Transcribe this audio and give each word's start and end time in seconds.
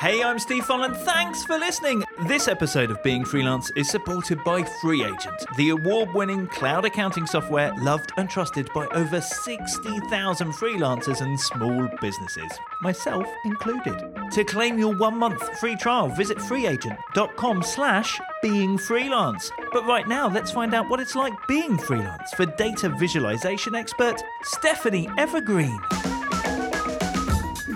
Hey, 0.00 0.22
I'm 0.22 0.38
Steve 0.38 0.64
Folland. 0.64 0.96
Thanks 0.96 1.44
for 1.44 1.58
listening. 1.58 2.02
This 2.26 2.48
episode 2.48 2.90
of 2.90 3.02
Being 3.02 3.22
Freelance 3.22 3.70
is 3.76 3.90
supported 3.90 4.42
by 4.44 4.62
FreeAgent, 4.62 5.44
the 5.56 5.68
award 5.68 6.14
winning 6.14 6.46
cloud 6.46 6.86
accounting 6.86 7.26
software 7.26 7.70
loved 7.76 8.10
and 8.16 8.30
trusted 8.30 8.72
by 8.72 8.86
over 8.92 9.20
60,000 9.20 10.52
freelancers 10.52 11.20
and 11.20 11.38
small 11.38 11.86
businesses, 12.00 12.50
myself 12.80 13.26
included. 13.44 14.02
To 14.32 14.42
claim 14.42 14.78
your 14.78 14.94
one 14.96 15.18
month 15.18 15.42
free 15.58 15.76
trial, 15.76 16.08
visit 16.08 16.38
freeagent.com 16.38 17.62
slash 17.62 18.18
being 18.40 18.78
freelance. 18.78 19.52
But 19.70 19.84
right 19.84 20.08
now, 20.08 20.30
let's 20.30 20.50
find 20.50 20.72
out 20.72 20.88
what 20.88 21.00
it's 21.00 21.14
like 21.14 21.34
being 21.46 21.76
freelance 21.76 22.32
for 22.32 22.46
data 22.46 22.88
visualization 22.88 23.74
expert 23.74 24.16
Stephanie 24.44 25.10
Evergreen. 25.18 25.78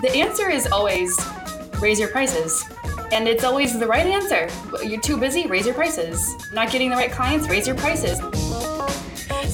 The 0.01 0.11
answer 0.11 0.49
is 0.49 0.65
always 0.71 1.15
raise 1.79 1.99
your 1.99 2.09
prices. 2.09 2.63
And 3.11 3.27
it's 3.27 3.43
always 3.43 3.77
the 3.79 3.87
right 3.87 4.05
answer. 4.05 4.49
You're 4.83 5.01
too 5.01 5.17
busy, 5.17 5.47
raise 5.47 5.65
your 5.65 5.75
prices. 5.75 6.35
Not 6.51 6.71
getting 6.71 6.89
the 6.89 6.95
right 6.95 7.11
clients, 7.11 7.47
raise 7.47 7.67
your 7.67 7.75
prices. 7.75 8.19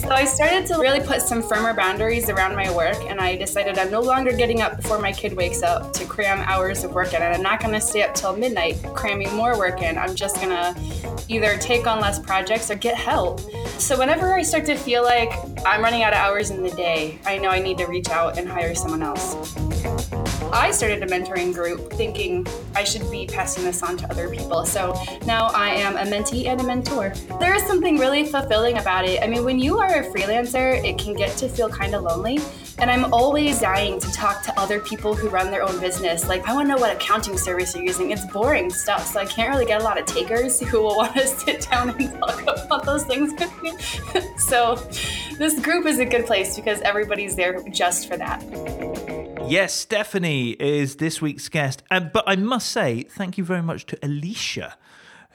So 0.02 0.10
I 0.10 0.26
started 0.26 0.66
to 0.66 0.80
really 0.80 1.00
put 1.00 1.22
some 1.22 1.42
firmer 1.44 1.74
boundaries 1.74 2.28
around 2.30 2.56
my 2.56 2.76
work, 2.76 2.98
and 3.06 3.22
I 3.22 3.38
decided 3.38 3.78
I'm 3.78 3.92
no 3.92 4.02
longer 4.02 4.34
getting 4.34 4.62
up 4.62 4.76
before 4.76 5.00
my 5.00 5.12
kid 5.12 5.34
wakes 5.34 5.62
up 5.62 5.94
to 5.94 6.06
cram 6.06 6.40
hours 6.40 6.84
of 6.84 6.94
work 6.94 7.14
in, 7.14 7.22
and 7.22 7.36
I'm 7.36 7.44
not 7.44 7.62
going 7.62 7.74
to 7.74 7.80
stay 7.80 8.04
up 8.04 8.16
till 8.16 8.36
midnight 8.36 8.82
cramming 8.96 9.34
more 9.36 9.58
work 9.58 9.82
in. 9.82 9.98
I'm 9.98 10.16
just 10.16 10.38
going 10.38 10.50
to 10.50 11.24
either 11.30 11.56
take 11.58 11.88
on 11.88 12.02
less 12.02 12.20
projects 12.20 12.72
or 12.72 12.76
get 12.76 12.96
help. 12.96 13.40
So 13.80 13.98
whenever 13.98 14.34
I 14.34 14.42
start 14.42 14.66
to 14.66 14.76
feel 14.76 15.04
like 15.04 15.32
I'm 15.66 15.82
running 15.82 16.04
out 16.04 16.14
of 16.14 16.20
hours 16.20 16.50
in 16.50 16.64
the 16.64 16.72
day, 16.72 17.20
I 17.26 17.38
know 17.38 17.50
I 17.50 17.60
need 17.60 17.78
to 17.78 17.86
reach 17.86 18.10
out 18.10 18.38
and 18.38 18.50
hire 18.50 18.76
someone 18.76 19.04
else. 19.04 19.36
I 20.54 20.72
started 20.72 21.02
a 21.02 21.06
mentoring 21.06 21.54
group 21.54 21.94
thinking 21.94 22.46
I 22.76 22.84
should 22.84 23.10
be 23.10 23.26
passing 23.26 23.64
this 23.64 23.82
on 23.84 23.96
to 23.98 24.10
other 24.10 24.30
people. 24.30 24.66
So 24.66 24.94
now 25.26 25.48
I 25.48 25.70
am 25.70 25.96
a 25.96 26.12
mentee 26.12 26.46
and 26.48 26.60
a 26.60 26.64
mentor. 26.64 27.14
There 27.40 27.56
is 27.56 27.64
something 27.64 27.98
really 27.98 28.26
fulfilling 28.26 28.78
about 28.78 29.06
it. 29.06 29.24
I 29.24 29.28
mean, 29.28 29.46
when 29.46 29.60
you 29.60 29.80
are 29.80 30.02
a 30.02 30.04
freelancer, 30.04 30.84
it 30.84 30.98
can 30.98 31.14
get 31.14 31.38
to 31.38 31.48
feel 31.48 31.70
kind 31.70 31.96
of 31.96 32.04
lonely. 32.04 32.40
And 32.80 32.90
I'm 32.90 33.14
always 33.14 33.60
dying 33.60 34.00
to 34.00 34.12
talk 34.12 34.44
to 34.44 34.60
other 34.60 34.80
people 34.80 35.14
who 35.14 35.30
run 35.30 35.52
their 35.52 35.62
own 35.62 35.80
business. 35.80 36.28
Like, 36.28 36.48
I 36.48 36.54
want 36.54 36.68
to 36.68 36.76
know 36.76 36.82
what 36.82 36.96
accounting 36.96 37.38
service 37.38 37.76
you're 37.76 37.84
using. 37.84 38.12
It's 38.12 38.26
boring 38.26 38.72
stuff, 38.72 39.06
so 39.06 39.20
I 39.20 39.26
can't 39.26 39.50
really 39.50 39.66
get 39.66 39.82
a 39.82 39.84
lot 39.84 40.00
of 40.00 40.06
takers 40.06 40.60
who 40.60 40.82
will 40.82 40.98
want 40.98 41.14
to 41.14 41.28
sit 41.46 41.68
down 41.70 41.90
and 41.92 42.12
talk 42.20 42.42
about 42.42 42.86
those 42.86 43.04
things 43.04 43.34
with 43.40 43.62
me. 43.62 43.74
so, 44.38 44.76
this 45.38 45.60
group 45.60 45.86
is 45.86 46.00
a 46.00 46.06
good 46.06 46.26
place 46.26 46.56
because 46.56 46.82
everybody's 46.82 47.36
there 47.36 47.62
just 47.70 48.08
for 48.08 48.18
that. 48.18 48.42
Yes, 49.52 49.74
Stephanie 49.74 50.52
is 50.52 50.96
this 50.96 51.22
week's 51.22 51.50
guest. 51.50 51.84
Um, 51.92 52.10
but 52.14 52.24
I 52.26 52.38
must 52.38 52.70
say, 52.70 53.04
thank 53.04 53.38
you 53.38 53.44
very 53.44 53.62
much 53.62 53.86
to 53.88 54.00
Alicia 54.02 54.78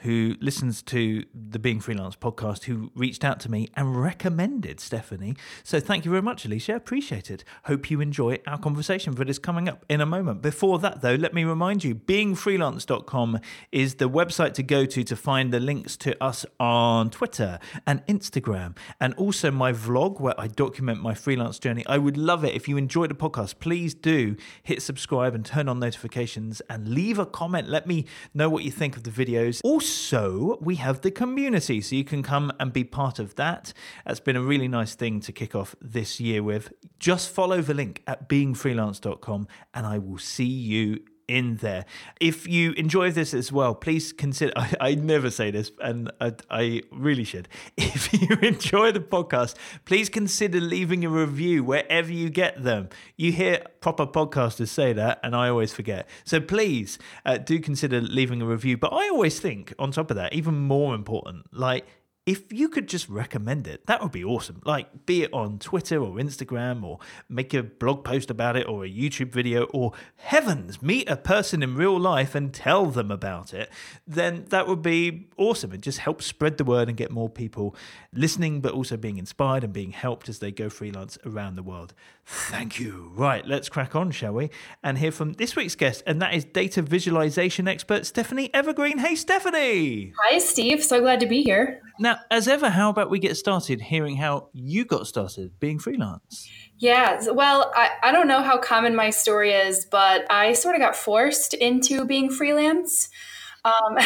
who 0.01 0.35
listens 0.39 0.81
to 0.83 1.25
the 1.33 1.59
Being 1.59 1.79
Freelance 1.79 2.15
podcast, 2.15 2.65
who 2.65 2.91
reached 2.95 3.23
out 3.23 3.39
to 3.41 3.51
me 3.51 3.69
and 3.75 3.99
recommended 3.99 4.79
Stephanie. 4.79 5.35
So 5.63 5.79
thank 5.79 6.05
you 6.05 6.11
very 6.11 6.21
much, 6.21 6.45
Alicia. 6.45 6.75
Appreciate 6.75 7.31
it. 7.31 7.43
Hope 7.65 7.89
you 7.89 7.99
enjoy 7.99 8.37
our 8.45 8.57
conversation 8.57 9.15
that 9.15 9.29
is 9.29 9.39
coming 9.39 9.67
up 9.67 9.85
in 9.89 10.01
a 10.01 10.05
moment. 10.05 10.41
Before 10.41 10.77
that, 10.79 11.01
though, 11.01 11.15
let 11.15 11.33
me 11.33 11.43
remind 11.43 11.83
you 11.83 11.95
beingfreelance.com 11.95 13.39
is 13.71 13.95
the 13.95 14.09
website 14.09 14.53
to 14.53 14.63
go 14.63 14.85
to 14.85 15.03
to 15.03 15.15
find 15.15 15.51
the 15.51 15.59
links 15.59 15.97
to 15.97 16.21
us 16.23 16.45
on 16.59 17.09
Twitter 17.09 17.59
and 17.85 18.05
Instagram, 18.05 18.77
and 18.99 19.13
also 19.15 19.49
my 19.49 19.71
vlog 19.71 20.19
where 20.19 20.39
I 20.39 20.47
document 20.47 21.01
my 21.01 21.15
freelance 21.15 21.57
journey. 21.57 21.85
I 21.87 21.97
would 21.97 22.17
love 22.17 22.43
it 22.43 22.53
if 22.53 22.67
you 22.67 22.77
enjoy 22.77 23.07
the 23.07 23.15
podcast. 23.15 23.59
Please 23.59 23.93
do 23.93 24.35
hit 24.61 24.81
subscribe 24.81 25.33
and 25.33 25.45
turn 25.45 25.67
on 25.67 25.79
notifications 25.79 26.61
and 26.69 26.87
leave 26.87 27.17
a 27.17 27.25
comment. 27.25 27.67
Let 27.67 27.87
me 27.87 28.05
know 28.33 28.49
what 28.49 28.63
you 28.63 28.71
think 28.71 28.95
of 28.95 29.03
the 29.03 29.09
videos. 29.09 29.61
Also, 29.63 29.86
also, 29.87 30.57
we 30.59 30.75
have 30.75 30.99
the 30.99 31.11
community, 31.11 31.79
so 31.79 31.95
you 31.95 32.03
can 32.03 32.21
come 32.21 32.51
and 32.59 32.73
be 32.73 32.83
part 32.83 33.19
of 33.19 33.35
that. 33.35 33.71
That's 34.05 34.19
been 34.19 34.35
a 34.35 34.41
really 34.41 34.67
nice 34.67 34.95
thing 34.95 35.21
to 35.21 35.31
kick 35.31 35.55
off 35.55 35.77
this 35.81 36.19
year 36.19 36.43
with. 36.43 36.73
Just 36.99 37.29
follow 37.29 37.61
the 37.61 37.73
link 37.73 38.03
at 38.05 38.27
beingfreelance.com, 38.27 39.47
and 39.73 39.85
I 39.85 39.97
will 39.97 40.17
see 40.17 40.43
you 40.43 40.99
in 41.27 41.57
there. 41.57 41.85
If 42.19 42.47
you 42.47 42.71
enjoy 42.73 43.11
this 43.11 43.33
as 43.33 43.51
well, 43.51 43.75
please 43.75 44.13
consider. 44.13 44.53
I, 44.55 44.73
I 44.79 44.95
never 44.95 45.29
say 45.29 45.51
this, 45.51 45.71
and 45.81 46.11
I, 46.21 46.33
I, 46.49 46.81
really 46.91 47.23
should. 47.23 47.47
If 47.77 48.13
you 48.13 48.35
enjoy 48.41 48.91
the 48.91 48.99
podcast, 48.99 49.55
please 49.85 50.09
consider 50.09 50.59
leaving 50.59 51.03
a 51.03 51.09
review 51.09 51.63
wherever 51.63 52.11
you 52.11 52.29
get 52.29 52.63
them. 52.63 52.89
You 53.15 53.31
hear 53.31 53.63
proper 53.81 54.05
podcasters 54.05 54.69
say 54.69 54.93
that, 54.93 55.19
and 55.23 55.35
I 55.35 55.49
always 55.49 55.73
forget. 55.73 56.07
So 56.23 56.39
please 56.39 56.99
uh, 57.25 57.37
do 57.37 57.59
consider 57.59 58.01
leaving 58.01 58.41
a 58.41 58.45
review. 58.45 58.77
But 58.77 58.93
I 58.93 59.09
always 59.09 59.39
think, 59.39 59.73
on 59.79 59.91
top 59.91 60.11
of 60.11 60.17
that, 60.17 60.33
even 60.33 60.59
more 60.59 60.95
important, 60.95 61.45
like 61.51 61.85
if 62.27 62.51
you 62.51 62.67
could 62.67 62.89
just 62.89 63.07
recommend 63.07 63.67
it, 63.67 63.85
that 63.85 64.03
would 64.03 64.11
be 64.11 64.23
awesome. 64.23 64.61
Like, 64.65 65.05
be 65.05 65.23
it 65.23 65.31
on 65.31 65.59
Twitter 65.59 66.03
or 66.03 66.17
Instagram, 66.17 66.83
or 66.83 66.99
make 67.29 67.53
a 67.53 67.63
blog 67.63 68.03
post 68.03 68.29
about 68.29 68.57
it, 68.57 68.67
or 68.67 68.83
a 68.83 68.89
YouTube 68.89 69.31
video, 69.31 69.63
or 69.67 69.93
heavens, 70.17 70.81
meet 70.81 71.09
a 71.09 71.15
person 71.15 71.63
in 71.63 71.73
real 71.73 71.97
life 71.97 72.35
and 72.35 72.53
tell 72.53 72.87
them 72.87 73.11
about 73.11 73.53
it, 73.53 73.71
then 74.05 74.43
that 74.49 74.67
would 74.67 74.81
be 74.81 75.29
awesome. 75.37 75.71
It 75.71 75.79
just 75.79 75.99
helps 75.99 76.25
spread 76.25 76.57
the 76.57 76.65
word 76.65 76.89
and 76.89 76.97
get 76.97 77.11
more 77.11 77.29
people 77.29 77.73
listening, 78.11 78.59
but 78.59 78.73
also 78.73 78.97
being 78.97 79.17
inspired 79.17 79.63
and 79.63 79.71
being 79.71 79.91
helped 79.91 80.27
as 80.27 80.39
they 80.39 80.51
go 80.51 80.69
freelance 80.69 81.17
around 81.25 81.55
the 81.55 81.63
world. 81.63 81.93
Thank 82.25 82.77
you. 82.77 83.09
Right, 83.15 83.47
let's 83.47 83.69
crack 83.69 83.95
on, 83.95 84.11
shall 84.11 84.33
we? 84.33 84.49
And 84.83 84.97
hear 84.97 85.13
from 85.13 85.33
this 85.33 85.55
week's 85.55 85.75
guest, 85.75 86.03
and 86.05 86.21
that 86.21 86.33
is 86.33 86.43
data 86.43 86.81
visualization 86.81 87.69
expert 87.69 88.05
Stephanie 88.05 88.53
Evergreen. 88.53 88.97
Hey, 88.97 89.15
Stephanie. 89.15 90.11
Hi, 90.19 90.39
Steve. 90.39 90.83
So 90.83 90.99
glad 90.99 91.21
to 91.21 91.25
be 91.25 91.41
here. 91.41 91.81
Now, 91.99 92.19
as 92.29 92.47
ever, 92.47 92.69
how 92.69 92.89
about 92.89 93.09
we 93.09 93.19
get 93.19 93.35
started 93.37 93.81
hearing 93.81 94.17
how 94.17 94.49
you 94.53 94.85
got 94.85 95.07
started 95.07 95.59
being 95.59 95.79
freelance? 95.79 96.49
Yeah, 96.77 97.19
well, 97.31 97.71
I, 97.75 97.89
I 98.03 98.11
don't 98.11 98.27
know 98.27 98.41
how 98.41 98.57
common 98.59 98.95
my 98.95 99.09
story 99.09 99.51
is, 99.51 99.85
but 99.85 100.29
I 100.31 100.53
sort 100.53 100.75
of 100.75 100.81
got 100.81 100.95
forced 100.95 101.53
into 101.55 102.05
being 102.05 102.29
freelance. 102.29 103.09
Um, 103.65 103.73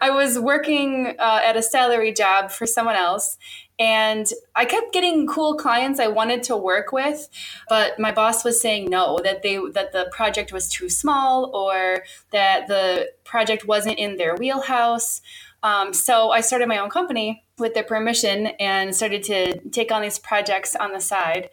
I 0.00 0.10
was 0.10 0.38
working 0.38 1.14
uh, 1.18 1.40
at 1.44 1.56
a 1.56 1.62
salary 1.62 2.12
job 2.12 2.50
for 2.50 2.66
someone 2.66 2.96
else, 2.96 3.38
and 3.78 4.26
I 4.54 4.64
kept 4.64 4.92
getting 4.92 5.26
cool 5.26 5.56
clients 5.56 5.98
I 5.98 6.08
wanted 6.08 6.42
to 6.44 6.56
work 6.56 6.92
with, 6.92 7.28
but 7.68 7.98
my 7.98 8.12
boss 8.12 8.44
was 8.44 8.60
saying 8.60 8.90
no, 8.90 9.18
that 9.24 9.42
they 9.42 9.58
that 9.72 9.92
the 9.92 10.08
project 10.12 10.52
was 10.52 10.68
too 10.68 10.88
small 10.88 11.50
or 11.54 12.04
that 12.32 12.68
the 12.68 13.12
project 13.24 13.66
wasn't 13.66 13.98
in 13.98 14.16
their 14.16 14.36
wheelhouse. 14.36 15.20
Um, 15.64 15.94
so 15.94 16.30
I 16.30 16.42
started 16.42 16.68
my 16.68 16.78
own 16.78 16.90
company 16.90 17.42
with 17.58 17.74
their 17.74 17.82
permission 17.82 18.48
and 18.60 18.94
started 18.94 19.24
to 19.24 19.58
take 19.70 19.90
on 19.90 20.02
these 20.02 20.18
projects 20.18 20.76
on 20.76 20.92
the 20.92 21.00
side. 21.00 21.48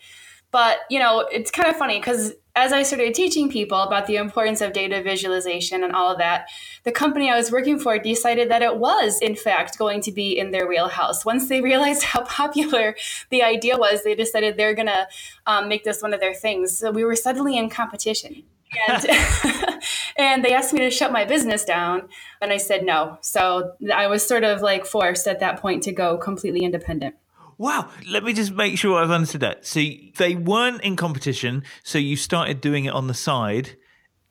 But 0.52 0.80
you 0.90 1.00
know, 1.00 1.28
it's 1.32 1.50
kind 1.50 1.70
of 1.70 1.78
funny 1.78 1.98
because 1.98 2.34
as 2.54 2.74
I 2.74 2.84
started 2.84 3.14
teaching 3.14 3.50
people 3.50 3.78
about 3.78 4.08
the 4.08 4.18
importance 4.18 4.60
of 4.60 4.74
data 4.74 5.02
visualization 5.02 5.82
and 5.86 5.96
all 5.96 6.12
of 6.12 6.18
that, 6.18 6.50
the 6.84 6.92
company 6.92 7.32
I 7.32 7.38
was 7.38 7.50
working 7.50 7.80
for 7.80 7.98
decided 7.98 8.52
that 8.52 8.62
it 8.62 8.76
was, 8.76 9.22
in 9.22 9.38
fact, 9.38 9.78
going 9.78 10.02
to 10.02 10.12
be 10.12 10.38
in 10.38 10.52
their 10.52 10.68
wheelhouse. 10.68 11.24
Once 11.24 11.48
they 11.48 11.62
realized 11.72 12.04
how 12.04 12.26
popular 12.26 12.98
the 13.30 13.42
idea 13.42 13.78
was, 13.78 14.04
they 14.04 14.16
decided 14.16 14.58
they're 14.58 14.76
going 14.76 14.88
to 14.88 15.08
um, 15.48 15.70
make 15.70 15.86
this 15.86 16.02
one 16.02 16.14
of 16.14 16.20
their 16.20 16.34
things. 16.34 16.78
So 16.78 16.92
we 16.92 17.06
were 17.06 17.16
suddenly 17.16 17.58
in 17.58 17.70
competition 17.70 18.44
and, 18.88 19.06
and 20.18 20.44
they 20.44 20.54
asked 20.54 20.74
me 20.74 20.80
to 20.80 20.90
shut 20.90 21.12
my 21.12 21.26
business 21.26 21.64
down 21.64 22.08
and 22.42 22.52
i 22.52 22.58
said 22.58 22.84
no 22.84 23.18
so 23.22 23.74
i 23.94 24.08
was 24.08 24.26
sort 24.26 24.44
of 24.44 24.62
like 24.62 24.86
forced 24.86 25.28
at 25.28 25.40
that 25.40 25.60
point 25.60 25.84
to 25.84 25.92
go 25.92 26.18
completely 26.18 26.62
independent 26.62 27.16
Wow. 27.58 27.92
Let 28.10 28.24
me 28.24 28.34
just 28.34 28.52
make 28.54 28.76
sure 28.80 29.00
I've 29.00 29.12
understood 29.12 29.42
that. 29.42 29.68
So 29.68 29.82
they 30.18 30.34
weren't 30.34 30.82
in 30.82 30.96
competition, 30.96 31.64
so 31.84 32.00
you 32.00 32.16
started 32.16 32.60
doing 32.60 32.86
it 32.86 32.94
on 32.94 33.06
the 33.06 33.14
side 33.14 33.78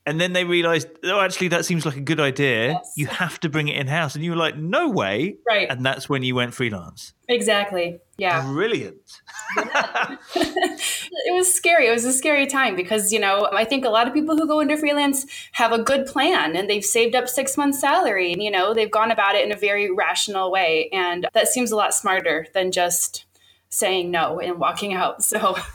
and 0.06 0.20
then 0.20 0.32
they 0.32 0.44
realized, 0.44 0.88
oh, 1.04 1.20
actually, 1.20 1.49
that 1.49 1.64
seems 1.64 1.84
like 1.84 1.96
a 1.96 2.00
good 2.00 2.20
idea. 2.20 2.72
Yes. 2.72 2.93
You 2.96 3.06
have 3.06 3.38
to 3.40 3.49
bring 3.49 3.69
it 3.69 3.76
in 3.76 3.87
house. 3.87 4.14
And 4.14 4.25
you 4.25 4.31
were 4.31 4.37
like, 4.37 4.56
no 4.56 4.88
way. 4.88 5.37
Right. 5.46 5.69
And 5.70 5.84
that's 5.84 6.08
when 6.08 6.22
you 6.22 6.34
went 6.34 6.55
freelance. 6.55 7.12
Exactly. 7.28 8.00
Yeah. 8.20 8.43
Brilliant. 8.43 9.22
it 9.56 11.34
was 11.34 11.52
scary. 11.52 11.87
It 11.87 11.90
was 11.90 12.05
a 12.05 12.12
scary 12.12 12.46
time 12.46 12.76
because, 12.76 13.14
you 13.14 13.19
know, 13.19 13.49
I 13.50 13.64
think 13.64 13.87
a 13.87 13.88
lot 13.88 14.06
of 14.06 14.12
people 14.12 14.37
who 14.37 14.46
go 14.46 14.61
into 14.61 14.76
freelance 14.76 15.25
have 15.52 15.72
a 15.72 15.82
good 15.82 16.05
plan 16.05 16.55
and 16.55 16.69
they've 16.69 16.84
saved 16.84 17.14
up 17.14 17.31
six 17.31 17.56
months' 17.56 17.81
salary 17.81 18.34
and, 18.34 18.43
you 18.43 18.50
know, 18.50 18.75
they've 18.75 18.90
gone 18.90 19.11
about 19.11 19.37
it 19.37 19.46
in 19.46 19.52
a 19.52 19.56
very 19.56 19.90
rational 19.90 20.52
way. 20.52 20.90
And 20.93 21.28
that 21.32 21.49
seems 21.49 21.70
a 21.70 21.76
lot 21.76 21.94
smarter 21.94 22.46
than 22.52 22.72
just 22.72 23.25
saying 23.70 24.11
no 24.11 24.38
and 24.38 24.58
walking 24.58 24.93
out. 24.93 25.25
So. 25.25 25.56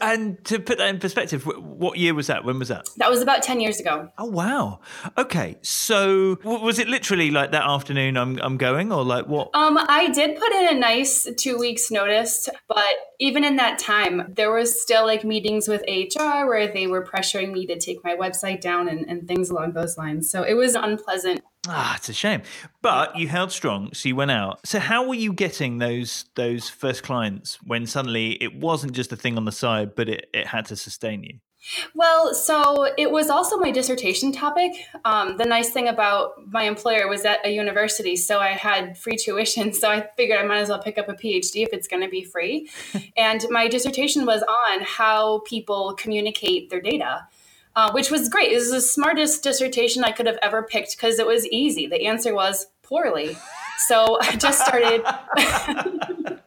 And 0.00 0.42
to 0.44 0.58
put 0.58 0.78
that 0.78 0.88
in 0.88 0.98
perspective, 0.98 1.44
what 1.44 1.98
year 1.98 2.14
was 2.14 2.26
that? 2.28 2.44
When 2.44 2.58
was 2.58 2.68
that? 2.68 2.88
That 2.96 3.10
was 3.10 3.22
about 3.22 3.42
10 3.42 3.60
years 3.60 3.80
ago. 3.80 4.08
Oh, 4.18 4.26
wow. 4.26 4.80
Okay. 5.16 5.56
So 5.62 6.38
was 6.44 6.78
it 6.78 6.88
literally 6.88 7.30
like 7.30 7.52
that 7.52 7.64
afternoon 7.64 8.16
I'm, 8.16 8.38
I'm 8.40 8.56
going 8.56 8.92
or 8.92 9.04
like 9.04 9.26
what? 9.26 9.50
Um, 9.54 9.78
I 9.78 10.08
did 10.08 10.38
put 10.38 10.52
in 10.52 10.76
a 10.76 10.78
nice 10.78 11.28
two 11.38 11.58
weeks 11.58 11.90
notice, 11.90 12.48
but 12.68 12.84
even 13.18 13.44
in 13.44 13.56
that 13.56 13.78
time, 13.78 14.32
there 14.34 14.52
was 14.52 14.80
still 14.80 15.04
like 15.04 15.24
meetings 15.24 15.68
with 15.68 15.82
HR 15.88 16.46
where 16.46 16.72
they 16.72 16.86
were 16.86 17.04
pressuring 17.04 17.52
me 17.52 17.66
to 17.66 17.78
take 17.78 18.02
my 18.04 18.16
website 18.16 18.60
down 18.60 18.88
and, 18.88 19.08
and 19.08 19.28
things 19.28 19.50
along 19.50 19.72
those 19.72 19.96
lines. 19.96 20.30
So 20.30 20.42
it 20.42 20.54
was 20.54 20.74
unpleasant. 20.74 21.40
Ah, 21.68 21.96
it's 21.96 22.08
a 22.08 22.14
shame. 22.14 22.42
But 22.80 23.16
you 23.16 23.28
held 23.28 23.52
strong, 23.52 23.92
so 23.92 24.08
you 24.08 24.16
went 24.16 24.30
out. 24.30 24.66
So 24.66 24.78
how 24.78 25.06
were 25.06 25.14
you 25.14 25.32
getting 25.32 25.78
those 25.78 26.24
those 26.34 26.70
first 26.70 27.02
clients 27.02 27.58
when 27.62 27.86
suddenly 27.86 28.42
it 28.42 28.54
wasn't 28.54 28.92
just 28.92 29.12
a 29.12 29.16
thing 29.16 29.36
on 29.36 29.44
the 29.44 29.52
side, 29.52 29.94
but 29.94 30.08
it, 30.08 30.30
it 30.32 30.46
had 30.46 30.66
to 30.66 30.76
sustain 30.76 31.22
you? 31.22 31.38
Well, 31.94 32.34
so 32.34 32.88
it 32.96 33.10
was 33.10 33.28
also 33.28 33.58
my 33.58 33.70
dissertation 33.70 34.32
topic. 34.32 34.72
Um, 35.04 35.36
the 35.36 35.44
nice 35.44 35.70
thing 35.70 35.88
about 35.88 36.32
my 36.50 36.62
employer 36.62 37.06
was 37.06 37.26
at 37.26 37.44
a 37.44 37.50
university, 37.50 38.16
so 38.16 38.38
I 38.40 38.48
had 38.48 38.96
free 38.96 39.16
tuition. 39.16 39.72
So 39.80 39.90
I 39.90 40.06
figured 40.16 40.38
I 40.38 40.42
might 40.42 40.58
as 40.58 40.68
well 40.68 40.82
pick 40.82 40.98
up 40.98 41.08
a 41.08 41.14
PhD 41.14 41.62
if 41.62 41.72
it's 41.72 41.88
going 41.88 42.02
to 42.02 42.08
be 42.08 42.22
free. 42.22 42.68
and 43.16 43.44
my 43.50 43.66
dissertation 43.66 44.26
was 44.26 44.42
on 44.42 44.80
how 44.82 45.40
people 45.40 45.94
communicate 45.96 46.68
their 46.68 46.82
data. 46.82 47.26
Uh, 47.76 47.92
which 47.92 48.10
was 48.10 48.28
great. 48.28 48.50
It 48.50 48.56
was 48.56 48.72
the 48.72 48.80
smartest 48.80 49.44
dissertation 49.44 50.02
I 50.02 50.10
could 50.10 50.26
have 50.26 50.38
ever 50.42 50.60
picked 50.62 50.96
because 50.96 51.20
it 51.20 51.26
was 51.26 51.46
easy. 51.48 51.86
The 51.86 52.06
answer 52.06 52.34
was 52.34 52.66
poorly. 52.82 53.36
So 53.86 54.18
I 54.20 54.34
just 54.36 54.60
started. 54.60 55.04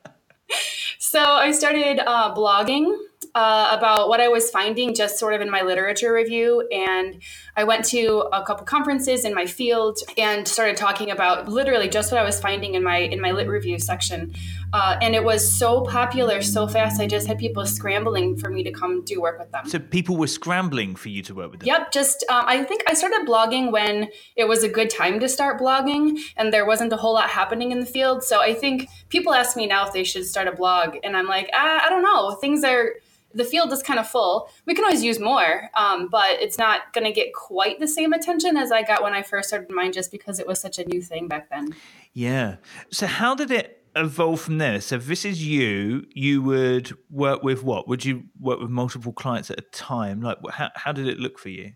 so 1.00 1.24
I 1.24 1.52
started 1.52 2.00
uh, 2.06 2.36
blogging 2.36 2.94
uh, 3.36 3.70
about 3.72 4.10
what 4.10 4.22
I 4.22 4.28
was 4.28 4.52
finding 4.52 4.94
just 4.94 5.18
sort 5.18 5.34
of 5.34 5.42
in 5.42 5.50
my 5.50 5.62
literature 5.62 6.14
review. 6.14 6.68
And 6.72 7.22
I 7.56 7.64
went 7.64 7.86
to 7.86 8.30
a 8.32 8.46
couple 8.46 8.66
conferences 8.66 9.26
in 9.26 9.34
my 9.34 9.46
field 9.46 9.98
and 10.18 10.48
started 10.48 10.78
talking 10.78 11.10
about 11.10 11.48
literally 11.50 11.90
just 11.90 12.12
what 12.12 12.22
I 12.22 12.24
was 12.24 12.40
finding 12.40 12.76
in 12.76 12.84
my 12.84 12.98
in 12.98 13.20
my 13.20 13.32
lit 13.32 13.48
review 13.48 13.80
section. 13.80 14.34
Uh, 14.74 14.98
and 15.04 15.14
it 15.14 15.24
was 15.24 15.50
so 15.50 15.82
popular 15.82 16.42
so 16.42 16.68
fast. 16.68 17.00
I 17.00 17.06
just 17.06 17.28
had 17.28 17.38
people 17.38 17.64
scrambling 17.66 18.36
for 18.36 18.50
me 18.50 18.64
to 18.64 18.72
come 18.72 19.06
do 19.06 19.22
work 19.22 19.38
with 19.38 19.52
them. 19.52 19.68
So 19.68 19.78
people 19.78 20.18
were 20.18 20.28
scrambling 20.28 20.96
for 20.96 21.10
you 21.10 21.22
to 21.24 21.36
work 21.36 21.52
with 21.52 21.60
them. 21.60 21.68
Yep. 21.68 21.92
Just 21.92 22.26
um, 22.28 22.44
I 22.48 22.64
think 22.64 22.84
I 22.88 22.96
started 22.96 23.28
blogging 23.28 23.72
when 23.72 24.10
it 24.36 24.48
was 24.48 24.64
a 24.64 24.70
good 24.70 24.90
time 24.90 25.20
to 25.20 25.30
start 25.30 25.62
blogging, 25.62 26.18
and 26.38 26.52
there 26.52 26.66
wasn't 26.66 26.92
a 26.92 26.98
whole 26.98 27.14
lot 27.14 27.30
happening 27.30 27.72
in 27.72 27.80
the 27.80 27.86
field. 27.86 28.24
So 28.24 28.42
I 28.42 28.56
think 28.56 28.90
people 29.10 29.34
ask 29.34 29.56
me 29.56 29.68
now 29.68 29.86
if 29.86 29.94
they 29.94 30.04
should 30.04 30.26
start 30.26 30.48
a 30.48 30.52
blog, 30.52 30.98
and 31.04 31.16
I'm 31.16 31.28
like, 31.28 31.50
ah, 31.54 31.86
I 31.86 31.90
don't 31.90 32.04
know. 32.04 32.32
Things 32.36 32.64
are 32.64 32.94
the 33.36 33.46
field 33.46 33.72
is 33.74 33.84
kind 33.84 34.00
of 34.00 34.08
full. 34.08 34.50
We 34.66 34.74
can 34.74 34.84
always 34.84 35.04
use 35.04 35.20
more, 35.20 35.70
um, 35.76 36.08
but 36.10 36.42
it's 36.42 36.58
not 36.58 36.94
going 36.94 37.06
to 37.06 37.12
get 37.12 37.34
quite 37.34 37.80
the 37.80 37.88
same 37.88 38.14
attention 38.14 38.58
as 38.58 38.72
I 38.72 38.84
got 38.84 39.02
when 39.04 39.14
I 39.14 39.22
first 39.22 39.50
started 39.50 39.70
mine, 39.72 39.92
just 39.92 40.12
because 40.12 40.40
it 40.40 40.48
was 40.48 40.60
such 40.60 40.80
a 40.80 40.86
new 40.86 41.02
thing 41.02 41.28
back 41.28 41.50
then. 41.50 41.76
Yeah. 42.14 42.58
So 42.92 43.08
how 43.08 43.36
did 43.36 43.52
it 43.52 43.83
evolve 43.96 44.42
from 44.42 44.58
there? 44.58 44.82
So 44.82 44.96
if 44.96 45.06
this 45.06 45.26
is 45.26 45.46
you, 45.46 46.06
you 46.14 46.42
would 46.42 46.96
work 47.10 47.44
with 47.44 47.64
what? 47.64 47.88
Would 47.88 48.06
you 48.06 48.24
work 48.40 48.60
with 48.60 48.70
multiple 48.70 49.14
clients 49.14 49.52
at 49.52 49.60
a 49.60 49.64
time? 49.72 50.22
Like, 50.22 50.38
how 50.52 50.70
how 50.76 50.92
did 50.92 51.08
it 51.08 51.20
look 51.20 51.40
for 51.40 51.50
you? 51.50 51.74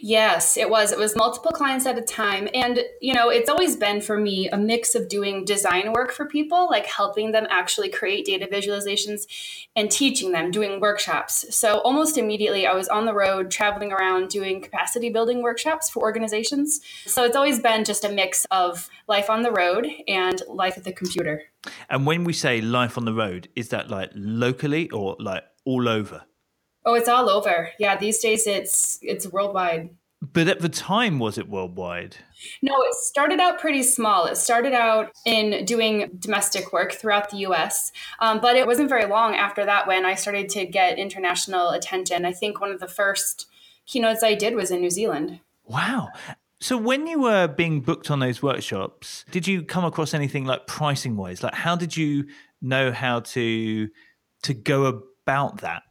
Yes, 0.00 0.56
it 0.56 0.68
was. 0.68 0.92
It 0.92 0.98
was 0.98 1.16
multiple 1.16 1.50
clients 1.50 1.86
at 1.86 1.98
a 1.98 2.02
time. 2.02 2.48
And, 2.54 2.80
you 3.00 3.14
know, 3.14 3.28
it's 3.28 3.48
always 3.48 3.76
been 3.76 4.00
for 4.00 4.18
me 4.18 4.48
a 4.48 4.56
mix 4.56 4.94
of 4.94 5.08
doing 5.08 5.44
design 5.44 5.92
work 5.92 6.12
for 6.12 6.26
people, 6.26 6.68
like 6.68 6.86
helping 6.86 7.32
them 7.32 7.46
actually 7.50 7.88
create 7.88 8.26
data 8.26 8.46
visualizations 8.46 9.26
and 9.76 9.90
teaching 9.90 10.32
them, 10.32 10.50
doing 10.50 10.80
workshops. 10.80 11.54
So 11.54 11.78
almost 11.78 12.18
immediately, 12.18 12.66
I 12.66 12.74
was 12.74 12.88
on 12.88 13.06
the 13.06 13.14
road 13.14 13.50
traveling 13.50 13.92
around 13.92 14.28
doing 14.28 14.60
capacity 14.60 15.10
building 15.10 15.42
workshops 15.42 15.90
for 15.90 16.02
organizations. 16.02 16.80
So 17.06 17.24
it's 17.24 17.36
always 17.36 17.60
been 17.60 17.84
just 17.84 18.04
a 18.04 18.08
mix 18.08 18.46
of 18.50 18.88
life 19.08 19.30
on 19.30 19.42
the 19.42 19.52
road 19.52 19.86
and 20.06 20.42
life 20.48 20.76
at 20.76 20.84
the 20.84 20.92
computer. 20.92 21.42
And 21.88 22.06
when 22.06 22.24
we 22.24 22.32
say 22.32 22.60
life 22.60 22.98
on 22.98 23.04
the 23.04 23.14
road, 23.14 23.48
is 23.56 23.70
that 23.70 23.90
like 23.90 24.10
locally 24.14 24.90
or 24.90 25.16
like 25.18 25.44
all 25.64 25.88
over? 25.88 26.24
Oh, 26.84 26.94
it's 26.94 27.08
all 27.08 27.30
over. 27.30 27.70
Yeah, 27.78 27.96
these 27.96 28.18
days 28.18 28.46
it's 28.46 28.98
it's 29.02 29.26
worldwide. 29.26 29.90
But 30.32 30.48
at 30.48 30.60
the 30.60 30.68
time, 30.68 31.18
was 31.18 31.36
it 31.36 31.48
worldwide? 31.48 32.16
No, 32.62 32.74
it 32.82 32.94
started 32.94 33.40
out 33.40 33.60
pretty 33.60 33.82
small. 33.82 34.24
It 34.26 34.36
started 34.36 34.72
out 34.72 35.12
in 35.26 35.64
doing 35.64 36.10
domestic 36.18 36.72
work 36.72 36.92
throughout 36.92 37.30
the 37.30 37.38
US. 37.38 37.92
Um, 38.20 38.40
but 38.40 38.56
it 38.56 38.66
wasn't 38.66 38.88
very 38.88 39.04
long 39.06 39.34
after 39.34 39.64
that 39.66 39.86
when 39.86 40.06
I 40.06 40.14
started 40.14 40.48
to 40.50 40.64
get 40.64 40.98
international 40.98 41.70
attention. 41.70 42.24
I 42.24 42.32
think 42.32 42.60
one 42.60 42.70
of 42.70 42.80
the 42.80 42.88
first 42.88 43.46
keynotes 43.86 44.22
I 44.22 44.34
did 44.34 44.54
was 44.54 44.70
in 44.70 44.80
New 44.80 44.90
Zealand. 44.90 45.40
Wow. 45.66 46.08
So 46.60 46.78
when 46.78 47.06
you 47.06 47.20
were 47.20 47.46
being 47.46 47.82
booked 47.82 48.10
on 48.10 48.20
those 48.20 48.42
workshops, 48.42 49.24
did 49.30 49.46
you 49.46 49.62
come 49.62 49.84
across 49.84 50.14
anything 50.14 50.46
like 50.46 50.66
pricing 50.66 51.16
wise? 51.16 51.42
Like 51.42 51.54
how 51.54 51.76
did 51.76 51.96
you 51.96 52.26
know 52.62 52.92
how 52.92 53.20
to 53.20 53.88
to 54.42 54.54
go 54.54 54.84
about 54.86 55.60
that? 55.60 55.83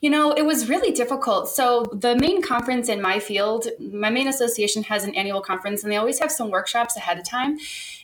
You 0.00 0.10
know, 0.10 0.32
it 0.32 0.44
was 0.44 0.68
really 0.68 0.92
difficult. 0.92 1.48
So, 1.48 1.84
the 1.92 2.16
main 2.16 2.42
conference 2.42 2.88
in 2.88 3.00
my 3.00 3.18
field, 3.18 3.66
my 3.80 4.10
main 4.10 4.28
association 4.28 4.82
has 4.84 5.04
an 5.04 5.14
annual 5.14 5.40
conference, 5.40 5.82
and 5.82 5.92
they 5.92 5.96
always 5.96 6.18
have 6.18 6.30
some 6.30 6.50
workshops 6.50 6.96
ahead 6.96 7.18
of 7.18 7.24
time. 7.28 7.58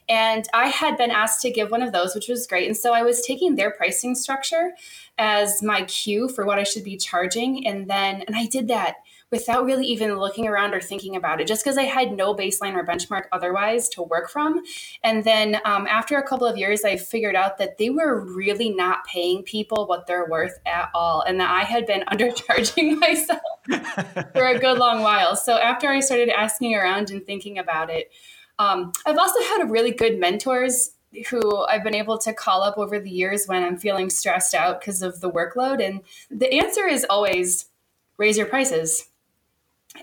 And 0.08 0.48
I 0.52 0.66
had 0.66 0.96
been 0.96 1.10
asked 1.10 1.40
to 1.42 1.50
give 1.50 1.70
one 1.70 1.82
of 1.82 1.92
those, 1.92 2.14
which 2.14 2.28
was 2.28 2.46
great. 2.46 2.66
And 2.66 2.76
so 2.76 2.92
I 2.92 3.02
was 3.02 3.22
taking 3.22 3.54
their 3.54 3.70
pricing 3.70 4.14
structure 4.14 4.72
as 5.18 5.62
my 5.62 5.82
cue 5.82 6.28
for 6.28 6.44
what 6.44 6.58
I 6.58 6.64
should 6.64 6.82
be 6.82 6.96
charging. 6.96 7.66
And 7.66 7.88
then, 7.88 8.22
and 8.22 8.34
I 8.34 8.46
did 8.46 8.66
that 8.68 8.96
without 9.30 9.64
really 9.64 9.86
even 9.86 10.18
looking 10.18 10.48
around 10.48 10.74
or 10.74 10.80
thinking 10.80 11.16
about 11.16 11.40
it, 11.40 11.46
just 11.46 11.64
because 11.64 11.78
I 11.78 11.84
had 11.84 12.12
no 12.12 12.34
baseline 12.34 12.74
or 12.74 12.84
benchmark 12.84 13.24
otherwise 13.32 13.88
to 13.90 14.02
work 14.02 14.28
from. 14.28 14.62
And 15.04 15.22
then 15.24 15.60
um, 15.64 15.86
after 15.86 16.18
a 16.18 16.26
couple 16.26 16.46
of 16.46 16.56
years, 16.56 16.84
I 16.84 16.96
figured 16.96 17.36
out 17.36 17.58
that 17.58 17.78
they 17.78 17.90
were 17.90 18.20
really 18.20 18.70
not 18.70 19.04
paying 19.04 19.42
people 19.42 19.86
what 19.86 20.06
they're 20.06 20.26
worth 20.26 20.58
at 20.66 20.90
all, 20.94 21.22
and 21.22 21.38
that 21.40 21.50
I 21.50 21.62
had 21.62 21.86
been 21.86 22.02
undercharging 22.12 22.98
myself 22.98 23.40
for 24.32 24.46
a 24.46 24.58
good 24.58 24.78
long 24.78 25.02
while. 25.02 25.36
So 25.36 25.58
after 25.58 25.88
I 25.88 26.00
started 26.00 26.28
asking 26.28 26.74
around 26.74 27.10
and 27.10 27.24
thinking 27.24 27.58
about 27.58 27.90
it, 27.90 28.10
um, 28.58 28.92
I've 29.06 29.18
also 29.18 29.40
had 29.40 29.70
really 29.70 29.92
good 29.92 30.18
mentors 30.18 30.92
who 31.28 31.64
I've 31.66 31.82
been 31.82 31.94
able 31.94 32.18
to 32.18 32.32
call 32.32 32.62
up 32.62 32.78
over 32.78 33.00
the 33.00 33.10
years 33.10 33.46
when 33.46 33.64
I'm 33.64 33.76
feeling 33.76 34.10
stressed 34.10 34.54
out 34.54 34.80
because 34.80 35.02
of 35.02 35.20
the 35.20 35.30
workload. 35.30 35.84
And 35.84 36.02
the 36.30 36.52
answer 36.52 36.86
is 36.86 37.04
always 37.08 37.66
raise 38.16 38.36
your 38.36 38.46
prices. 38.46 39.09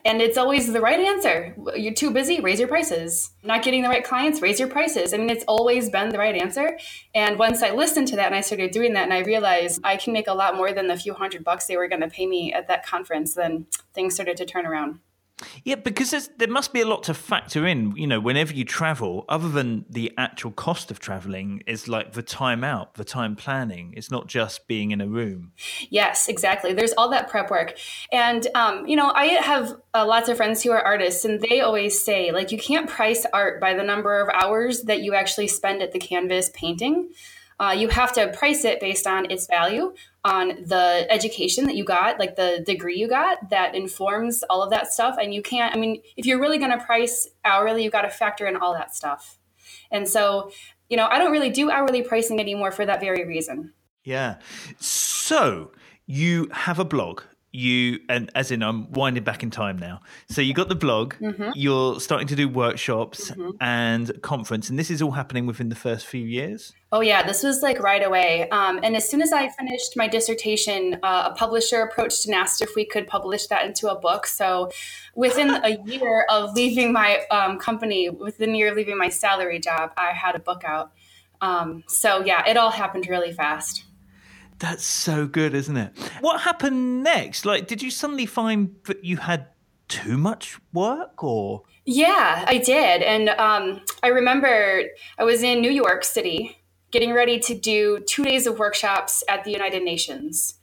And 0.06 0.22
it's 0.22 0.38
always 0.38 0.72
the 0.72 0.82
right 0.82 1.00
answer. 1.00 1.56
You're 1.76 1.94
too 1.94 2.12
busy, 2.12 2.40
raise 2.40 2.60
your 2.60 2.68
prices. 2.68 3.32
Not 3.44 3.64
getting 3.64 3.84
the 3.84 3.90
right 3.90 4.04
clients, 4.04 4.42
raise 4.42 4.60
your 4.60 4.70
prices. 4.70 5.14
I 5.14 5.18
mean, 5.18 5.30
it's 5.30 5.46
always 5.48 5.90
been 5.90 6.10
the 6.10 6.18
right 6.18 6.36
answer. 6.36 6.78
And 7.14 7.38
once 7.38 7.64
I 7.64 7.72
listened 7.72 8.08
to 8.10 8.16
that 8.18 8.28
and 8.28 8.36
I 8.36 8.42
started 8.42 8.72
doing 8.72 8.94
that 8.94 9.04
and 9.04 9.14
I 9.14 9.20
realized 9.20 9.82
I 9.84 9.98
can 9.98 10.14
make 10.14 10.28
a 10.28 10.34
lot 10.34 10.56
more 10.56 10.72
than 10.72 10.88
the 10.88 10.98
few 10.98 11.14
hundred 11.14 11.44
bucks 11.44 11.66
they 11.66 11.78
were 11.78 11.88
going 11.88 12.02
to 12.02 12.10
pay 12.10 12.26
me 12.26 12.54
at 12.54 12.68
that 12.68 12.86
conference, 12.86 13.34
then 13.34 13.68
things 13.94 14.14
started 14.14 14.38
to 14.38 14.46
turn 14.46 14.66
around. 14.66 15.00
Yeah, 15.64 15.76
because 15.76 16.30
there 16.38 16.48
must 16.48 16.74
be 16.74 16.82
a 16.82 16.88
lot 16.88 17.04
to 17.04 17.14
factor 17.14 17.68
in, 17.68 17.96
you 17.96 18.08
know, 18.08 18.20
whenever 18.20 18.54
you 18.54 18.66
travel, 18.66 19.24
other 19.30 19.48
than 19.48 19.86
the 19.88 20.12
actual 20.18 20.50
cost 20.52 20.90
of 20.90 21.00
traveling, 21.00 21.62
is 21.68 21.88
like 21.88 22.14
the 22.14 22.24
time 22.24 22.64
out, 22.64 22.96
the 22.96 23.04
time 23.04 23.36
planning. 23.36 23.94
It's 23.96 24.10
not 24.10 24.26
just 24.26 24.68
being 24.68 24.90
in 24.90 25.00
a 25.00 25.08
room. 25.08 25.52
Yes, 25.90 26.28
exactly. 26.28 26.74
There's 26.74 26.94
all 26.94 27.10
that 27.10 27.30
prep 27.30 27.52
work. 27.52 27.78
And, 28.12 28.48
um, 28.56 28.88
you 28.88 28.96
know, 28.96 29.12
I 29.14 29.26
have 29.26 29.76
uh, 29.94 30.08
lots 30.08 30.28
of 30.28 30.38
friends 30.38 30.64
who 30.64 30.72
are 30.72 30.82
artists, 30.82 31.24
and 31.24 31.40
they 31.40 31.62
always 31.62 32.04
say, 32.04 32.32
like, 32.32 32.52
you 32.52 32.58
can't 32.58 32.90
price 32.90 33.24
art 33.32 33.62
by 33.62 33.76
the 33.76 33.84
number 33.84 34.20
of 34.20 34.30
hours 34.34 34.84
that 34.84 35.02
you 35.02 35.14
actually 35.14 35.50
spend 35.50 35.84
at 35.84 35.92
the 35.92 36.00
canvas 36.00 36.50
painting. 36.56 37.10
Uh, 37.60 37.76
you 37.78 37.90
have 37.90 38.14
to 38.14 38.28
price 38.30 38.64
it 38.66 38.80
based 38.80 39.08
on 39.08 39.30
its 39.32 39.48
value, 39.48 39.94
on 40.28 40.50
the 40.66 41.08
education 41.10 41.64
that 41.66 41.76
you 41.76 41.86
got, 41.86 42.20
like 42.20 42.36
the 42.36 42.62
degree 42.66 42.98
you 42.98 43.08
got 43.08 43.50
that 43.50 43.74
informs 43.74 44.44
all 44.50 44.62
of 44.62 44.70
that 44.72 44.92
stuff. 44.92 45.16
And 45.20 45.34
you 45.34 45.42
can't, 45.42 45.74
I 45.74 45.80
mean, 45.80 46.02
if 46.18 46.26
you're 46.26 46.40
really 46.40 46.58
going 46.58 46.78
to 46.78 46.84
price 46.84 47.30
hourly, 47.46 47.84
you've 47.84 47.94
got 47.94 48.02
to 48.02 48.10
factor 48.10 48.46
in 48.46 48.58
all 48.58 48.74
that 48.74 48.94
stuff. 48.94 49.40
And 49.90 50.06
so, 50.08 50.52
you 50.90 50.98
know, 50.98 51.08
I 51.10 51.18
don't 51.18 51.32
really 51.32 51.50
do 51.50 51.72
hourly 51.72 52.02
pricing 52.02 52.42
anymore 52.42 52.72
for 52.72 52.86
that 52.86 53.00
very 53.00 53.26
reason. 53.26 53.72
Yeah. 54.04 54.40
So 54.80 55.72
you 56.06 56.50
have 56.52 56.78
a 56.78 56.86
blog 56.86 57.22
you 57.52 58.00
and 58.10 58.30
as 58.36 58.52
in 58.52 58.62
I'm 58.62 58.92
winding 58.92 59.24
back 59.24 59.42
in 59.42 59.50
time 59.50 59.78
now. 59.78 60.02
So 60.30 60.42
you 60.42 60.54
got 60.54 60.70
the 60.70 60.76
blog, 60.76 61.16
mm-hmm. 61.16 61.52
you're 61.56 62.00
starting 62.00 62.28
to 62.28 62.36
do 62.36 62.50
workshops 62.50 63.32
mm-hmm. 63.32 63.52
and 63.62 64.22
conference, 64.22 64.70
and 64.70 64.78
this 64.78 64.92
is 64.92 65.02
all 65.02 65.12
happening 65.12 65.46
within 65.46 65.70
the 65.70 65.76
first 65.76 66.06
few 66.06 66.26
years. 66.26 66.74
Oh 66.92 67.02
yeah, 67.02 67.26
this 67.26 67.44
was 67.44 67.62
like 67.62 67.80
right 67.80 68.06
away. 68.06 68.50
Um, 68.50 68.80
and 68.84 68.96
as 68.96 69.10
soon 69.10 69.22
as 69.22 69.34
I 69.34 69.50
finished 69.50 69.98
my 69.98 70.08
dissertation, 70.08 71.00
uh, 71.04 71.30
a 71.32 71.36
publisher 71.36 71.82
approached 71.82 72.26
and 72.26 72.36
asked 72.36 72.62
if 72.62 72.76
we 72.76 72.86
could 72.86 73.08
publish 73.08 73.48
that 73.48 73.66
into 73.66 73.90
a 73.90 74.00
book. 74.00 74.28
So 74.28 74.72
within 75.16 75.50
a 75.50 75.78
year 75.86 76.26
of 76.30 76.54
leaving 76.54 76.94
my 76.94 77.24
um, 77.32 77.60
company, 77.60 78.10
within 78.10 78.52
a 78.52 78.58
year 78.58 78.72
of 78.72 78.78
leaving 78.78 78.98
my 78.98 79.10
salary 79.10 79.60
job, 79.60 79.92
I 79.98 80.12
had 80.12 80.36
a 80.36 80.40
book 80.40 80.64
out. 80.64 80.92
Um, 81.42 81.84
so 81.88 82.24
yeah, 82.24 82.48
it 82.48 82.58
all 82.58 82.72
happened 82.72 83.08
really 83.08 83.32
fast. 83.32 83.84
That's 84.60 84.84
so 84.86 85.28
good, 85.28 85.54
isn't 85.54 85.78
it? 85.78 85.98
What 86.22 86.42
happened 86.42 87.04
next? 87.04 87.46
Like, 87.46 87.68
did 87.68 87.82
you 87.82 87.92
suddenly 87.92 88.26
find 88.26 88.76
that 88.86 89.04
you 89.04 89.18
had 89.18 89.48
too 89.88 90.18
much 90.18 90.58
work 90.74 91.24
or? 91.24 91.64
Yeah, 91.86 92.44
I 92.48 92.58
did. 92.58 93.02
And 93.02 93.30
um, 93.30 93.82
I 94.04 94.08
remember 94.08 94.84
I 95.18 95.24
was 95.24 95.44
in 95.44 95.62
New 95.62 95.72
York 95.72 96.04
City 96.04 96.58
getting 96.92 97.14
ready 97.14 97.40
to 97.40 97.54
do 97.54 98.00
two 98.08 98.24
days 98.24 98.48
of 98.48 98.60
workshops 98.60 99.24
at 99.30 99.44
the 99.44 99.52
United 99.52 99.84
Nations. 99.84 100.56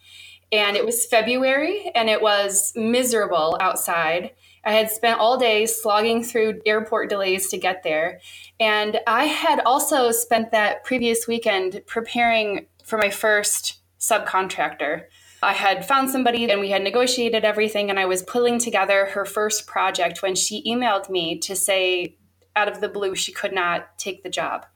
And 0.50 0.76
it 0.76 0.84
was 0.84 1.06
February 1.06 1.90
and 1.94 2.08
it 2.08 2.20
was 2.20 2.72
miserable 2.76 3.56
outside. 3.60 4.32
I 4.64 4.72
had 4.72 4.90
spent 4.90 5.20
all 5.20 5.38
day 5.38 5.66
slogging 5.66 6.22
through 6.22 6.60
airport 6.64 7.10
delays 7.10 7.48
to 7.48 7.58
get 7.58 7.82
there. 7.82 8.20
And 8.58 9.00
I 9.06 9.24
had 9.24 9.60
also 9.60 10.10
spent 10.10 10.52
that 10.52 10.84
previous 10.84 11.28
weekend 11.28 11.82
preparing 11.86 12.66
for 12.82 12.98
my 12.98 13.10
first 13.10 13.80
subcontractor. 14.08 15.04
I 15.42 15.52
had 15.52 15.86
found 15.86 16.10
somebody 16.10 16.50
and 16.50 16.60
we 16.60 16.70
had 16.70 16.82
negotiated 16.82 17.44
everything, 17.44 17.90
and 17.90 17.98
I 17.98 18.06
was 18.06 18.22
pulling 18.22 18.58
together 18.58 19.06
her 19.06 19.24
first 19.24 19.66
project 19.66 20.22
when 20.22 20.34
she 20.34 20.64
emailed 20.64 21.10
me 21.10 21.38
to 21.40 21.54
say, 21.54 22.16
out 22.56 22.68
of 22.68 22.80
the 22.80 22.88
blue, 22.88 23.14
she 23.14 23.32
could 23.32 23.52
not 23.52 23.98
take 23.98 24.22
the 24.22 24.30
job. 24.30 24.66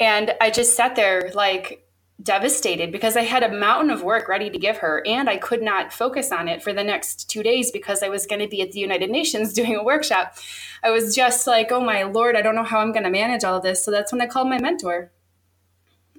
And 0.00 0.34
I 0.40 0.50
just 0.50 0.76
sat 0.76 0.96
there 0.96 1.30
like 1.34 1.84
devastated 2.20 2.90
because 2.90 3.16
I 3.16 3.22
had 3.22 3.44
a 3.44 3.56
mountain 3.56 3.90
of 3.90 4.02
work 4.02 4.28
ready 4.28 4.50
to 4.50 4.58
give 4.58 4.78
her, 4.78 5.02
and 5.06 5.28
I 5.28 5.36
could 5.36 5.62
not 5.62 5.92
focus 5.92 6.32
on 6.32 6.48
it 6.48 6.62
for 6.62 6.72
the 6.72 6.84
next 6.84 7.30
two 7.30 7.42
days 7.42 7.70
because 7.70 8.02
I 8.02 8.08
was 8.08 8.26
going 8.26 8.40
to 8.40 8.48
be 8.48 8.60
at 8.60 8.72
the 8.72 8.80
United 8.80 9.10
Nations 9.10 9.52
doing 9.54 9.76
a 9.76 9.84
workshop. 9.84 10.36
I 10.82 10.90
was 10.90 11.14
just 11.14 11.46
like, 11.46 11.70
oh 11.72 11.80
my 11.80 12.02
Lord, 12.02 12.36
I 12.36 12.42
don't 12.42 12.54
know 12.54 12.64
how 12.64 12.80
I'm 12.80 12.92
going 12.92 13.04
to 13.04 13.10
manage 13.10 13.44
all 13.44 13.60
this. 13.60 13.84
So 13.84 13.90
that's 13.90 14.12
when 14.12 14.20
I 14.20 14.26
called 14.26 14.48
my 14.48 14.60
mentor. 14.60 15.12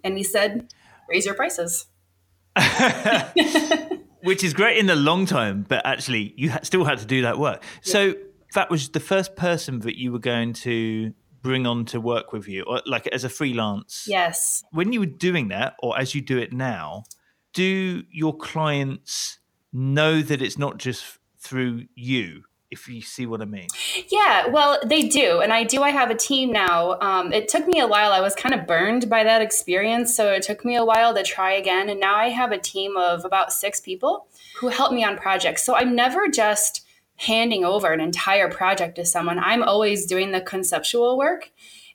And 0.03 0.17
he 0.17 0.23
said, 0.23 0.73
raise 1.09 1.25
your 1.25 1.35
prices. 1.35 1.87
Which 4.23 4.43
is 4.43 4.53
great 4.53 4.77
in 4.77 4.85
the 4.87 4.95
long 4.95 5.25
time, 5.25 5.65
but 5.67 5.85
actually, 5.85 6.33
you 6.35 6.51
still 6.63 6.83
had 6.83 6.99
to 6.99 7.05
do 7.05 7.21
that 7.21 7.39
work. 7.39 7.63
Yeah. 7.83 7.91
So 7.91 8.13
that 8.53 8.69
was 8.69 8.89
the 8.89 8.99
first 8.99 9.35
person 9.35 9.79
that 9.79 9.97
you 9.97 10.11
were 10.11 10.19
going 10.19 10.53
to 10.53 11.13
bring 11.41 11.65
on 11.65 11.85
to 11.85 12.01
work 12.01 12.33
with 12.33 12.47
you, 12.47 12.63
or 12.63 12.81
like 12.85 13.07
as 13.07 13.23
a 13.23 13.29
freelance. 13.29 14.05
Yes. 14.07 14.63
When 14.71 14.91
you 14.91 14.99
were 14.99 15.05
doing 15.05 15.47
that, 15.49 15.75
or 15.81 15.97
as 15.97 16.13
you 16.13 16.21
do 16.21 16.37
it 16.37 16.51
now, 16.51 17.03
do 17.53 18.03
your 18.11 18.35
clients 18.35 19.39
know 19.71 20.21
that 20.21 20.41
it's 20.41 20.57
not 20.57 20.77
just 20.77 21.19
through 21.39 21.85
you? 21.95 22.43
If 22.71 22.87
you 22.87 23.01
see 23.01 23.25
what 23.25 23.41
I 23.41 23.45
mean. 23.45 23.67
Yeah, 24.09 24.47
well, 24.47 24.79
they 24.85 25.07
do. 25.07 25.41
And 25.41 25.51
I 25.51 25.63
do. 25.63 25.81
I 25.81 25.89
have 25.89 26.11
a 26.11 26.15
team 26.15 26.51
now. 26.51 26.99
Um, 26.99 27.33
it 27.33 27.47
took 27.47 27.67
me 27.67 27.79
a 27.79 27.87
while. 27.87 28.11
I 28.11 28.21
was 28.21 28.35
kind 28.35 28.53
of 28.53 28.67
burned 28.67 29.09
by 29.09 29.23
that 29.23 29.41
experience. 29.41 30.15
So 30.15 30.31
it 30.31 30.43
took 30.43 30.63
me 30.63 30.75
a 30.75 30.85
while 30.85 31.13
to 31.15 31.23
try 31.23 31.53
again. 31.53 31.89
And 31.89 31.99
now 31.99 32.15
I 32.15 32.29
have 32.29 32.51
a 32.51 32.59
team 32.59 32.95
of 32.95 33.25
about 33.25 33.51
six 33.51 33.79
people 33.79 34.27
who 34.59 34.67
help 34.67 34.93
me 34.93 35.03
on 35.03 35.17
projects. 35.17 35.63
So 35.63 35.75
I'm 35.75 35.95
never 35.95 36.27
just 36.27 36.85
handing 37.19 37.65
over 37.65 37.91
an 37.91 37.99
entire 37.99 38.49
project 38.49 38.95
to 38.95 39.05
someone, 39.05 39.39
I'm 39.39 39.61
always 39.61 40.05
doing 40.05 40.31
the 40.31 40.39
conceptual 40.39 41.17
work. 41.17 41.51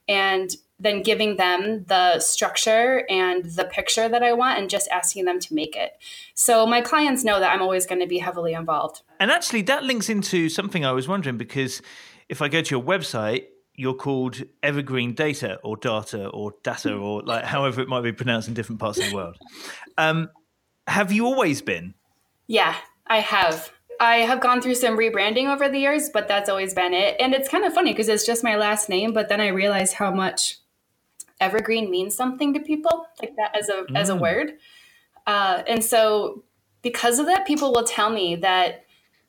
And 0.07 0.50
then 0.78 1.02
giving 1.02 1.37
them 1.37 1.85
the 1.85 2.19
structure 2.19 3.07
and 3.09 3.45
the 3.45 3.64
picture 3.64 4.09
that 4.09 4.23
I 4.23 4.33
want 4.33 4.59
and 4.59 4.69
just 4.69 4.88
asking 4.90 5.25
them 5.25 5.38
to 5.40 5.54
make 5.54 5.76
it. 5.76 5.93
So 6.35 6.66
my 6.66 6.81
clients 6.81 7.25
know 7.25 7.38
that 7.38 7.52
I'm 7.52 7.62
always 7.62 7.87
going 7.87 8.00
to 8.00 8.07
be 8.07 8.19
heavily 8.19 8.54
involved. 8.54 9.02
And 9.21 9.31
actually, 9.31 9.62
that 9.62 9.85
links 9.85 10.09
into 10.09 10.49
something 10.49 10.85
I 10.85 10.93
was 10.93 11.07
wondering 11.07 11.37
because 11.37 11.81
if 12.28 12.43
I 12.43 12.49
go 12.49 12.61
to 12.61 12.71
your 12.75 12.83
website, 12.83 13.47
you're 13.76 13.95
called 13.95 14.43
Evergreen 14.62 15.14
Data 15.14 15.59
or 15.62 15.76
Data 15.76 16.28
or 16.28 16.54
Data 16.62 16.95
or 16.97 17.23
like 17.23 17.45
however 17.45 17.81
it 17.81 17.88
might 17.88 18.02
be 18.02 18.12
pronounced 18.12 18.49
in 18.49 18.54
different 18.54 18.81
parts 18.81 18.99
of 18.99 19.09
the 19.09 19.14
world. 19.14 19.37
Um, 19.97 20.31
have 20.87 21.12
you 21.12 21.26
always 21.26 21.62
been? 21.62 21.95
Yeah, 22.47 22.76
I 23.07 23.21
have. 23.21 23.71
I 24.00 24.16
have 24.16 24.40
gone 24.40 24.61
through 24.61 24.75
some 24.75 24.99
rebranding 24.99 25.52
over 25.52 25.69
the 25.69 25.78
years, 25.78 26.11
but 26.12 26.26
that's 26.28 26.50
always 26.50 26.75
been 26.75 26.93
it. 26.93 27.16
And 27.21 27.33
it's 27.33 27.49
kind 27.49 27.64
of 27.64 27.73
funny 27.73 27.93
because 27.93 28.09
it's 28.09 28.26
just 28.26 28.43
my 28.43 28.57
last 28.57 28.88
name, 28.88 29.12
but 29.12 29.28
then 29.28 29.40
I 29.40 29.49
realized 29.49 29.95
how 29.95 30.11
much 30.11 30.59
evergreen 31.40 31.90
means 31.90 32.14
something 32.14 32.54
to 32.54 32.60
people 32.60 33.06
like 33.20 33.34
that 33.36 33.56
as 33.58 33.68
a 33.68 33.84
mm. 33.84 33.96
as 33.96 34.08
a 34.08 34.14
mm. 34.14 34.20
word 34.20 34.52
uh, 35.26 35.62
and 35.66 35.84
so 35.84 36.44
because 36.82 37.18
of 37.18 37.26
that 37.26 37.46
people 37.46 37.72
will 37.72 37.84
tell 37.84 38.10
me 38.10 38.36
that 38.36 38.84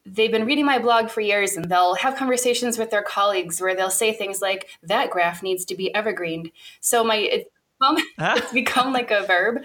they've 0.05 0.31
been 0.31 0.45
reading 0.45 0.65
my 0.65 0.77
blog 0.77 1.09
for 1.09 1.21
years 1.21 1.57
and 1.57 1.69
they'll 1.69 1.95
have 1.95 2.15
conversations 2.15 2.77
with 2.77 2.91
their 2.91 3.01
colleagues 3.01 3.59
where 3.59 3.75
they'll 3.75 3.89
say 3.89 4.13
things 4.13 4.41
like 4.41 4.67
that 4.83 5.09
graph 5.09 5.41
needs 5.41 5.65
to 5.65 5.75
be 5.75 5.93
evergreened 5.95 6.51
so 6.79 7.03
my 7.03 7.15
it's 7.15 7.49
become, 7.79 7.97
it's 8.37 8.53
become 8.53 8.93
like 8.93 9.11
a 9.11 9.25
verb 9.25 9.63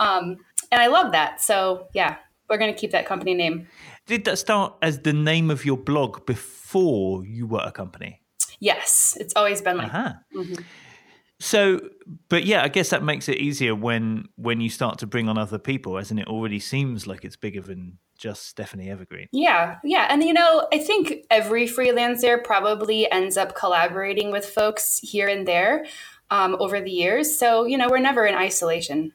um, 0.00 0.36
and 0.72 0.80
i 0.80 0.88
love 0.88 1.12
that 1.12 1.40
so 1.40 1.88
yeah 1.94 2.16
we're 2.50 2.58
going 2.58 2.72
to 2.72 2.78
keep 2.78 2.90
that 2.90 3.06
company 3.06 3.34
name 3.34 3.68
did 4.06 4.24
that 4.24 4.38
start 4.38 4.74
as 4.82 5.00
the 5.00 5.12
name 5.12 5.50
of 5.50 5.64
your 5.64 5.76
blog 5.76 6.26
before 6.26 7.24
you 7.24 7.46
were 7.46 7.62
a 7.62 7.72
company 7.72 8.20
yes 8.58 9.16
it's 9.20 9.34
always 9.36 9.62
been 9.62 9.76
like 9.76 9.94
uh-huh. 9.94 10.12
mm-hmm. 10.34 10.62
So, 11.40 11.80
but 12.28 12.44
yeah, 12.44 12.62
I 12.62 12.68
guess 12.68 12.90
that 12.90 13.02
makes 13.02 13.28
it 13.28 13.38
easier 13.38 13.74
when 13.74 14.28
when 14.36 14.60
you 14.60 14.68
start 14.68 14.98
to 14.98 15.06
bring 15.06 15.28
on 15.28 15.38
other 15.38 15.58
people, 15.58 15.96
as 15.96 16.10
in 16.10 16.18
it 16.18 16.26
already 16.26 16.58
seems 16.58 17.06
like 17.06 17.24
it's 17.24 17.36
bigger 17.36 17.60
than 17.60 17.98
just 18.16 18.46
Stephanie 18.46 18.90
Evergreen. 18.90 19.28
Yeah, 19.30 19.76
yeah, 19.84 20.08
and 20.10 20.22
you 20.24 20.32
know, 20.32 20.66
I 20.72 20.78
think 20.78 21.26
every 21.30 21.66
freelancer 21.68 22.42
probably 22.42 23.10
ends 23.12 23.36
up 23.36 23.54
collaborating 23.54 24.32
with 24.32 24.44
folks 24.44 24.98
here 24.98 25.28
and 25.28 25.46
there 25.46 25.86
um, 26.30 26.56
over 26.58 26.80
the 26.80 26.90
years. 26.90 27.38
So 27.38 27.64
you 27.64 27.78
know, 27.78 27.88
we're 27.88 27.98
never 28.00 28.26
in 28.26 28.34
isolation. 28.34 29.12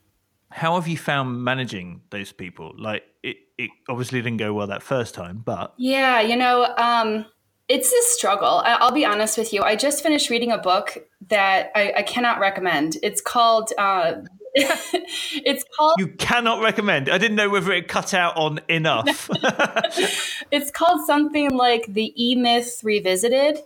How 0.49 0.75
have 0.75 0.87
you 0.87 0.97
found 0.97 1.43
managing 1.43 2.03
those 2.11 2.31
people? 2.31 2.73
Like, 2.77 3.03
it, 3.23 3.37
it 3.57 3.71
obviously 3.89 4.21
didn't 4.21 4.37
go 4.37 4.53
well 4.53 4.67
that 4.67 4.83
first 4.83 5.13
time, 5.13 5.41
but 5.43 5.73
yeah, 5.77 6.21
you 6.21 6.37
know. 6.37 6.73
Um, 6.77 7.25
it's 7.73 7.91
a 7.91 8.15
struggle. 8.15 8.61
I'll 8.63 8.91
be 8.91 9.03
honest 9.03 9.35
with 9.35 9.51
you. 9.51 9.63
I 9.63 9.75
just 9.75 10.03
finished 10.03 10.29
reading 10.29 10.51
a 10.51 10.59
book 10.59 11.07
that 11.29 11.71
I, 11.73 11.93
I 11.97 12.01
cannot 12.03 12.39
recommend. 12.39 12.97
It's 13.01 13.19
called. 13.19 13.73
Uh, 13.79 14.21
it's 14.55 15.65
called. 15.75 15.95
You 15.97 16.09
cannot 16.09 16.61
recommend. 16.61 17.09
I 17.09 17.17
didn't 17.17 17.35
know 17.35 17.49
whether 17.49 17.71
it 17.71 17.87
cut 17.87 18.13
out 18.13 18.37
on 18.37 18.61
enough. 18.69 19.27
it's 20.51 20.69
called 20.69 21.03
something 21.07 21.49
like 21.49 21.87
the 21.87 22.13
E 22.15 22.35
Myth 22.35 22.81
Revisited. 22.83 23.57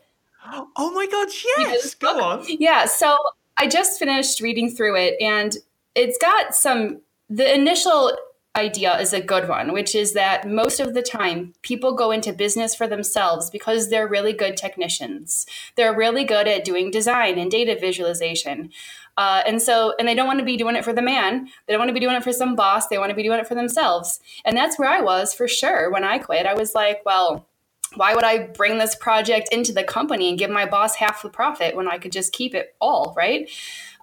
Oh 0.77 0.91
my 0.93 1.05
god! 1.07 1.27
Yes, 1.57 1.93
go 1.93 2.21
on. 2.21 2.45
Yeah. 2.47 2.85
So 2.85 3.17
I 3.57 3.67
just 3.67 3.99
finished 3.99 4.39
reading 4.39 4.69
through 4.69 4.95
it, 4.95 5.21
and 5.21 5.53
it's 5.95 6.17
got 6.17 6.55
some. 6.55 7.01
The 7.29 7.53
initial 7.53 8.15
idea 8.57 8.99
is 8.99 9.13
a 9.13 9.21
good 9.21 9.47
one, 9.47 9.71
which 9.71 9.95
is 9.95 10.13
that 10.13 10.47
most 10.47 10.79
of 10.79 10.93
the 10.93 11.01
time 11.01 11.53
people 11.61 11.93
go 11.93 12.11
into 12.11 12.33
business 12.33 12.75
for 12.75 12.87
themselves 12.87 13.49
because 13.49 13.89
they're 13.89 14.07
really 14.07 14.33
good 14.33 14.57
technicians. 14.57 15.45
They're 15.75 15.95
really 15.95 16.23
good 16.23 16.47
at 16.47 16.65
doing 16.65 16.91
design 16.91 17.37
and 17.37 17.51
data 17.51 17.77
visualization. 17.79 18.71
Uh, 19.17 19.41
and 19.47 19.61
so, 19.61 19.93
and 19.97 20.07
they 20.07 20.13
don't 20.13 20.27
want 20.27 20.39
to 20.39 20.45
be 20.45 20.57
doing 20.57 20.75
it 20.75 20.83
for 20.83 20.93
the 20.93 21.01
man. 21.01 21.47
They 21.65 21.73
don't 21.73 21.79
want 21.79 21.89
to 21.89 21.93
be 21.93 21.99
doing 21.99 22.15
it 22.15 22.23
for 22.23 22.31
some 22.31 22.55
boss. 22.55 22.87
They 22.87 22.99
want 22.99 23.09
to 23.09 23.15
be 23.15 23.23
doing 23.23 23.39
it 23.39 23.47
for 23.47 23.55
themselves. 23.55 24.19
And 24.45 24.55
that's 24.55 24.77
where 24.77 24.89
I 24.89 25.01
was 25.01 25.33
for 25.33 25.47
sure. 25.47 25.91
When 25.91 26.03
I 26.03 26.19
quit, 26.19 26.45
I 26.45 26.53
was 26.53 26.75
like, 26.75 27.01
well, 27.05 27.47
why 27.95 28.13
would 28.13 28.23
I 28.23 28.47
bring 28.47 28.77
this 28.77 28.95
project 28.95 29.49
into 29.51 29.73
the 29.73 29.83
company 29.83 30.29
and 30.29 30.37
give 30.37 30.51
my 30.51 30.65
boss 30.65 30.95
half 30.95 31.21
the 31.23 31.29
profit 31.29 31.75
when 31.75 31.87
I 31.87 31.97
could 31.97 32.11
just 32.11 32.33
keep 32.33 32.53
it 32.53 32.75
all, 32.79 33.13
right? 33.17 33.49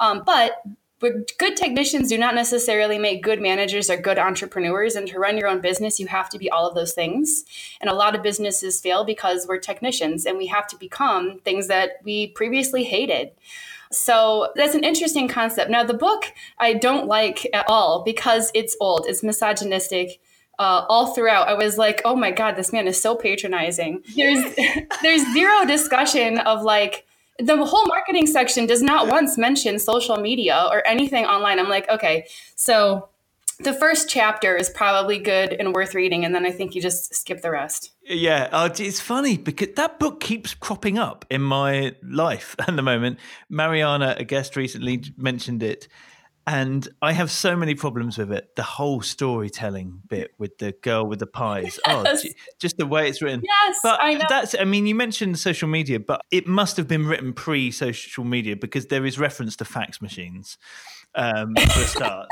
Um, 0.00 0.22
but 0.26 0.62
good 1.10 1.56
technicians 1.56 2.08
do 2.08 2.18
not 2.18 2.34
necessarily 2.34 2.98
make 2.98 3.22
good 3.22 3.40
managers 3.40 3.90
or 3.90 3.96
good 3.96 4.18
entrepreneurs. 4.18 4.94
And 4.94 5.06
to 5.08 5.18
run 5.18 5.36
your 5.36 5.48
own 5.48 5.60
business, 5.60 6.00
you 6.00 6.06
have 6.06 6.28
to 6.30 6.38
be 6.38 6.50
all 6.50 6.68
of 6.68 6.74
those 6.74 6.92
things. 6.92 7.44
And 7.80 7.90
a 7.90 7.94
lot 7.94 8.14
of 8.14 8.22
businesses 8.22 8.80
fail 8.80 9.04
because 9.04 9.46
we're 9.46 9.58
technicians 9.58 10.26
and 10.26 10.38
we 10.38 10.46
have 10.46 10.66
to 10.68 10.76
become 10.76 11.38
things 11.40 11.66
that 11.68 12.00
we 12.04 12.28
previously 12.28 12.84
hated. 12.84 13.32
So 13.90 14.52
that's 14.56 14.74
an 14.74 14.84
interesting 14.84 15.28
concept. 15.28 15.70
Now, 15.70 15.84
the 15.84 15.94
book 15.94 16.32
I 16.58 16.74
don't 16.74 17.06
like 17.06 17.46
at 17.52 17.68
all 17.68 18.02
because 18.02 18.50
it's 18.54 18.76
old, 18.80 19.06
it's 19.06 19.22
misogynistic. 19.22 20.20
Uh, 20.56 20.86
all 20.88 21.14
throughout, 21.14 21.48
I 21.48 21.54
was 21.54 21.78
like, 21.78 22.00
"Oh 22.04 22.14
my 22.14 22.30
god, 22.30 22.54
this 22.54 22.72
man 22.72 22.86
is 22.86 23.00
so 23.00 23.16
patronizing." 23.16 24.04
There's 24.14 24.54
there's 25.02 25.32
zero 25.32 25.64
discussion 25.66 26.38
of 26.38 26.62
like 26.62 27.04
the 27.38 27.64
whole 27.64 27.86
marketing 27.86 28.26
section 28.26 28.66
does 28.66 28.82
not 28.82 29.08
once 29.08 29.36
mention 29.36 29.78
social 29.78 30.16
media 30.16 30.68
or 30.70 30.86
anything 30.86 31.24
online. 31.24 31.58
I'm 31.58 31.68
like, 31.68 31.88
okay, 31.88 32.26
so 32.54 33.08
the 33.60 33.72
first 33.72 34.08
chapter 34.08 34.56
is 34.56 34.68
probably 34.70 35.18
good 35.18 35.52
and 35.52 35.72
worth 35.74 35.94
reading, 35.94 36.24
and 36.24 36.34
then 36.34 36.44
I 36.44 36.50
think 36.50 36.74
you 36.74 36.82
just 36.82 37.14
skip 37.14 37.40
the 37.40 37.50
rest. 37.50 37.92
Yeah, 38.02 38.48
uh, 38.50 38.68
it's 38.76 39.00
funny 39.00 39.36
because 39.36 39.68
that 39.76 39.98
book 39.98 40.20
keeps 40.20 40.54
cropping 40.54 40.98
up 40.98 41.24
in 41.30 41.40
my 41.40 41.94
life 42.02 42.56
at 42.66 42.74
the 42.74 42.82
moment. 42.82 43.18
Mariana, 43.48 44.16
a 44.18 44.24
guest 44.24 44.56
recently, 44.56 45.04
mentioned 45.16 45.62
it, 45.62 45.88
and 46.46 46.86
I 47.00 47.12
have 47.12 47.30
so 47.30 47.56
many 47.56 47.74
problems 47.74 48.18
with 48.18 48.32
it. 48.32 48.54
The 48.56 48.62
whole 48.62 49.00
storytelling 49.00 50.02
bit 50.08 50.32
with 50.38 50.58
the 50.58 50.72
girl 50.72 51.06
with 51.06 51.18
the 51.18 51.26
pies. 51.26 51.78
Yes. 51.86 52.26
Oh, 52.26 52.28
just 52.58 52.76
the 52.76 52.86
way 52.86 53.08
it's 53.08 53.22
written. 53.22 53.42
Yes, 53.42 53.78
but 53.82 53.98
I 54.02 54.14
know. 54.14 54.24
That's. 54.28 54.54
I 54.58 54.64
mean, 54.64 54.86
you 54.86 54.94
mentioned 54.94 55.38
social 55.38 55.68
media, 55.68 56.00
but 56.00 56.20
it 56.30 56.46
must 56.46 56.76
have 56.76 56.86
been 56.88 57.06
written 57.06 57.32
pre-social 57.32 58.24
media 58.24 58.56
because 58.56 58.86
there 58.86 59.06
is 59.06 59.18
reference 59.18 59.56
to 59.56 59.64
fax 59.64 60.02
machines. 60.02 60.58
um, 61.14 61.54
for 61.54 61.80
a 61.80 61.86
start. 61.86 62.28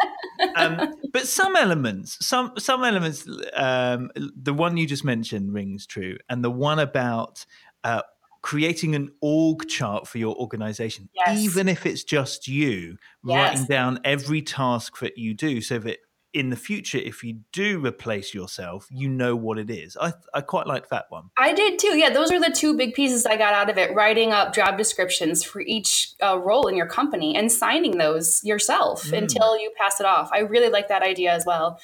um, 0.57 0.95
but 1.13 1.27
some 1.27 1.57
elements, 1.57 2.25
some 2.25 2.53
some 2.59 2.85
elements, 2.85 3.27
um, 3.55 4.11
the 4.17 4.55
one 4.55 4.77
you 4.77 4.87
just 4.87 5.05
mentioned 5.05 5.53
rings 5.53 5.87
true, 5.87 6.17
and 6.29 6.45
the 6.45 6.51
one 6.51 6.79
about 6.79 7.47
uh, 7.85 8.03
creating 8.43 8.95
an 8.95 9.11
org 9.21 9.69
chart 9.69 10.07
for 10.07 10.19
your 10.19 10.35
organization, 10.37 11.09
Yes. 11.15 11.39
even 11.39 11.69
if 11.69 11.87
it's 11.87 12.05
just 12.05 12.49
you, 12.49 12.97
Yes. 13.25 13.37
writing 13.51 13.67
down 13.67 14.01
every 14.05 14.43
task 14.43 14.99
that 14.99 15.17
you 15.17 15.33
do, 15.35 15.61
so 15.61 15.79
that 15.79 15.99
in 16.35 16.49
the 16.49 16.57
future, 16.57 16.97
if 16.97 17.23
you 17.23 17.41
do 17.53 17.79
replace 17.85 18.33
yourself, 18.33 18.89
you 18.91 19.07
know 19.07 19.37
what 19.37 19.59
it 19.59 19.69
is. 19.71 19.99
I 20.01 20.15
I 20.33 20.41
quite 20.41 20.67
like 20.67 20.89
that 20.89 21.05
one. 21.11 21.25
I 21.37 21.53
did 21.53 21.79
too. 21.79 21.97
Yeah, 21.99 22.09
those 22.09 22.33
are 22.33 22.41
the 22.41 22.51
two 22.51 22.75
big 22.75 22.95
pieces 22.95 23.27
I 23.27 23.37
got 23.37 23.53
out 23.53 23.69
of 23.69 23.77
it 23.77 23.95
writing 23.95 24.33
up 24.33 24.55
job 24.55 24.79
descriptions 24.79 25.45
for 25.45 25.61
each 25.61 26.13
uh, 26.23 26.39
role 26.39 26.69
in 26.69 26.75
your 26.75 26.87
company 26.87 27.37
and 27.37 27.53
signing 27.53 27.99
those 27.99 28.43
yourself 28.43 29.05
Mm. 29.05 29.19
until 29.19 29.59
you 29.59 29.73
pass 29.79 30.01
it 30.01 30.07
off. 30.07 30.31
I 30.33 30.39
really 30.39 30.71
like 30.71 30.89
that 30.89 31.03
idea 31.03 31.33
as 31.33 31.45
well. 31.45 31.79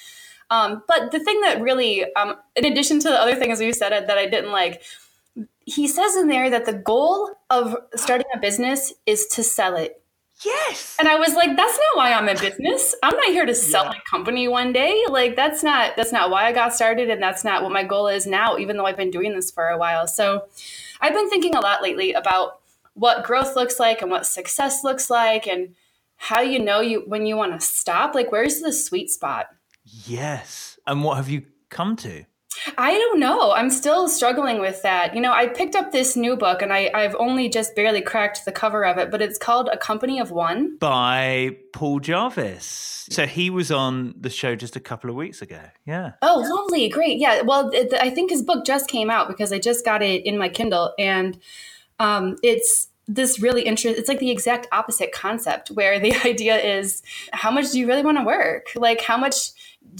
Um, 0.49 0.81
but 0.87 1.11
the 1.11 1.19
thing 1.19 1.39
that 1.41 1.61
really, 1.61 2.11
um, 2.15 2.33
in 2.55 2.65
addition 2.65 2.99
to 3.01 3.07
the 3.07 3.21
other 3.21 3.35
things 3.35 3.61
you 3.61 3.71
said 3.71 3.91
that 3.91 4.17
I 4.17 4.25
didn't 4.25 4.51
like, 4.51 4.81
he 5.69 5.87
says 5.87 6.15
in 6.15 6.27
there 6.27 6.49
that 6.49 6.65
the 6.65 6.73
goal 6.73 7.29
of 7.49 7.75
starting 7.95 8.27
a 8.33 8.39
business 8.39 8.93
is 9.05 9.27
to 9.27 9.43
sell 9.43 9.75
it. 9.75 10.01
Yes. 10.45 10.95
And 10.99 11.07
I 11.09 11.15
was 11.15 11.33
like, 11.35 11.55
that's 11.57 11.77
not 11.77 11.95
why 11.97 12.13
I'm 12.13 12.29
in 12.29 12.37
business. 12.37 12.95
I'm 13.03 13.15
not 13.15 13.25
here 13.25 13.45
to 13.45 13.53
sell 13.53 13.83
Yeah. 13.83 13.89
my 13.89 13.99
company 14.09 14.47
one 14.47 14.71
day. 14.71 15.03
Like 15.09 15.35
that's 15.35 15.63
not 15.63 15.97
that's 15.97 16.13
not 16.13 16.29
why 16.29 16.45
I 16.45 16.53
got 16.53 16.73
started 16.73 17.09
and 17.09 17.21
that's 17.21 17.43
not 17.43 17.61
what 17.61 17.73
my 17.73 17.83
goal 17.83 18.07
is 18.07 18.25
now, 18.25 18.57
even 18.57 18.77
though 18.77 18.85
I've 18.85 18.95
been 18.97 19.11
doing 19.11 19.33
this 19.35 19.51
for 19.51 19.67
a 19.67 19.77
while. 19.77 20.07
So 20.07 20.45
I've 21.01 21.13
been 21.13 21.29
thinking 21.29 21.55
a 21.55 21.59
lot 21.59 21.81
lately 21.81 22.13
about 22.13 22.59
what 22.93 23.25
growth 23.25 23.55
looks 23.55 23.79
like 23.79 24.01
and 24.01 24.09
what 24.09 24.25
success 24.25 24.83
looks 24.83 25.09
like 25.09 25.45
and 25.45 25.75
how 26.15 26.39
you 26.41 26.59
know 26.59 26.79
you 26.79 27.03
when 27.05 27.25
you 27.25 27.35
want 27.35 27.59
to 27.59 27.65
stop. 27.65 28.15
Like 28.15 28.31
where's 28.31 28.61
the 28.61 28.71
sweet 28.71 29.09
spot? 29.09 29.47
Yes. 29.83 30.79
And 30.87 31.03
what 31.03 31.17
have 31.17 31.27
you 31.29 31.43
come 31.69 31.95
to? 31.97 32.23
I 32.77 32.91
don't 32.93 33.19
know. 33.19 33.51
I'm 33.51 33.69
still 33.69 34.07
struggling 34.07 34.59
with 34.59 34.81
that. 34.83 35.15
You 35.15 35.21
know, 35.21 35.31
I 35.31 35.47
picked 35.47 35.75
up 35.75 35.91
this 35.91 36.15
new 36.15 36.35
book 36.35 36.61
and 36.61 36.73
I, 36.73 36.89
I've 36.93 37.15
only 37.15 37.49
just 37.49 37.75
barely 37.75 38.01
cracked 38.01 38.45
the 38.45 38.51
cover 38.51 38.85
of 38.85 38.97
it, 38.97 39.11
but 39.11 39.21
it's 39.21 39.37
called 39.37 39.69
A 39.71 39.77
Company 39.77 40.19
of 40.19 40.31
One. 40.31 40.77
By 40.77 41.57
Paul 41.73 41.99
Jarvis. 41.99 43.07
So 43.09 43.25
he 43.25 43.49
was 43.49 43.71
on 43.71 44.13
the 44.19 44.29
show 44.29 44.55
just 44.55 44.75
a 44.75 44.79
couple 44.79 45.09
of 45.09 45.15
weeks 45.15 45.41
ago. 45.41 45.59
Yeah. 45.85 46.13
Oh, 46.21 46.45
lovely. 46.47 46.89
Great. 46.89 47.19
Yeah. 47.19 47.41
Well, 47.41 47.69
it, 47.73 47.93
I 47.93 48.09
think 48.09 48.29
his 48.29 48.43
book 48.43 48.65
just 48.65 48.87
came 48.87 49.09
out 49.09 49.27
because 49.27 49.51
I 49.51 49.59
just 49.59 49.83
got 49.83 50.01
it 50.01 50.25
in 50.25 50.37
my 50.37 50.49
Kindle. 50.49 50.93
And 50.99 51.39
um, 51.99 52.37
it's 52.43 52.87
this 53.07 53.39
really 53.39 53.63
interesting, 53.63 53.99
it's 53.99 54.07
like 54.07 54.19
the 54.19 54.29
exact 54.29 54.67
opposite 54.71 55.11
concept 55.11 55.69
where 55.71 55.99
the 55.99 56.13
idea 56.25 56.57
is 56.57 57.01
how 57.33 57.49
much 57.49 57.71
do 57.71 57.79
you 57.79 57.87
really 57.87 58.03
want 58.03 58.17
to 58.17 58.23
work? 58.23 58.67
Like, 58.75 59.01
how 59.01 59.17
much 59.17 59.51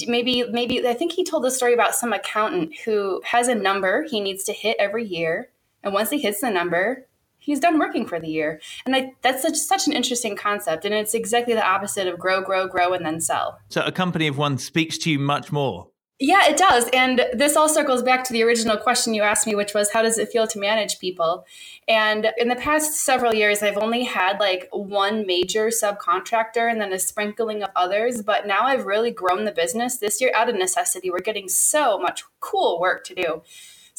maybe, 0.08 0.44
maybe, 0.50 0.88
I 0.88 0.94
think 0.94 1.14
he 1.14 1.24
told 1.24 1.44
the 1.44 1.52
story 1.52 1.74
about 1.74 1.96
some 1.96 2.14
accountant 2.14 2.76
who 2.86 3.22
has 3.26 3.48
a 3.48 3.56
number 3.56 4.04
he 4.04 4.20
needs 4.20 4.44
to 4.46 4.54
hit 4.54 4.78
every 4.80 5.06
year. 5.06 5.50
And 5.84 5.94
once 5.94 6.10
he 6.10 6.20
hits 6.20 6.42
the 6.42 6.50
number, 6.50 7.06
he's 7.38 7.60
done 7.60 7.80
working 7.80 8.06
for 8.06 8.20
the 8.20 8.28
year. 8.28 8.62
And 8.86 8.96
I, 8.96 9.14
that's 9.22 9.42
such, 9.42 9.56
such 9.56 9.88
an 9.88 9.94
interesting 9.94 10.36
concept. 10.36 10.86
And 10.86 10.94
it's 10.94 11.14
exactly 11.14 11.54
the 11.54 11.66
opposite 11.66 12.08
of 12.08 12.20
grow, 12.20 12.42
grow, 12.42 12.68
grow, 12.68 12.94
and 12.94 13.06
then 13.06 13.22
sell. 13.22 13.60
So 13.70 13.82
a 13.82 13.92
company 13.92 14.28
of 14.28 14.38
one 14.38 14.58
speaks 14.58 14.98
to 15.00 15.12
you 15.12 15.20
much 15.20 15.52
more. 15.52 15.89
Yeah, 16.22 16.50
it 16.50 16.58
does. 16.58 16.90
And 16.92 17.26
this 17.32 17.56
all 17.56 17.70
circles 17.70 18.04
back 18.04 18.26
to 18.26 18.34
the 18.34 18.44
original 18.44 18.76
question 18.76 19.14
you 19.14 19.22
asked 19.22 19.48
me, 19.48 19.56
which 19.56 19.74
was 19.74 19.94
how 19.94 20.02
does 20.02 20.18
it 20.18 20.28
feel 20.28 20.48
to 20.48 20.60
manage 20.60 21.00
people? 21.00 21.46
And 21.88 22.28
in 22.38 22.50
the 22.50 22.58
past 22.58 23.06
several 23.06 23.34
years, 23.34 23.64
I've 23.64 23.78
only 23.78 24.04
had 24.04 24.38
like 24.38 24.68
one 24.74 25.26
major 25.26 25.68
subcontractor 25.68 26.70
and 26.70 26.82
then 26.82 26.92
a 26.92 27.00
sprinkling 27.00 27.64
of 27.64 27.70
others. 27.74 28.22
But 28.22 28.46
now 28.46 28.64
I've 28.64 28.86
really 28.86 29.12
grown 29.12 29.46
the 29.46 29.54
business 29.54 29.96
this 29.96 30.20
year 30.20 30.32
out 30.36 30.50
of 30.50 30.56
necessity. 30.56 31.10
We're 31.10 31.20
getting 31.20 31.48
so 31.48 31.98
much 31.98 32.26
cool 32.42 32.82
work 32.82 33.06
to 33.06 33.16
do. 33.16 33.42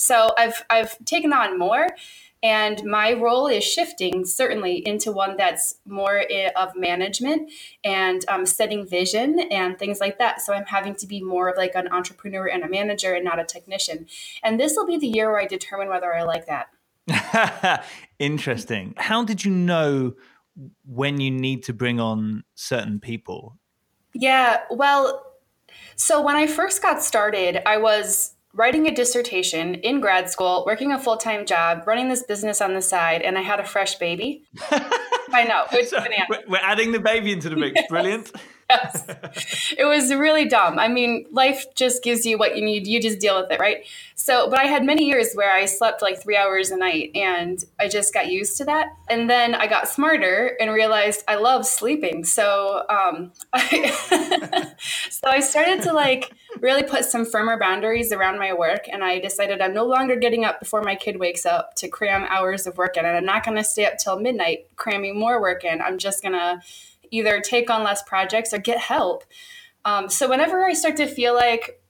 So 0.00 0.30
I've 0.38 0.64
I've 0.70 1.02
taken 1.04 1.32
on 1.32 1.58
more. 1.58 1.86
And 2.42 2.82
my 2.84 3.12
role 3.12 3.48
is 3.48 3.62
shifting 3.62 4.24
certainly 4.24 4.76
into 4.88 5.12
one 5.12 5.36
that's 5.36 5.74
more 5.86 6.24
of 6.56 6.74
management 6.74 7.52
and 7.84 8.24
um, 8.28 8.46
setting 8.46 8.86
vision 8.86 9.40
and 9.50 9.78
things 9.78 10.00
like 10.00 10.16
that. 10.16 10.40
So 10.40 10.54
I'm 10.54 10.64
having 10.64 10.94
to 10.96 11.06
be 11.06 11.22
more 11.22 11.50
of 11.50 11.58
like 11.58 11.74
an 11.74 11.88
entrepreneur 11.88 12.46
and 12.46 12.64
a 12.64 12.68
manager 12.68 13.12
and 13.12 13.26
not 13.26 13.38
a 13.38 13.44
technician. 13.44 14.06
And 14.42 14.58
this 14.58 14.74
will 14.74 14.86
be 14.86 14.96
the 14.96 15.06
year 15.06 15.30
where 15.30 15.42
I 15.42 15.44
determine 15.44 15.90
whether 15.90 16.14
I 16.14 16.22
like 16.22 16.46
that. 16.46 17.84
Interesting. 18.18 18.94
How 18.96 19.22
did 19.22 19.44
you 19.44 19.50
know 19.50 20.14
when 20.86 21.20
you 21.20 21.30
need 21.30 21.62
to 21.64 21.74
bring 21.74 22.00
on 22.00 22.44
certain 22.54 23.00
people? 23.00 23.58
Yeah, 24.14 24.60
well, 24.70 25.26
so 25.94 26.22
when 26.22 26.36
I 26.36 26.46
first 26.46 26.80
got 26.80 27.02
started, 27.02 27.68
I 27.68 27.76
was 27.76 28.34
writing 28.52 28.86
a 28.86 28.94
dissertation 28.94 29.74
in 29.76 30.00
grad 30.00 30.30
school, 30.30 30.64
working 30.66 30.92
a 30.92 30.98
full 30.98 31.16
time 31.16 31.46
job, 31.46 31.84
running 31.86 32.08
this 32.08 32.22
business 32.22 32.60
on 32.60 32.74
the 32.74 32.82
side, 32.82 33.22
and 33.22 33.38
I 33.38 33.42
had 33.42 33.60
a 33.60 33.64
fresh 33.64 33.96
baby. 33.96 34.44
I 35.32 35.44
know, 35.44 35.64
it's 35.72 35.90
So 35.90 35.98
bananas. 35.98 36.26
we're- 36.28 36.44
we're 36.48 36.58
adding 36.62 36.92
the 36.92 36.98
baby 37.00 37.32
into 37.32 37.48
the 37.48 37.56
mix. 37.56 37.80
Brilliant. 37.88 38.32
It 39.78 39.84
was 39.84 40.12
really 40.12 40.46
dumb. 40.46 40.78
I 40.78 40.88
mean, 40.88 41.26
life 41.30 41.74
just 41.74 42.02
gives 42.02 42.26
you 42.26 42.38
what 42.38 42.56
you 42.56 42.64
need. 42.64 42.86
You 42.86 43.00
just 43.00 43.18
deal 43.18 43.40
with 43.40 43.50
it, 43.50 43.60
right? 43.60 43.84
So, 44.14 44.50
but 44.50 44.58
I 44.58 44.64
had 44.64 44.84
many 44.84 45.06
years 45.06 45.32
where 45.32 45.50
I 45.50 45.64
slept 45.64 46.02
like 46.02 46.22
three 46.22 46.36
hours 46.36 46.70
a 46.70 46.76
night 46.76 47.10
and 47.14 47.64
I 47.78 47.88
just 47.88 48.12
got 48.12 48.30
used 48.30 48.58
to 48.58 48.64
that. 48.66 48.88
And 49.08 49.30
then 49.30 49.54
I 49.54 49.66
got 49.66 49.88
smarter 49.88 50.56
and 50.60 50.70
realized 50.72 51.24
I 51.26 51.36
love 51.36 51.64
sleeping. 51.64 52.24
So, 52.24 52.84
um, 52.90 53.32
I, 53.54 54.74
so 55.10 55.28
I 55.28 55.40
started 55.40 55.82
to 55.84 55.92
like 55.92 56.32
really 56.60 56.82
put 56.82 57.06
some 57.06 57.24
firmer 57.24 57.58
boundaries 57.58 58.12
around 58.12 58.38
my 58.38 58.52
work. 58.52 58.88
And 58.92 59.02
I 59.02 59.20
decided 59.20 59.62
I'm 59.62 59.72
no 59.72 59.86
longer 59.86 60.16
getting 60.16 60.44
up 60.44 60.60
before 60.60 60.82
my 60.82 60.96
kid 60.96 61.18
wakes 61.18 61.46
up 61.46 61.74
to 61.76 61.88
cram 61.88 62.26
hours 62.28 62.66
of 62.66 62.76
work 62.76 62.98
in. 62.98 63.06
And 63.06 63.16
I'm 63.16 63.24
not 63.24 63.44
going 63.44 63.56
to 63.56 63.64
stay 63.64 63.86
up 63.86 63.96
till 63.96 64.20
midnight 64.20 64.66
cramming 64.76 65.18
more 65.18 65.40
work 65.40 65.64
in. 65.64 65.80
I'm 65.80 65.96
just 65.96 66.22
going 66.22 66.34
to 66.34 66.60
either 67.10 67.40
take 67.40 67.70
on 67.70 67.84
less 67.84 68.02
projects 68.02 68.52
or 68.52 68.58
get 68.58 68.78
help. 68.78 69.24
Um, 69.84 70.08
so 70.08 70.28
whenever 70.28 70.64
I 70.64 70.74
start 70.74 70.96
to 70.96 71.06
feel 71.06 71.34
like 71.34 71.82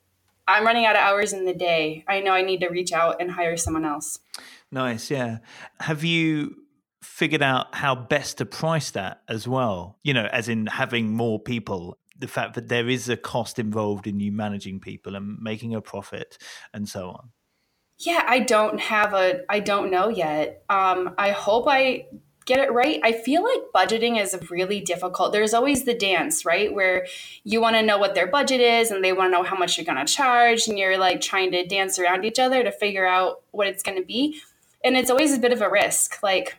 I'm 0.46 0.64
running 0.64 0.84
out 0.84 0.96
of 0.96 1.02
hours 1.02 1.32
in 1.32 1.44
the 1.44 1.54
day, 1.54 2.04
I 2.08 2.20
know 2.20 2.32
I 2.32 2.42
need 2.42 2.60
to 2.60 2.68
reach 2.68 2.92
out 2.92 3.20
and 3.20 3.30
hire 3.30 3.56
someone 3.56 3.84
else. 3.84 4.18
Nice. 4.72 5.10
Yeah. 5.10 5.38
Have 5.80 6.04
you 6.04 6.56
figured 7.02 7.42
out 7.42 7.74
how 7.74 7.94
best 7.94 8.38
to 8.38 8.46
price 8.46 8.90
that 8.92 9.22
as 9.28 9.46
well? 9.46 9.98
You 10.02 10.14
know, 10.14 10.26
as 10.26 10.48
in 10.48 10.66
having 10.66 11.12
more 11.12 11.40
people, 11.40 11.98
the 12.18 12.28
fact 12.28 12.54
that 12.54 12.68
there 12.68 12.88
is 12.88 13.08
a 13.08 13.16
cost 13.16 13.58
involved 13.58 14.06
in 14.06 14.20
you 14.20 14.30
managing 14.32 14.80
people 14.80 15.16
and 15.16 15.38
making 15.40 15.74
a 15.74 15.80
profit 15.80 16.38
and 16.72 16.88
so 16.88 17.10
on. 17.10 17.30
Yeah, 17.98 18.24
I 18.26 18.40
don't 18.40 18.80
have 18.80 19.12
a, 19.12 19.42
I 19.48 19.60
don't 19.60 19.90
know 19.90 20.08
yet. 20.08 20.64
Um, 20.70 21.14
I 21.18 21.30
hope 21.32 21.66
I 21.68 22.06
get 22.50 22.58
it 22.58 22.72
right. 22.72 23.00
I 23.04 23.12
feel 23.12 23.44
like 23.44 23.72
budgeting 23.72 24.20
is 24.20 24.36
really 24.50 24.80
difficult. 24.80 25.32
There's 25.32 25.54
always 25.54 25.84
the 25.84 25.94
dance, 25.94 26.44
right? 26.44 26.74
Where 26.74 27.06
you 27.44 27.60
want 27.60 27.76
to 27.76 27.82
know 27.82 27.96
what 27.96 28.16
their 28.16 28.26
budget 28.26 28.60
is 28.60 28.90
and 28.90 29.04
they 29.04 29.12
want 29.12 29.32
to 29.32 29.38
know 29.38 29.44
how 29.44 29.56
much 29.56 29.78
you're 29.78 29.84
going 29.84 30.04
to 30.04 30.12
charge. 30.12 30.66
And 30.66 30.76
you're 30.76 30.98
like 30.98 31.20
trying 31.20 31.52
to 31.52 31.64
dance 31.64 31.96
around 31.96 32.24
each 32.24 32.40
other 32.40 32.64
to 32.64 32.72
figure 32.72 33.06
out 33.06 33.42
what 33.52 33.68
it's 33.68 33.84
going 33.84 33.98
to 33.98 34.04
be. 34.04 34.40
And 34.82 34.96
it's 34.96 35.10
always 35.10 35.32
a 35.32 35.38
bit 35.38 35.52
of 35.52 35.62
a 35.62 35.70
risk. 35.70 36.22
Like, 36.24 36.56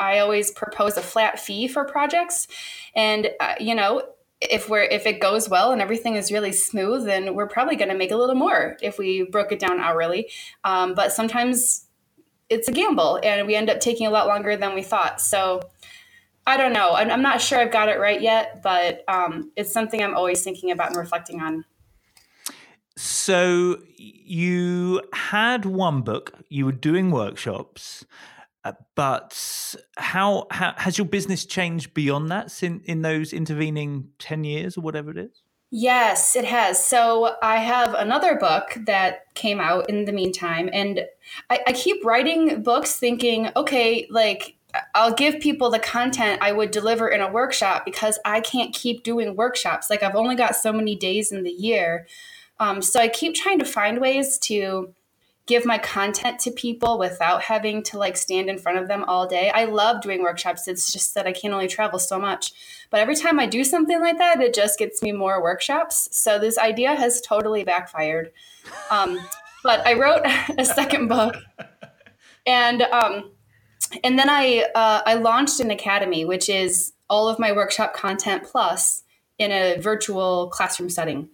I 0.00 0.18
always 0.18 0.50
propose 0.50 0.96
a 0.96 1.02
flat 1.02 1.38
fee 1.38 1.68
for 1.68 1.84
projects. 1.84 2.48
And, 2.96 3.28
uh, 3.38 3.54
you 3.60 3.76
know, 3.76 4.02
if 4.40 4.68
we're 4.68 4.82
if 4.82 5.06
it 5.06 5.20
goes 5.20 5.48
well 5.48 5.72
and 5.72 5.80
everything 5.80 6.16
is 6.16 6.32
really 6.32 6.52
smooth, 6.52 7.04
then 7.04 7.34
we're 7.34 7.48
probably 7.48 7.76
going 7.76 7.90
to 7.90 7.96
make 7.96 8.10
a 8.10 8.16
little 8.16 8.36
more 8.36 8.76
if 8.82 8.98
we 8.98 9.22
broke 9.22 9.52
it 9.52 9.58
down 9.60 9.78
hourly. 9.80 10.30
Um, 10.64 10.94
but 10.94 11.12
sometimes 11.12 11.87
it's 12.48 12.68
a 12.68 12.72
gamble, 12.72 13.20
and 13.22 13.46
we 13.46 13.54
end 13.54 13.70
up 13.70 13.80
taking 13.80 14.06
a 14.06 14.10
lot 14.10 14.26
longer 14.26 14.56
than 14.56 14.74
we 14.74 14.82
thought. 14.82 15.20
So 15.20 15.60
I 16.46 16.56
don't 16.56 16.72
know. 16.72 16.94
I'm, 16.94 17.10
I'm 17.10 17.22
not 17.22 17.42
sure 17.42 17.58
I've 17.58 17.70
got 17.70 17.88
it 17.88 18.00
right 18.00 18.20
yet, 18.20 18.62
but 18.62 19.04
um, 19.06 19.52
it's 19.54 19.70
something 19.70 20.02
I'm 20.02 20.16
always 20.16 20.42
thinking 20.42 20.70
about 20.70 20.88
and 20.88 20.96
reflecting 20.96 21.42
on. 21.42 21.64
So 22.96 23.82
you 23.96 25.02
had 25.12 25.66
one 25.66 26.00
book, 26.00 26.32
you 26.48 26.64
were 26.64 26.72
doing 26.72 27.10
workshops, 27.10 28.04
uh, 28.64 28.72
but 28.94 29.76
how, 29.98 30.46
how 30.50 30.72
has 30.78 30.98
your 30.98 31.06
business 31.06 31.44
changed 31.44 31.94
beyond 31.94 32.30
that 32.30 32.62
in, 32.62 32.80
in 32.86 33.02
those 33.02 33.32
intervening 33.32 34.08
10 34.18 34.44
years 34.44 34.76
or 34.76 34.80
whatever 34.80 35.10
it 35.10 35.18
is? 35.18 35.42
Yes, 35.70 36.34
it 36.34 36.46
has. 36.46 36.84
So 36.84 37.36
I 37.42 37.58
have 37.58 37.92
another 37.92 38.36
book 38.36 38.78
that 38.86 39.34
came 39.34 39.60
out 39.60 39.90
in 39.90 40.06
the 40.06 40.12
meantime, 40.12 40.70
and 40.72 41.04
I, 41.50 41.60
I 41.66 41.72
keep 41.72 42.02
writing 42.04 42.62
books 42.62 42.96
thinking, 42.96 43.50
okay, 43.54 44.06
like 44.10 44.56
I'll 44.94 45.12
give 45.12 45.40
people 45.40 45.70
the 45.70 45.78
content 45.78 46.40
I 46.42 46.52
would 46.52 46.70
deliver 46.70 47.08
in 47.08 47.20
a 47.20 47.30
workshop 47.30 47.84
because 47.84 48.18
I 48.24 48.40
can't 48.40 48.74
keep 48.74 49.02
doing 49.02 49.36
workshops. 49.36 49.90
Like 49.90 50.02
I've 50.02 50.14
only 50.14 50.36
got 50.36 50.56
so 50.56 50.72
many 50.72 50.96
days 50.96 51.32
in 51.32 51.42
the 51.42 51.50
year. 51.50 52.06
Um, 52.60 52.82
so 52.82 53.00
I 53.00 53.08
keep 53.08 53.34
trying 53.34 53.58
to 53.58 53.64
find 53.64 54.00
ways 54.00 54.38
to 54.38 54.94
give 55.48 55.64
my 55.64 55.78
content 55.78 56.38
to 56.38 56.50
people 56.50 56.98
without 56.98 57.42
having 57.42 57.82
to 57.82 57.98
like 57.98 58.18
stand 58.18 58.50
in 58.50 58.58
front 58.58 58.78
of 58.78 58.86
them 58.86 59.02
all 59.04 59.26
day. 59.26 59.50
I 59.50 59.64
love 59.64 60.02
doing 60.02 60.22
workshops. 60.22 60.68
It's 60.68 60.92
just 60.92 61.14
that 61.14 61.26
I 61.26 61.32
can 61.32 61.52
only 61.54 61.66
travel 61.66 61.98
so 61.98 62.18
much. 62.18 62.52
But 62.90 63.00
every 63.00 63.16
time 63.16 63.40
I 63.40 63.46
do 63.46 63.64
something 63.64 63.98
like 63.98 64.18
that, 64.18 64.40
it 64.42 64.54
just 64.54 64.78
gets 64.78 65.02
me 65.02 65.10
more 65.10 65.42
workshops. 65.42 66.08
So 66.12 66.38
this 66.38 66.58
idea 66.58 66.94
has 66.94 67.22
totally 67.22 67.64
backfired. 67.64 68.30
Um, 68.90 69.18
but 69.64 69.84
I 69.86 69.94
wrote 69.94 70.20
a 70.58 70.64
second 70.66 71.08
book, 71.08 71.34
and 72.46 72.82
um, 72.82 73.32
and 74.04 74.18
then 74.18 74.28
I 74.28 74.66
uh, 74.74 75.00
I 75.06 75.14
launched 75.14 75.60
an 75.60 75.70
academy, 75.70 76.26
which 76.26 76.50
is 76.50 76.92
all 77.08 77.28
of 77.28 77.38
my 77.38 77.52
workshop 77.52 77.94
content 77.94 78.44
plus 78.44 79.02
in 79.38 79.50
a 79.50 79.80
virtual 79.80 80.48
classroom 80.48 80.90
setting, 80.90 81.30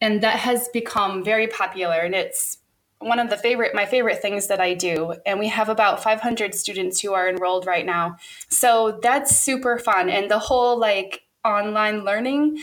and 0.00 0.22
that 0.22 0.38
has 0.38 0.68
become 0.68 1.24
very 1.24 1.48
popular. 1.48 1.98
And 1.98 2.14
it's 2.14 2.55
one 2.98 3.18
of 3.18 3.30
the 3.30 3.36
favorite 3.36 3.74
my 3.74 3.86
favorite 3.86 4.22
things 4.22 4.46
that 4.46 4.60
I 4.60 4.74
do 4.74 5.14
and 5.26 5.38
we 5.38 5.48
have 5.48 5.68
about 5.68 6.02
500 6.02 6.54
students 6.54 7.00
who 7.00 7.12
are 7.12 7.28
enrolled 7.28 7.66
right 7.66 7.84
now. 7.84 8.16
So 8.48 8.98
that's 9.02 9.38
super 9.38 9.78
fun 9.78 10.08
and 10.08 10.30
the 10.30 10.38
whole 10.38 10.78
like 10.78 11.22
online 11.44 12.04
learning 12.04 12.58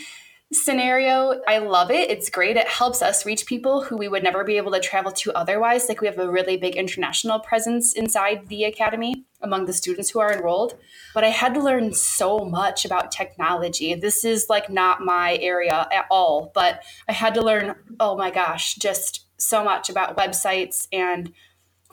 scenario, 0.54 1.42
I 1.48 1.58
love 1.58 1.92
it. 1.92 2.10
It's 2.10 2.30
great. 2.30 2.58
It 2.58 2.68
helps 2.68 3.02
us 3.02 3.26
reach 3.26 3.46
people 3.46 3.84
who 3.84 3.98
we 3.98 4.08
would 4.08 4.24
never 4.24 4.44
be 4.44 4.58
able 4.58 4.72
to 4.72 4.80
travel 4.80 5.12
to 5.12 5.34
otherwise. 5.34 5.90
Like 5.90 6.02
we 6.02 6.08
have 6.08 6.20
a 6.20 6.32
really 6.32 6.58
big 6.58 6.76
international 6.76 7.40
presence 7.40 7.94
inside 7.94 8.48
the 8.48 8.66
academy 8.66 9.26
among 9.42 9.66
the 9.66 9.74
students 9.74 10.10
who 10.10 10.20
are 10.20 10.32
enrolled. 10.32 10.78
But 11.14 11.24
I 11.24 11.30
had 11.30 11.54
to 11.56 11.60
learn 11.60 11.94
so 11.94 12.40
much 12.40 12.86
about 12.86 13.12
technology. 13.12 13.94
This 13.96 14.24
is 14.24 14.48
like 14.50 14.70
not 14.70 15.02
my 15.02 15.38
area 15.38 15.88
at 15.92 16.06
all, 16.10 16.52
but 16.54 16.84
I 17.10 17.14
had 17.14 17.34
to 17.36 17.42
learn, 17.42 17.76
oh 18.00 18.16
my 18.16 18.32
gosh, 18.32 18.76
just 18.76 19.23
so 19.44 19.64
much 19.64 19.90
about 19.90 20.18
websites 20.18 20.88
and 20.92 21.32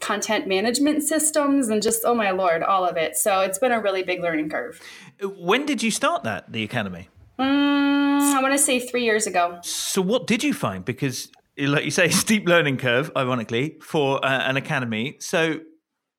content 0.00 0.46
management 0.46 1.02
systems 1.02 1.68
and 1.68 1.82
just 1.82 2.02
oh 2.04 2.14
my 2.14 2.30
lord 2.30 2.62
all 2.62 2.86
of 2.86 2.96
it. 2.96 3.16
So 3.16 3.40
it's 3.40 3.58
been 3.58 3.72
a 3.72 3.80
really 3.80 4.02
big 4.02 4.20
learning 4.20 4.48
curve. 4.48 4.80
When 5.22 5.66
did 5.66 5.82
you 5.82 5.90
start 5.90 6.24
that 6.24 6.50
the 6.52 6.62
academy? 6.62 7.08
Mm, 7.38 8.20
i 8.34 8.42
want 8.42 8.52
to 8.52 8.58
say 8.58 8.80
three 8.80 9.04
years 9.04 9.26
ago. 9.26 9.58
So 9.62 10.02
what 10.02 10.26
did 10.26 10.42
you 10.42 10.52
find? 10.52 10.84
Because 10.84 11.30
like 11.58 11.84
you 11.84 11.90
say 11.90 12.08
steep 12.24 12.48
learning 12.48 12.78
curve 12.78 13.10
ironically 13.16 13.78
for 13.82 14.24
uh, 14.24 14.28
an 14.28 14.56
academy. 14.56 15.16
So 15.20 15.60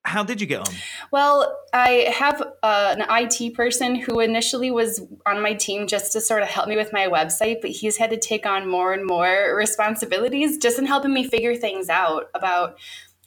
how 0.04 0.24
did 0.24 0.42
you 0.42 0.48
get 0.48 0.68
on? 0.68 0.74
Well, 1.12 1.60
I 1.74 2.12
have 2.14 2.42
uh, 2.64 2.96
an 2.98 3.06
IT 3.10 3.54
person 3.54 3.96
who 3.96 4.20
initially 4.20 4.72
was 4.72 5.02
on 5.26 5.42
my 5.42 5.54
team 5.54 5.88
just 5.88 6.12
to 6.14 6.22
sort 6.22 6.42
of 6.42 6.50
help 6.50 6.68
me 6.68 6.76
with 6.76 6.92
my 6.92 7.08
website, 7.08 7.62
but 7.62 7.70
he's 7.70 7.98
had 7.98 8.10
to 8.10 8.18
take 8.18 8.46
on 8.46 8.68
more 8.68 8.94
and 8.94 9.06
more 9.06 9.56
responsibilities 9.56 10.58
just 10.58 10.80
in 10.80 10.86
helping 10.86 11.14
me 11.14 11.24
figure 11.28 11.56
things 11.56 11.90
out 11.90 12.30
about 12.34 12.78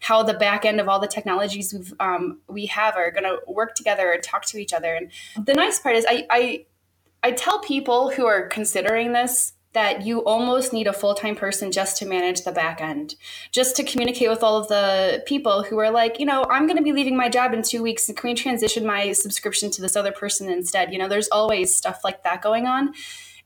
how 0.01 0.23
the 0.23 0.35
back 0.35 0.65
end 0.65 0.81
of 0.81 0.89
all 0.89 1.01
the 1.01 1.09
technologies 1.09 1.73
we've, 1.73 1.95
um, 2.01 2.41
we 2.49 2.67
have 2.67 2.97
are 2.97 3.11
going 3.11 3.25
to 3.25 3.39
work 3.47 3.75
together 3.75 4.11
and 4.13 4.23
talk 4.23 4.45
to 4.45 4.59
each 4.59 4.73
other. 4.73 4.95
And 4.95 5.11
the 5.47 5.55
nice 5.55 5.79
part 5.79 5.97
is, 5.97 6.05
I, 6.09 6.27
I 6.29 6.67
I 7.25 7.33
tell 7.33 7.59
people 7.61 8.11
who 8.11 8.27
are 8.27 8.49
considering 8.49 9.15
this 9.15 9.55
that 9.75 10.07
you 10.07 10.25
almost 10.25 10.73
need 10.73 10.87
a 10.87 10.93
full-time 10.93 11.37
person 11.37 11.71
just 11.71 11.97
to 11.99 12.07
manage 12.07 12.43
the 12.43 12.53
back 12.53 12.81
end 12.81 13.15
just 13.53 13.77
to 13.77 13.85
communicate 13.85 14.31
with 14.31 14.43
all 14.43 14.57
of 14.57 14.69
the 14.69 15.23
people 15.27 15.63
who 15.63 15.79
are 15.79 15.91
like 15.91 16.19
you 16.19 16.27
know 16.27 16.45
i'm 16.51 16.67
going 16.67 16.77
to 16.77 16.83
be 16.83 16.93
leaving 16.93 17.17
my 17.17 17.29
job 17.29 17.53
in 17.53 17.63
two 17.63 17.83
weeks 17.83 18.09
and 18.09 18.17
can 18.17 18.31
we 18.31 18.35
transition 18.35 18.87
my 18.87 19.13
subscription 19.13 19.71
to 19.71 19.83
this 19.83 19.97
other 19.97 20.13
person 20.13 20.49
instead? 20.49 20.93
You 20.93 20.99
know 20.99 21.09
there's 21.09 21.29
always 21.29 21.75
stuff 21.75 22.01
like 22.05 22.23
that 22.23 22.43
going 22.43 22.67
on 22.67 22.95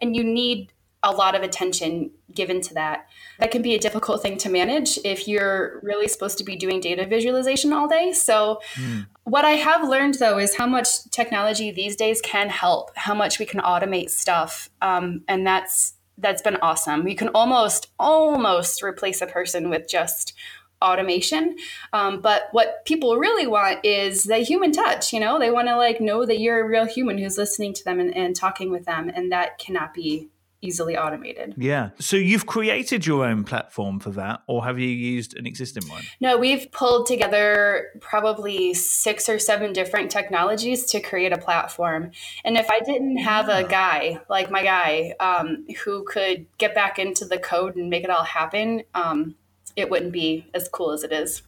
and 0.00 0.14
you 0.14 0.22
need 0.22 0.72
a 1.02 1.12
lot 1.12 1.36
of 1.36 1.42
attention 1.42 2.10
given 2.34 2.60
to 2.60 2.74
that. 2.74 3.06
That 3.38 3.52
can 3.52 3.62
be 3.62 3.74
a 3.74 3.78
difficult 3.78 4.20
thing 4.20 4.36
to 4.38 4.48
manage 4.48 4.98
if 5.04 5.28
you're 5.28 5.78
really 5.82 6.08
supposed 6.08 6.38
to 6.38 6.44
be 6.44 6.56
doing 6.56 6.80
data 6.80 7.06
visualization 7.06 7.72
all 7.72 7.86
day. 7.86 8.12
So 8.12 8.60
mm. 8.74 9.06
what 9.24 9.44
i 9.44 9.52
have 9.52 9.88
learned 9.88 10.14
though 10.14 10.38
is 10.38 10.56
how 10.56 10.66
much 10.66 11.08
technology 11.10 11.70
these 11.70 11.96
days 11.96 12.20
can 12.20 12.48
help 12.48 12.90
how 12.96 13.14
much 13.14 13.38
we 13.38 13.46
can 13.46 13.60
automate 13.60 14.10
stuff 14.10 14.70
um, 14.80 15.22
and 15.28 15.46
that's 15.46 15.94
that's 16.18 16.42
been 16.42 16.56
awesome. 16.56 17.08
You 17.08 17.16
can 17.16 17.28
almost 17.28 17.88
almost 17.98 18.82
replace 18.82 19.22
a 19.22 19.26
person 19.26 19.70
with 19.70 19.88
just 19.88 20.34
automation. 20.80 21.56
Um, 21.92 22.20
but 22.20 22.48
what 22.52 22.84
people 22.84 23.16
really 23.16 23.46
want 23.46 23.84
is 23.84 24.24
the 24.24 24.38
human 24.38 24.72
touch. 24.72 25.12
You 25.12 25.20
know, 25.20 25.38
they 25.38 25.50
want 25.50 25.68
to 25.68 25.76
like 25.76 26.00
know 26.00 26.24
that 26.24 26.38
you're 26.38 26.60
a 26.60 26.68
real 26.68 26.86
human 26.86 27.18
who's 27.18 27.38
listening 27.38 27.72
to 27.74 27.84
them 27.84 28.00
and, 28.00 28.16
and 28.16 28.36
talking 28.36 28.70
with 28.70 28.84
them, 28.84 29.10
and 29.14 29.32
that 29.32 29.58
cannot 29.58 29.94
be 29.94 30.28
easily 30.60 30.96
automated. 30.96 31.54
Yeah. 31.56 31.90
So 31.98 32.16
you've 32.16 32.46
created 32.46 33.06
your 33.06 33.24
own 33.24 33.44
platform 33.44 34.00
for 34.00 34.10
that, 34.10 34.42
or 34.46 34.64
have 34.64 34.78
you 34.78 34.88
used 34.88 35.36
an 35.36 35.46
existing 35.46 35.88
one? 35.88 36.02
No, 36.20 36.36
we've 36.36 36.70
pulled 36.72 37.06
together 37.06 37.88
probably 38.00 38.74
six 38.74 39.28
or 39.28 39.38
seven 39.38 39.72
different 39.72 40.10
technologies 40.10 40.84
to 40.86 41.00
create 41.00 41.32
a 41.32 41.38
platform. 41.38 42.10
And 42.44 42.56
if 42.56 42.68
I 42.70 42.80
didn't 42.80 43.18
have 43.18 43.48
a 43.48 43.64
guy 43.64 44.20
like 44.28 44.50
my 44.50 44.62
guy 44.62 45.14
um, 45.20 45.66
who 45.84 46.04
could 46.04 46.46
get 46.58 46.74
back 46.74 46.98
into 46.98 47.24
the 47.24 47.38
code 47.38 47.76
and 47.76 47.88
make 47.88 48.04
it 48.04 48.10
all 48.10 48.24
happen, 48.24 48.82
um, 48.94 49.36
it 49.76 49.90
wouldn't 49.90 50.12
be 50.12 50.46
as 50.54 50.68
cool 50.68 50.92
as 50.92 51.04
it 51.04 51.12
is. 51.12 51.42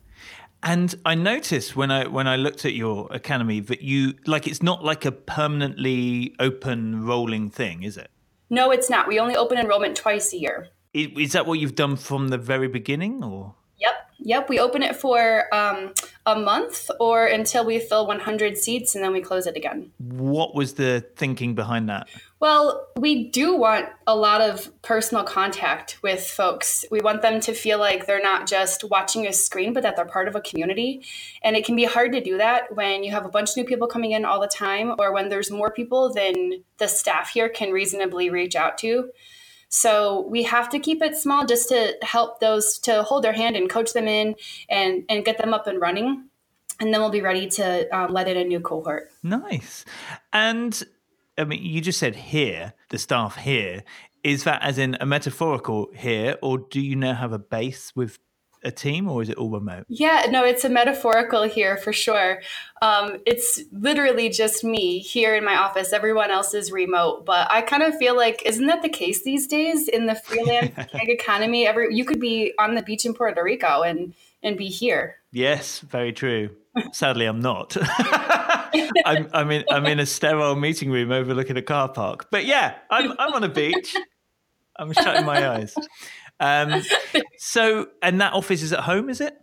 And 0.62 0.94
I 1.06 1.14
noticed 1.14 1.74
when 1.74 1.90
I 1.90 2.06
when 2.06 2.28
I 2.28 2.36
looked 2.36 2.66
at 2.66 2.74
your 2.74 3.08
academy 3.10 3.60
that 3.60 3.80
you 3.80 4.14
like 4.26 4.46
it's 4.46 4.62
not 4.62 4.84
like 4.84 5.06
a 5.06 5.12
permanently 5.12 6.34
open 6.38 7.04
rolling 7.04 7.48
thing, 7.48 7.82
is 7.82 7.96
it? 7.96 8.10
No, 8.50 8.72
it's 8.72 8.90
not. 8.90 9.06
We 9.06 9.20
only 9.20 9.36
open 9.36 9.58
enrollment 9.58 9.96
twice 9.96 10.32
a 10.32 10.38
year. 10.38 10.68
Is 10.92 11.32
that 11.32 11.46
what 11.46 11.60
you've 11.60 11.76
done 11.76 11.96
from 11.96 12.28
the 12.28 12.38
very 12.38 12.66
beginning, 12.66 13.22
or? 13.22 13.54
Yep, 13.78 14.10
yep. 14.18 14.48
We 14.48 14.58
open 14.58 14.82
it 14.82 14.96
for 14.96 15.46
um, 15.54 15.94
a 16.26 16.36
month 16.36 16.90
or 16.98 17.26
until 17.26 17.64
we 17.64 17.78
fill 17.78 18.08
100 18.08 18.58
seats, 18.58 18.96
and 18.96 19.04
then 19.04 19.12
we 19.12 19.20
close 19.20 19.46
it 19.46 19.56
again. 19.56 19.92
What 19.98 20.54
was 20.56 20.74
the 20.74 21.06
thinking 21.14 21.54
behind 21.54 21.88
that? 21.88 22.08
Well, 22.40 22.88
we 22.96 23.28
do 23.28 23.54
want 23.54 23.90
a 24.06 24.16
lot 24.16 24.40
of 24.40 24.70
personal 24.80 25.24
contact 25.24 25.98
with 26.02 26.26
folks. 26.26 26.86
We 26.90 27.02
want 27.02 27.20
them 27.20 27.38
to 27.40 27.52
feel 27.52 27.78
like 27.78 28.06
they're 28.06 28.22
not 28.22 28.48
just 28.48 28.82
watching 28.82 29.26
a 29.26 29.32
screen, 29.32 29.74
but 29.74 29.82
that 29.82 29.94
they're 29.94 30.06
part 30.06 30.26
of 30.26 30.34
a 30.34 30.40
community. 30.40 31.04
And 31.42 31.54
it 31.54 31.66
can 31.66 31.76
be 31.76 31.84
hard 31.84 32.12
to 32.12 32.20
do 32.22 32.38
that 32.38 32.74
when 32.74 33.04
you 33.04 33.10
have 33.10 33.26
a 33.26 33.28
bunch 33.28 33.50
of 33.50 33.56
new 33.58 33.64
people 33.64 33.86
coming 33.86 34.12
in 34.12 34.24
all 34.24 34.40
the 34.40 34.48
time, 34.48 34.94
or 34.98 35.12
when 35.12 35.28
there's 35.28 35.50
more 35.50 35.70
people 35.70 36.14
than 36.14 36.64
the 36.78 36.88
staff 36.88 37.28
here 37.28 37.50
can 37.50 37.72
reasonably 37.72 38.30
reach 38.30 38.56
out 38.56 38.78
to. 38.78 39.10
So 39.68 40.26
we 40.28 40.42
have 40.44 40.70
to 40.70 40.78
keep 40.80 41.02
it 41.02 41.16
small 41.16 41.44
just 41.44 41.68
to 41.68 41.94
help 42.02 42.40
those 42.40 42.78
to 42.80 43.02
hold 43.02 43.22
their 43.22 43.34
hand 43.34 43.54
and 43.54 43.68
coach 43.68 43.92
them 43.92 44.08
in 44.08 44.34
and, 44.70 45.04
and 45.10 45.26
get 45.26 45.36
them 45.36 45.52
up 45.52 45.66
and 45.66 45.78
running. 45.78 46.24
And 46.80 46.92
then 46.92 47.02
we'll 47.02 47.10
be 47.10 47.20
ready 47.20 47.46
to 47.50 47.86
um, 47.94 48.12
let 48.14 48.26
in 48.28 48.38
a 48.38 48.44
new 48.44 48.60
cohort. 48.60 49.10
Nice. 49.22 49.84
And 50.32 50.82
I 51.40 51.44
mean, 51.44 51.62
you 51.62 51.80
just 51.80 51.98
said 51.98 52.14
here, 52.14 52.74
the 52.90 52.98
staff 52.98 53.36
here. 53.36 53.82
Is 54.22 54.44
that 54.44 54.62
as 54.62 54.76
in 54.76 54.98
a 55.00 55.06
metaphorical 55.06 55.88
here, 55.94 56.36
or 56.42 56.58
do 56.58 56.80
you 56.80 56.94
now 56.94 57.14
have 57.14 57.32
a 57.32 57.38
base 57.38 57.92
with 57.96 58.18
a 58.62 58.70
team 58.70 59.08
or 59.08 59.22
is 59.22 59.28
it 59.28 59.38
all 59.38 59.50
remote? 59.50 59.84
Yeah, 59.88 60.26
no, 60.30 60.44
it's 60.44 60.64
a 60.64 60.68
metaphorical 60.68 61.44
here 61.44 61.78
for 61.78 61.92
sure. 61.92 62.42
Um, 62.82 63.18
it's 63.26 63.60
literally 63.72 64.28
just 64.28 64.64
me 64.64 64.98
here 64.98 65.34
in 65.34 65.44
my 65.44 65.56
office. 65.56 65.94
Everyone 65.94 66.30
else 66.30 66.52
is 66.52 66.70
remote, 66.70 67.24
but 67.24 67.50
I 67.50 67.62
kind 67.62 67.82
of 67.82 67.96
feel 67.96 68.16
like 68.16 68.42
isn't 68.44 68.66
that 68.66 68.82
the 68.82 68.88
case 68.88 69.22
these 69.22 69.46
days 69.46 69.88
in 69.88 70.06
the 70.06 70.14
freelance 70.14 70.74
gig 70.92 71.08
economy? 71.08 71.66
Every 71.66 71.94
you 71.94 72.04
could 72.04 72.20
be 72.20 72.52
on 72.58 72.74
the 72.74 72.82
beach 72.82 73.06
in 73.06 73.14
Puerto 73.14 73.42
Rico 73.42 73.82
and 73.82 74.14
and 74.42 74.56
be 74.56 74.68
here. 74.68 75.16
Yes, 75.32 75.80
very 75.80 76.12
true. 76.12 76.50
Sadly, 76.92 77.26
I'm 77.26 77.40
not. 77.40 77.76
I'm, 79.04 79.28
I'm, 79.32 79.50
in 79.50 79.64
I'm 79.70 79.86
in 79.86 79.98
a 79.98 80.06
sterile 80.06 80.56
meeting 80.56 80.90
room 80.90 81.10
overlooking 81.10 81.56
a 81.56 81.62
car 81.62 81.88
park. 81.88 82.28
But 82.30 82.46
yeah, 82.46 82.76
I'm 82.90 83.12
I'm 83.18 83.34
on 83.34 83.44
a 83.44 83.48
beach. 83.48 83.96
I'm 84.76 84.92
shutting 84.92 85.26
my 85.26 85.48
eyes. 85.48 85.74
Um, 86.38 86.82
so, 87.38 87.88
and 88.02 88.20
that 88.20 88.32
office 88.32 88.62
is 88.62 88.72
at 88.72 88.80
home, 88.80 89.10
is 89.10 89.20
it? 89.20 89.36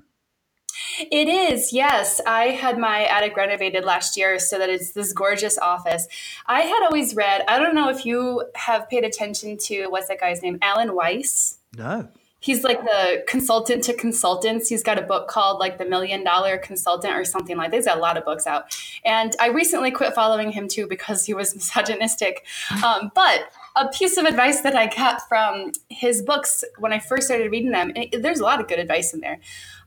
It 1.00 1.28
is, 1.28 1.72
yes. 1.72 2.20
I 2.26 2.46
had 2.46 2.80
my 2.80 3.04
attic 3.04 3.38
renovated 3.38 3.86
last 3.86 4.18
year 4.18 4.40
so 4.40 4.58
that 4.58 4.70
it's 4.70 4.94
this 4.94 5.14
gorgeous 5.14 5.60
office. 5.60 6.08
I 6.48 6.62
had 6.62 6.84
always 6.86 7.16
read, 7.16 7.44
I 7.48 7.60
don't 7.60 7.76
know 7.76 7.90
if 7.90 8.04
you 8.04 8.46
have 8.56 8.90
paid 8.90 9.04
attention 9.04 9.58
to 9.66 9.88
what's 9.90 10.08
that 10.08 10.20
guy's 10.20 10.42
name? 10.42 10.58
Alan 10.62 10.96
Weiss. 10.96 11.60
No 11.78 12.10
he's 12.48 12.64
like 12.64 12.82
the 12.82 13.26
consultant 13.28 13.84
to 13.84 13.94
consultants. 13.94 14.70
He's 14.70 14.82
got 14.82 14.98
a 14.98 15.02
book 15.02 15.28
called 15.28 15.60
like 15.60 15.78
the 15.78 15.84
Million 15.84 16.24
Dollar 16.24 16.58
Consultant 16.58 17.14
or 17.14 17.26
something 17.26 17.58
like 17.58 17.72
that. 17.72 17.78
He's 17.78 17.86
got 17.88 17.98
a 17.98 18.00
lot 18.00 18.16
of 18.16 18.24
books 18.24 18.48
out. 18.48 18.74
And 19.04 19.36
I 19.38 19.50
recently 19.50 19.92
quit 19.92 20.16
following 20.16 20.52
him 20.52 20.70
too 20.70 20.88
because 20.88 21.26
he 21.26 21.34
was 21.34 21.54
misogynistic. 21.60 22.46
Um, 22.86 23.12
but 23.14 23.52
a 23.76 23.90
piece 23.90 24.16
of 24.16 24.24
advice 24.24 24.62
that 24.62 24.78
I 24.78 24.88
got 24.88 25.28
from 25.28 25.74
his 25.90 26.22
books 26.22 26.64
when 26.80 26.94
I 26.94 27.00
first 27.00 27.28
started 27.28 27.52
reading 27.52 27.72
them, 27.72 27.92
there's 28.14 28.40
a 28.40 28.44
lot 28.44 28.62
of 28.62 28.70
good 28.70 28.80
advice 28.80 29.14
in 29.14 29.20
there. 29.20 29.40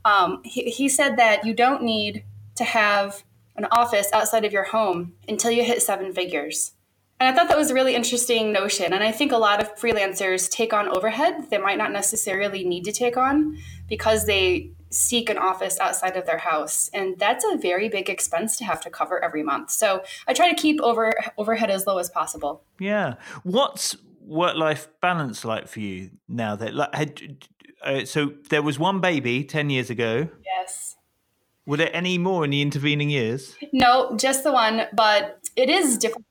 Um, 0.04 0.42
he, 0.44 0.64
he 0.64 0.90
said 0.90 1.16
that 1.16 1.46
you 1.46 1.54
don't 1.54 1.82
need 1.82 2.24
to 2.56 2.64
have 2.64 3.24
an 3.56 3.68
office 3.72 4.10
outside 4.12 4.44
of 4.44 4.52
your 4.52 4.64
home 4.64 5.14
until 5.26 5.50
you 5.50 5.64
hit 5.64 5.80
seven 5.80 6.12
figures. 6.12 6.72
And 7.20 7.28
I 7.28 7.38
thought 7.38 7.48
that 7.48 7.58
was 7.58 7.70
a 7.70 7.74
really 7.74 7.94
interesting 7.94 8.50
notion. 8.50 8.94
And 8.94 9.04
I 9.04 9.12
think 9.12 9.30
a 9.30 9.36
lot 9.36 9.60
of 9.60 9.76
freelancers 9.76 10.50
take 10.50 10.72
on 10.72 10.88
overhead 10.88 11.50
they 11.50 11.58
might 11.58 11.76
not 11.76 11.92
necessarily 11.92 12.64
need 12.64 12.84
to 12.84 12.92
take 12.92 13.18
on 13.18 13.58
because 13.88 14.24
they 14.24 14.70
seek 14.88 15.28
an 15.28 15.36
office 15.38 15.78
outside 15.78 16.16
of 16.16 16.26
their 16.26 16.38
house 16.38 16.90
and 16.92 17.16
that's 17.16 17.44
a 17.44 17.56
very 17.56 17.88
big 17.88 18.10
expense 18.10 18.56
to 18.56 18.64
have 18.64 18.80
to 18.80 18.90
cover 18.90 19.22
every 19.22 19.42
month. 19.42 19.70
So 19.70 20.02
i 20.26 20.32
try 20.32 20.50
to 20.50 20.60
keep 20.60 20.80
over 20.80 21.12
overhead 21.36 21.70
as 21.70 21.86
low 21.86 21.98
as 21.98 22.08
possible. 22.08 22.64
Yeah. 22.80 23.14
What's 23.42 23.96
work 24.22 24.56
life 24.56 24.88
balance 25.00 25.44
like 25.44 25.68
for 25.68 25.80
you 25.80 26.10
now 26.26 26.56
that 26.56 26.74
like 26.74 26.94
had, 26.94 27.46
uh, 27.84 28.04
so 28.04 28.32
there 28.48 28.62
was 28.62 28.78
one 28.78 29.00
baby 29.00 29.44
10 29.44 29.70
years 29.70 29.90
ago. 29.90 30.28
Yes. 30.44 30.96
Were 31.66 31.76
there 31.76 31.94
any 31.94 32.18
more 32.18 32.44
in 32.44 32.50
the 32.50 32.62
intervening 32.62 33.10
years? 33.10 33.56
No 33.72 34.16
just 34.16 34.42
the 34.42 34.52
one 34.52 34.86
but 34.94 35.38
it 35.54 35.68
is 35.68 35.98
difficult 35.98 36.24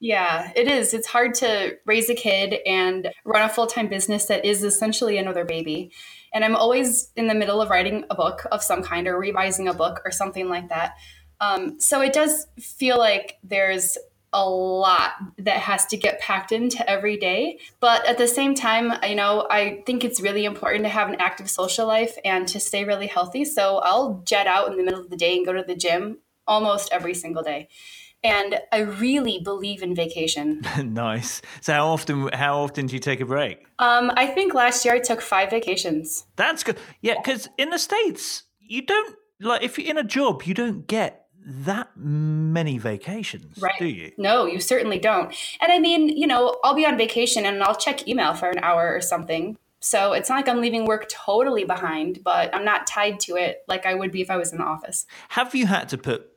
yeah, 0.00 0.52
it 0.54 0.68
is. 0.68 0.94
It's 0.94 1.08
hard 1.08 1.34
to 1.34 1.76
raise 1.84 2.08
a 2.08 2.14
kid 2.14 2.56
and 2.66 3.10
run 3.24 3.42
a 3.42 3.48
full 3.48 3.66
time 3.66 3.88
business 3.88 4.26
that 4.26 4.44
is 4.44 4.62
essentially 4.62 5.18
another 5.18 5.44
baby. 5.44 5.90
And 6.32 6.44
I'm 6.44 6.54
always 6.54 7.10
in 7.16 7.26
the 7.26 7.34
middle 7.34 7.60
of 7.60 7.70
writing 7.70 8.04
a 8.10 8.14
book 8.14 8.46
of 8.52 8.62
some 8.62 8.82
kind 8.82 9.08
or 9.08 9.18
revising 9.18 9.66
a 9.66 9.74
book 9.74 10.00
or 10.04 10.10
something 10.10 10.48
like 10.48 10.68
that. 10.68 10.94
Um, 11.40 11.80
so 11.80 12.00
it 12.00 12.12
does 12.12 12.46
feel 12.60 12.98
like 12.98 13.38
there's 13.42 13.98
a 14.32 14.48
lot 14.48 15.12
that 15.38 15.56
has 15.60 15.86
to 15.86 15.96
get 15.96 16.20
packed 16.20 16.52
into 16.52 16.88
every 16.88 17.16
day. 17.16 17.58
But 17.80 18.06
at 18.06 18.18
the 18.18 18.28
same 18.28 18.54
time, 18.54 18.92
you 19.08 19.14
know, 19.14 19.46
I 19.50 19.82
think 19.86 20.04
it's 20.04 20.20
really 20.20 20.44
important 20.44 20.84
to 20.84 20.90
have 20.90 21.08
an 21.08 21.16
active 21.18 21.48
social 21.48 21.86
life 21.86 22.16
and 22.24 22.46
to 22.48 22.60
stay 22.60 22.84
really 22.84 23.06
healthy. 23.06 23.44
So 23.44 23.78
I'll 23.78 24.22
jet 24.26 24.46
out 24.46 24.70
in 24.70 24.76
the 24.76 24.84
middle 24.84 25.00
of 25.00 25.10
the 25.10 25.16
day 25.16 25.36
and 25.36 25.46
go 25.46 25.54
to 25.54 25.64
the 25.66 25.74
gym 25.74 26.18
almost 26.46 26.90
every 26.92 27.14
single 27.14 27.42
day 27.42 27.68
and 28.24 28.60
I 28.72 28.80
really 28.80 29.40
believe 29.40 29.82
in 29.82 29.94
vacation. 29.94 30.62
nice. 30.84 31.40
So 31.60 31.72
how 31.72 31.88
often 31.88 32.28
how 32.32 32.60
often 32.60 32.86
do 32.86 32.94
you 32.94 33.00
take 33.00 33.20
a 33.20 33.26
break? 33.26 33.66
Um, 33.78 34.10
I 34.16 34.26
think 34.26 34.54
last 34.54 34.84
year 34.84 34.94
I 34.94 34.98
took 34.98 35.20
five 35.20 35.50
vacations. 35.50 36.24
That's 36.36 36.62
good. 36.64 36.78
Yeah, 37.00 37.14
because 37.16 37.48
in 37.58 37.70
the 37.70 37.78
states 37.78 38.44
you 38.60 38.82
don't 38.82 39.16
like 39.40 39.62
if 39.62 39.78
you're 39.78 39.88
in 39.88 39.98
a 39.98 40.04
job 40.04 40.42
you 40.42 40.54
don't 40.54 40.86
get 40.86 41.26
that 41.44 41.90
many 41.96 42.76
vacations, 42.76 43.58
right. 43.58 43.72
do 43.78 43.86
you? 43.86 44.12
No, 44.18 44.44
you 44.44 44.60
certainly 44.60 44.98
don't. 44.98 45.34
And 45.62 45.72
I 45.72 45.78
mean, 45.78 46.08
you 46.08 46.26
know, 46.26 46.58
I'll 46.62 46.74
be 46.74 46.84
on 46.84 46.98
vacation 46.98 47.46
and 47.46 47.62
I'll 47.62 47.76
check 47.76 48.06
email 48.06 48.34
for 48.34 48.50
an 48.50 48.58
hour 48.58 48.94
or 48.94 49.00
something. 49.00 49.56
So 49.80 50.12
it's 50.12 50.28
not 50.28 50.36
like 50.36 50.48
I'm 50.48 50.60
leaving 50.60 50.84
work 50.84 51.08
totally 51.08 51.64
behind, 51.64 52.22
but 52.22 52.54
I'm 52.54 52.64
not 52.64 52.86
tied 52.86 53.20
to 53.20 53.36
it 53.36 53.62
like 53.68 53.86
I 53.86 53.94
would 53.94 54.10
be 54.10 54.20
if 54.20 54.30
I 54.30 54.36
was 54.36 54.52
in 54.52 54.58
the 54.58 54.64
office. 54.64 55.06
Have 55.30 55.54
you 55.54 55.66
had 55.66 55.88
to 55.90 55.96
put 55.96 56.28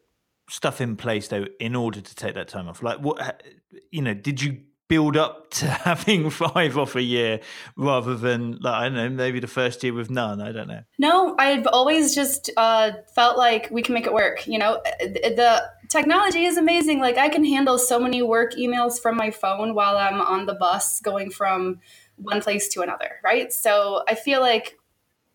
stuff 0.52 0.82
in 0.82 0.98
place 0.98 1.30
though 1.30 1.46
in 1.60 1.76
order 1.76 2.02
to 2.02 2.16
take 2.16 2.36
that 2.36 2.48
time 2.48 2.68
off? 2.68 2.84
Like 2.84 3.00
what 3.00 3.44
you 3.92 4.02
know, 4.02 4.14
did 4.14 4.42
you 4.42 4.62
build 4.92 5.16
up 5.16 5.50
to 5.52 5.68
having 5.68 6.30
five 6.30 6.78
off 6.78 6.98
a 6.98 7.02
year 7.02 7.40
rather 7.78 8.14
than 8.14 8.58
like 8.60 8.74
I 8.74 8.84
don't 8.90 8.96
know, 8.96 9.10
maybe 9.10 9.40
the 9.40 9.48
first 9.48 9.82
year 9.84 9.94
with 9.94 10.10
none. 10.10 10.42
I 10.42 10.52
don't 10.52 10.68
know. 10.68 10.84
No, 11.00 11.34
I've 11.40 11.66
always 11.68 12.14
just 12.14 12.50
uh, 12.58 12.92
felt 13.16 13.38
like 13.38 13.70
we 13.72 13.82
can 13.82 13.94
make 13.94 14.06
it 14.06 14.14
work. 14.14 14.46
You 14.48 14.60
know, 14.60 14.82
the 15.00 15.64
technology 15.88 16.44
is 16.44 16.58
amazing. 16.58 17.00
Like 17.00 17.18
I 17.18 17.30
can 17.30 17.46
handle 17.46 17.78
so 17.78 18.02
many 18.02 18.22
work 18.22 18.54
emails 18.56 19.02
from 19.02 19.16
my 19.16 19.32
phone 19.32 19.74
while 19.76 19.96
I'm 19.96 20.20
on 20.20 20.46
the 20.46 20.56
bus 20.56 21.00
going 21.00 21.32
from 21.32 21.80
one 22.18 22.42
place 22.42 22.68
to 22.74 22.82
another. 22.82 23.12
Right. 23.24 23.54
So 23.54 24.04
I 24.10 24.16
feel 24.16 24.42
like 24.42 24.78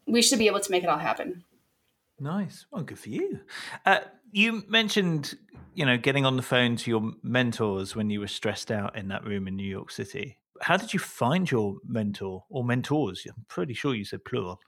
we 0.07 0.21
should 0.21 0.39
be 0.39 0.49
able 0.49 0.61
to 0.61 0.71
make 0.71 0.83
it 0.83 0.91
all 0.91 0.99
happen. 0.99 1.45
Nice. 2.21 2.67
Well, 2.71 2.83
good 2.83 2.99
for 2.99 3.09
you. 3.09 3.41
Uh, 3.87 4.01
you 4.33 4.65
mentioned, 4.69 5.37
you 5.75 5.85
know, 5.85 5.97
getting 5.97 6.25
on 6.25 6.37
the 6.37 6.43
phone 6.43 6.77
to 6.77 6.91
your 6.91 7.13
mentors 7.23 7.95
when 7.97 8.11
you 8.11 8.21
were 8.21 8.29
stressed 8.29 8.71
out 8.71 8.97
in 8.97 9.09
that 9.09 9.25
room 9.25 9.49
in 9.49 9.57
New 9.57 9.69
York 9.69 9.91
City. 9.91 10.39
How 10.61 10.77
did 10.77 10.95
you 10.95 11.01
find 11.01 11.51
your 11.51 11.77
mentor 11.87 12.45
or 12.49 12.65
mentors? 12.65 13.27
I'm 13.27 13.45
pretty 13.49 13.75
sure 13.75 13.95
you 13.95 14.05
said 14.05 14.25
plural. 14.25 14.61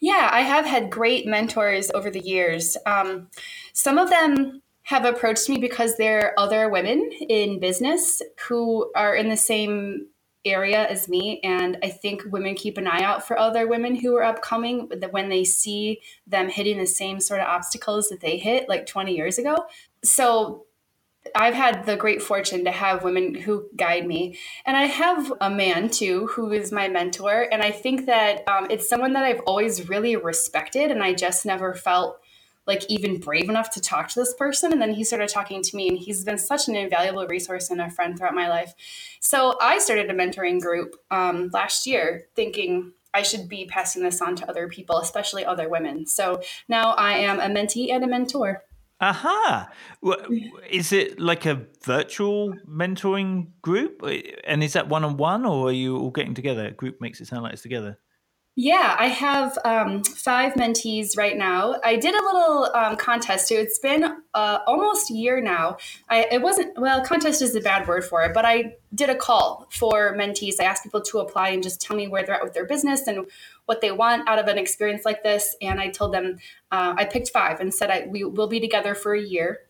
Yeah, 0.00 0.30
I 0.32 0.40
have 0.40 0.64
had 0.64 0.90
great 0.90 1.26
mentors 1.26 1.90
over 1.94 2.10
the 2.10 2.20
years. 2.20 2.76
Um, 2.86 3.28
some 3.74 3.98
of 3.98 4.08
them 4.08 4.62
have 4.84 5.04
approached 5.04 5.50
me 5.50 5.58
because 5.58 5.96
they're 5.96 6.32
other 6.38 6.70
women 6.70 7.10
in 7.28 7.60
business 7.60 8.22
who 8.48 8.90
are 8.96 9.14
in 9.14 9.28
the 9.28 9.36
same 9.36 10.06
area 10.52 10.86
as 10.86 11.08
me 11.08 11.40
and 11.42 11.78
i 11.82 11.88
think 11.88 12.22
women 12.26 12.54
keep 12.54 12.78
an 12.78 12.86
eye 12.86 13.02
out 13.02 13.26
for 13.26 13.38
other 13.38 13.66
women 13.66 13.94
who 13.94 14.16
are 14.16 14.24
upcoming 14.24 14.88
that 14.88 15.12
when 15.12 15.28
they 15.28 15.44
see 15.44 16.00
them 16.26 16.48
hitting 16.48 16.78
the 16.78 16.86
same 16.86 17.20
sort 17.20 17.40
of 17.40 17.46
obstacles 17.46 18.08
that 18.08 18.20
they 18.20 18.36
hit 18.36 18.68
like 18.68 18.86
20 18.86 19.14
years 19.14 19.38
ago 19.38 19.56
so 20.04 20.64
I've 21.34 21.54
had 21.54 21.84
the 21.84 21.96
great 21.96 22.22
fortune 22.22 22.64
to 22.64 22.70
have 22.70 23.04
women 23.04 23.34
who 23.34 23.68
guide 23.76 24.06
me. 24.06 24.38
And 24.64 24.76
I 24.76 24.84
have 24.84 25.32
a 25.40 25.50
man 25.50 25.90
too 25.90 26.26
who 26.28 26.52
is 26.52 26.72
my 26.72 26.88
mentor. 26.88 27.46
And 27.52 27.62
I 27.62 27.70
think 27.70 28.06
that 28.06 28.48
um, 28.48 28.68
it's 28.70 28.88
someone 28.88 29.12
that 29.12 29.24
I've 29.24 29.40
always 29.40 29.88
really 29.88 30.16
respected. 30.16 30.90
And 30.90 31.02
I 31.02 31.14
just 31.14 31.44
never 31.44 31.74
felt 31.74 32.20
like 32.68 32.88
even 32.88 33.18
brave 33.18 33.48
enough 33.48 33.70
to 33.70 33.80
talk 33.80 34.08
to 34.08 34.20
this 34.20 34.34
person. 34.34 34.72
And 34.72 34.80
then 34.80 34.92
he 34.92 35.02
started 35.02 35.30
talking 35.30 35.62
to 35.62 35.76
me, 35.76 35.88
and 35.88 35.98
he's 35.98 36.22
been 36.22 36.38
such 36.38 36.68
an 36.68 36.76
invaluable 36.76 37.26
resource 37.26 37.70
and 37.70 37.80
a 37.80 37.90
friend 37.90 38.16
throughout 38.16 38.34
my 38.34 38.48
life. 38.48 38.74
So 39.20 39.56
I 39.60 39.78
started 39.78 40.10
a 40.10 40.14
mentoring 40.14 40.60
group 40.60 40.94
um, 41.10 41.50
last 41.52 41.86
year, 41.86 42.28
thinking 42.36 42.92
I 43.14 43.22
should 43.22 43.48
be 43.48 43.64
passing 43.64 44.02
this 44.02 44.20
on 44.20 44.36
to 44.36 44.48
other 44.48 44.68
people, 44.68 44.98
especially 44.98 45.44
other 45.44 45.68
women. 45.68 46.06
So 46.06 46.42
now 46.68 46.92
I 46.92 47.12
am 47.14 47.40
a 47.40 47.46
mentee 47.46 47.90
and 47.90 48.04
a 48.04 48.06
mentor. 48.06 48.62
Aha! 49.00 49.70
Is 50.70 50.92
it 50.92 51.18
like 51.18 51.46
a 51.46 51.66
virtual 51.84 52.52
mentoring 52.68 53.48
group? 53.62 54.02
And 54.44 54.62
is 54.62 54.74
that 54.74 54.88
one 54.88 55.04
on 55.04 55.16
one, 55.16 55.46
or 55.46 55.68
are 55.68 55.72
you 55.72 55.96
all 55.96 56.10
getting 56.10 56.34
together? 56.34 56.66
A 56.66 56.72
group 56.72 57.00
makes 57.00 57.20
it 57.20 57.28
sound 57.28 57.44
like 57.44 57.52
it's 57.52 57.62
together. 57.62 57.98
Yeah, 58.60 58.96
I 58.98 59.06
have 59.06 59.56
um, 59.64 60.02
five 60.02 60.54
mentees 60.54 61.16
right 61.16 61.36
now. 61.36 61.76
I 61.84 61.94
did 61.94 62.12
a 62.12 62.24
little 62.24 62.68
um, 62.74 62.96
contest. 62.96 63.52
It's 63.52 63.78
been 63.78 64.02
uh, 64.34 64.58
almost 64.66 65.12
a 65.12 65.14
year 65.14 65.40
now. 65.40 65.76
I, 66.08 66.24
it 66.32 66.42
wasn't, 66.42 66.76
well, 66.76 67.04
contest 67.04 67.40
is 67.40 67.54
a 67.54 67.60
bad 67.60 67.86
word 67.86 68.04
for 68.04 68.24
it, 68.24 68.34
but 68.34 68.44
I 68.44 68.74
did 68.92 69.10
a 69.10 69.14
call 69.14 69.68
for 69.70 70.16
mentees. 70.16 70.54
I 70.58 70.64
asked 70.64 70.82
people 70.82 71.02
to 71.02 71.20
apply 71.20 71.50
and 71.50 71.62
just 71.62 71.80
tell 71.80 71.96
me 71.96 72.08
where 72.08 72.24
they're 72.24 72.34
at 72.34 72.42
with 72.42 72.52
their 72.52 72.66
business 72.66 73.06
and 73.06 73.30
what 73.66 73.80
they 73.80 73.92
want 73.92 74.28
out 74.28 74.40
of 74.40 74.48
an 74.48 74.58
experience 74.58 75.04
like 75.04 75.22
this. 75.22 75.54
And 75.62 75.80
I 75.80 75.90
told 75.90 76.12
them, 76.12 76.38
uh, 76.72 76.94
I 76.96 77.04
picked 77.04 77.28
five 77.28 77.60
and 77.60 77.72
said 77.72 77.90
I, 77.92 78.08
we 78.10 78.24
will 78.24 78.48
be 78.48 78.58
together 78.58 78.96
for 78.96 79.14
a 79.14 79.22
year. 79.22 79.60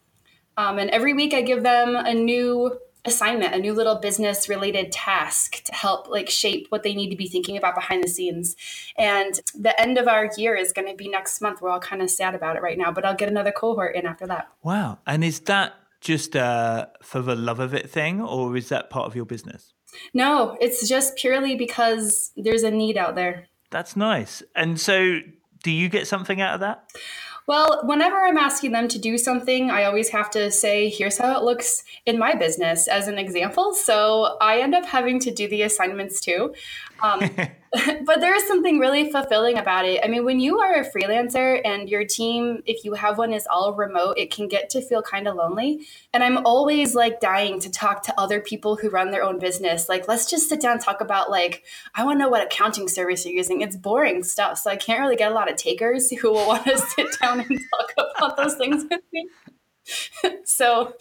Um, 0.57 0.79
and 0.79 0.89
every 0.89 1.13
week 1.13 1.35
I 1.35 1.43
give 1.43 1.63
them 1.63 1.95
a 1.95 2.15
new 2.15 2.79
assignment, 3.05 3.55
a 3.55 3.59
new 3.59 3.73
little 3.73 3.97
business 3.97 4.49
related 4.49 4.93
task 4.93 5.65
to 5.65 5.75
help 5.75 6.09
like 6.09 6.29
shape 6.29 6.67
what 6.71 6.83
they 6.83 6.95
need 6.95 7.11
to 7.11 7.17
be 7.17 7.29
thinking 7.29 7.57
about 7.57 7.75
behind 7.75 8.03
the 8.03 8.09
scenes. 8.09 8.57
And 8.97 9.41
the 9.55 9.79
end 9.81 9.99
of 9.99 10.09
our 10.09 10.31
year 10.37 10.55
is 10.55 10.73
going 10.73 10.89
to 10.89 10.95
be 10.95 11.09
next 11.09 11.41
month. 11.41 11.61
We're 11.61 11.71
all 11.71 11.81
kind 11.81 12.03
of 12.03 12.11
sad 12.11 12.35
about 12.35 12.57
it 12.57 12.63
right 12.63 12.79
now, 12.79 12.93
but 12.93 13.05
I'll 13.05 13.15
get 13.15 13.29
another 13.29 13.53
cohort 13.53 13.95
in 13.97 14.07
after 14.07 14.27
that. 14.27 14.49
Wow. 14.63 14.99
And 15.07 15.25
is 15.25 15.41
that 15.41 15.75
just 16.01 16.37
uh, 16.37 16.87
for 17.03 17.21
the 17.21 17.35
love 17.35 17.61
of 17.61 17.75
it 17.75 17.91
thing, 17.91 18.21
or 18.21 18.57
is 18.57 18.69
that 18.69 18.91
part 18.91 19.07
of 19.07 19.17
your 19.17 19.25
business? 19.25 19.73
No, 20.15 20.57
it's 20.61 20.89
just 20.89 21.17
purely 21.17 21.57
because 21.57 22.33
there's 22.37 22.63
a 22.63 22.71
need 22.71 22.97
out 22.97 23.15
there. 23.15 23.47
That's 23.71 23.97
nice. 23.97 24.43
And 24.55 24.81
so, 24.81 25.21
do 25.63 25.71
you 25.71 25.89
get 25.89 26.07
something 26.07 26.41
out 26.41 26.55
of 26.55 26.61
that? 26.61 26.85
Well, 27.49 27.81
whenever 27.85 28.17
I'm 28.19 28.37
asking 28.37 28.73
them 28.73 28.89
to 28.89 28.99
do 28.99 29.17
something, 29.17 29.71
I 29.71 29.85
always 29.85 30.11
have 30.11 30.29
to 30.33 30.51
say, 30.51 30.91
here's 30.91 31.17
how 31.17 31.35
it 31.39 31.45
looks 31.45 31.83
in 32.05 32.19
my 32.19 32.35
business 32.35 32.87
as 32.87 33.09
an 33.09 33.17
example. 33.17 33.73
So 33.73 34.37
I 34.39 34.61
end 34.61 34.75
up 34.75 34.85
having 34.85 35.19
to 35.21 35.31
do 35.31 35.49
the 35.49 35.63
assignments 35.63 36.21
too. 36.21 36.53
Um, 37.01 37.31
but 38.05 38.21
there 38.21 38.35
is 38.35 38.47
something 38.47 38.79
really 38.79 39.11
fulfilling 39.11 39.59
about 39.59 39.85
it. 39.85 40.01
I 40.03 40.09
mean, 40.09 40.25
when 40.25 40.41
you 40.41 40.61
are 40.61 40.75
a 40.75 40.91
freelancer 40.91 41.61
and 41.65 41.89
your 41.89 42.05
team, 42.05 42.63
if 42.65 42.85
you 42.85 42.95
have 42.95 43.19
one, 43.19 43.33
is 43.33 43.47
all 43.47 43.75
remote, 43.75 44.17
it 44.17 44.31
can 44.31 44.49
get 44.49 44.71
to 44.71 44.81
feel 44.81 45.03
kind 45.03 45.29
of 45.29 45.37
lonely. 45.37 45.87
And 46.15 46.25
I'm 46.25 46.47
always 46.47 46.95
like 46.95 47.21
dying 47.21 47.61
to 47.61 47.71
talk 47.71 48.03
to 48.05 48.15
other 48.19 48.41
people 48.41 48.77
who 48.77 48.89
run 48.89 49.11
their 49.11 49.23
own 49.23 49.39
business. 49.39 49.89
Like, 49.89 50.09
let's 50.09 50.31
just 50.31 50.49
sit 50.49 50.63
down 50.63 50.73
and 50.73 50.81
talk 50.81 51.03
about, 51.03 51.31
like, 51.31 51.65
I 51.95 52.05
want 52.05 52.19
to 52.19 52.25
know 52.25 52.31
what 52.31 52.43
accounting 52.43 52.89
service 52.89 53.27
you're 53.27 53.35
using. 53.35 53.61
It's 53.61 53.77
boring 53.77 54.23
stuff. 54.25 54.59
So 54.59 54.71
I 54.71 54.77
can't 54.77 55.01
really 55.01 55.17
get 55.17 55.31
a 55.31 55.35
lot 55.35 55.51
of 55.51 55.57
takers 55.57 56.11
who 56.23 56.33
will 56.33 56.47
want 56.47 56.65
to 56.65 56.79
sit 56.79 57.19
down 57.21 57.41
and 57.41 57.61
talk 57.71 57.93
about 58.17 58.37
those 58.37 58.55
things 58.55 58.87
with 58.91 59.03
me. 59.13 59.29
so 60.45 60.95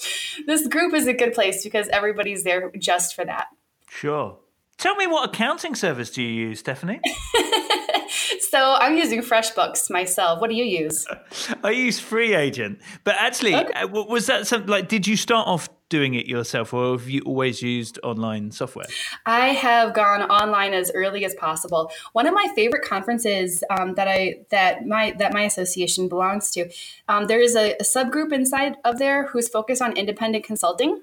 this 0.46 0.68
group 0.68 0.94
is 0.94 1.08
a 1.08 1.14
good 1.14 1.34
place 1.34 1.64
because 1.64 1.88
everybody's 1.90 2.44
there 2.44 2.72
just 2.78 3.16
for 3.16 3.24
that. 3.24 3.48
Sure. 3.90 4.38
Tell 4.78 4.96
me 4.96 5.08
what 5.08 5.30
accounting 5.30 5.74
service 5.74 6.12
do 6.12 6.22
you 6.22 6.50
use, 6.50 6.60
Stephanie? 6.60 7.00
so 8.52 8.76
I'm 8.80 8.96
using 8.96 9.22
FreshBooks 9.22 9.90
myself. 9.90 10.40
What 10.40 10.52
do 10.52 10.56
you 10.56 10.66
use? 10.66 11.08
I 11.64 11.72
use 11.72 12.00
FreeAgent, 12.00 12.80
but 13.04 13.16
actually, 13.18 13.56
okay. 13.56 13.74
Uh, 13.74 13.88
was 13.88 14.28
that 14.28 14.46
something 14.46 14.70
like? 14.70 14.88
Did 14.88 15.08
you 15.08 15.18
start 15.18 15.48
off 15.48 15.68
doing 15.90 16.16
it 16.16 16.26
yourself, 16.26 16.74
or 16.74 16.98
have 16.98 17.10
you 17.10 17.22
always 17.22 17.62
used 17.62 18.00
online 18.04 18.52
software? 18.52 18.88
I 19.26 19.50
have 19.50 19.94
gone 19.94 20.24
online 20.24 20.74
as 20.74 20.92
early 20.94 21.24
as 21.24 21.34
possible. 21.36 21.92
One 22.14 22.28
of 22.28 22.34
my 22.34 22.48
favorite 22.56 22.84
conferences 22.84 23.64
um, 23.70 23.96
that 23.96 24.08
I 24.08 24.40
that 24.50 24.86
my 24.86 25.12
that 25.18 25.34
my 25.34 25.44
association 25.44 26.08
belongs 26.10 26.52
to, 26.52 26.70
um, 27.08 27.28
there 27.28 27.40
is 27.40 27.56
a, 27.56 27.74
a 27.76 27.84
subgroup 27.84 28.34
inside 28.34 28.76
of 28.84 29.00
there 29.00 29.28
who's 29.28 29.48
focused 29.48 29.82
on 29.82 29.96
independent 29.96 30.44
consulting. 30.44 31.02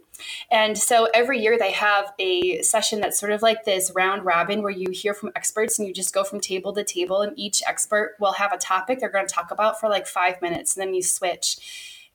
And 0.51 0.79
so 0.79 1.09
every 1.13 1.41
year 1.41 1.59
they 1.59 1.73
have 1.73 2.13
a 2.21 2.63
session 2.63 3.01
that's 3.01 3.19
sort 3.19 3.33
of 3.33 3.43
like 3.43 3.65
this 3.65 3.91
round 3.95 4.25
robin 4.25 4.63
where 4.63 4.71
you 4.71 4.91
hear 4.93 5.13
from 5.13 5.33
experts 5.35 5.79
and 5.79 5.89
you 5.89 5.95
just 5.95 6.15
go 6.15 6.23
from 6.23 6.41
table 6.41 6.73
to 6.75 6.85
table, 6.85 7.23
and 7.23 7.37
each 7.39 7.63
expert 7.67 8.17
will 8.21 8.35
have 8.35 8.53
a 8.53 8.59
topic 8.59 9.01
they're 9.01 9.09
going 9.09 9.27
to 9.27 9.35
talk 9.35 9.51
about 9.51 9.81
for 9.81 9.89
like 9.89 10.07
five 10.07 10.41
minutes, 10.43 10.77
and 10.77 10.87
then 10.87 10.95
you 10.95 11.03
switch. 11.03 11.57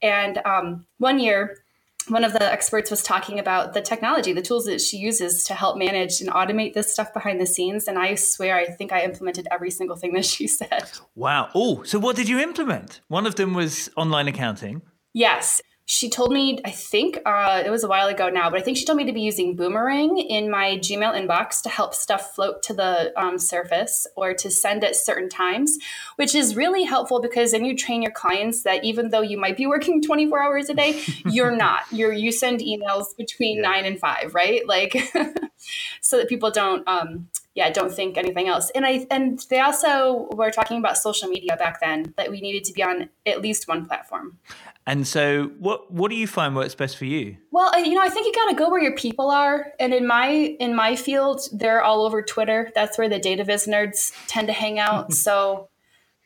And 0.02 0.40
um, 0.46 0.86
one 0.98 1.20
year, 1.20 1.58
one 2.10 2.24
of 2.24 2.34
the 2.34 2.52
experts 2.52 2.92
was 2.92 3.04
talking 3.04 3.40
about 3.40 3.74
the 3.74 3.82
technology, 3.82 4.34
the 4.34 4.42
tools 4.42 4.66
that 4.66 4.82
she 4.82 4.98
uses 4.98 5.44
to 5.46 5.54
help 5.54 5.78
manage 5.78 6.22
and 6.22 6.30
automate 6.30 6.74
this 6.74 6.92
stuff 6.92 7.14
behind 7.14 7.40
the 7.40 7.46
scenes. 7.46 7.88
And 7.88 7.98
I 7.98 8.16
swear, 8.16 8.58
I 8.58 8.66
think 8.66 8.92
I 8.92 9.04
implemented 9.04 9.48
every 9.52 9.72
single 9.72 9.96
thing 9.96 10.14
that 10.14 10.26
she 10.26 10.48
said. 10.60 10.90
Wow. 11.16 11.50
Oh, 11.54 11.84
so 11.84 12.00
what 12.00 12.16
did 12.16 12.28
you 12.28 12.40
implement? 12.40 13.02
One 13.08 13.26
of 13.26 13.36
them 13.36 13.54
was 13.54 13.90
online 13.96 14.28
accounting. 14.28 14.82
Yes 15.14 15.62
she 15.90 16.08
told 16.08 16.32
me, 16.32 16.60
I 16.64 16.70
think 16.70 17.18
uh, 17.26 17.64
it 17.66 17.72
was 17.72 17.84
a 17.84 17.88
while 17.88 18.08
ago 18.10 18.30
now, 18.30 18.48
but 18.52 18.60
I 18.60 18.64
think 18.64 18.78
she 18.78 18.86
told 18.86 18.98
me 18.98 19.06
to 19.06 19.12
be 19.12 19.22
using 19.22 19.56
Boomerang 19.56 20.20
in 20.20 20.52
my 20.52 20.78
Gmail 20.78 21.20
inbox 21.20 21.64
to 21.64 21.70
help 21.70 21.96
stuff 21.96 22.36
float 22.36 22.62
to 22.64 22.76
the 22.76 23.12
um, 23.20 23.40
surface 23.40 24.06
or 24.16 24.36
to 24.36 24.52
send 24.52 24.84
at 24.84 24.96
certain 24.96 25.30
times, 25.30 25.80
which 26.18 26.36
is 26.36 26.56
really 26.56 26.84
helpful 26.84 27.20
because 27.20 27.54
then 27.54 27.66
you 27.66 27.76
train 27.76 28.04
your 28.04 28.12
clients 28.12 28.62
that 28.64 28.84
even 28.84 29.10
though 29.10 29.22
you 29.22 29.40
might 29.40 29.58
be 29.58 29.66
working 29.66 30.00
24 30.00 30.40
hours 30.40 30.70
a 30.70 30.76
day, 30.76 31.02
you're 31.26 31.56
not. 31.56 31.82
You're 31.92 32.14
you 32.14 32.32
send 32.32 32.60
emails 32.60 33.18
between 33.18 33.58
yeah. 33.58 33.70
nine 33.70 33.86
and 33.86 34.00
five, 34.00 34.36
right? 34.36 34.68
Like 34.68 34.96
so 36.02 36.18
that 36.18 36.30
people 36.30 36.52
don't 36.52 36.88
um, 36.88 37.30
yeah 37.56 37.70
don't 37.72 37.92
think 37.92 38.18
anything 38.18 38.48
else 38.48 38.70
and 38.76 38.86
i 38.86 39.06
and 39.12 39.46
they 39.50 39.60
also 39.60 40.30
were 40.34 40.52
talking 40.52 40.78
about 40.78 40.98
social 40.98 41.28
media 41.28 41.58
back 41.58 41.80
then 41.82 42.14
that 42.16 42.32
we 42.32 42.40
needed 42.42 42.64
to 42.64 42.72
be 42.74 42.84
on 42.84 43.10
at 43.26 43.42
least 43.42 43.68
one 43.68 43.86
platform 43.86 44.38
and 44.90 45.08
so, 45.08 45.52
what 45.60 45.94
what 45.94 46.10
do 46.10 46.16
you 46.16 46.26
find 46.26 46.56
works 46.56 46.74
best 46.74 46.98
for 46.98 47.06
you? 47.06 47.38
Well, 47.52 47.80
you 47.86 47.94
know, 47.94 48.02
I 48.02 48.10
think 48.10 48.26
you 48.26 48.34
got 48.34 48.50
to 48.50 48.56
go 48.56 48.72
where 48.72 48.82
your 48.82 48.96
people 48.96 49.30
are. 49.30 49.72
And 49.80 49.94
in 49.94 50.08
my 50.08 50.30
in 50.60 50.76
my 50.76 50.96
field, 50.96 51.42
they're 51.54 51.84
all 51.84 52.08
over 52.08 52.24
Twitter. 52.24 52.72
That's 52.74 52.98
where 52.98 53.08
the 53.08 53.20
data 53.20 53.44
viz 53.44 53.68
nerds 53.68 54.12
tend 54.26 54.48
to 54.48 54.54
hang 54.54 54.80
out. 54.80 55.14
so, 55.26 55.70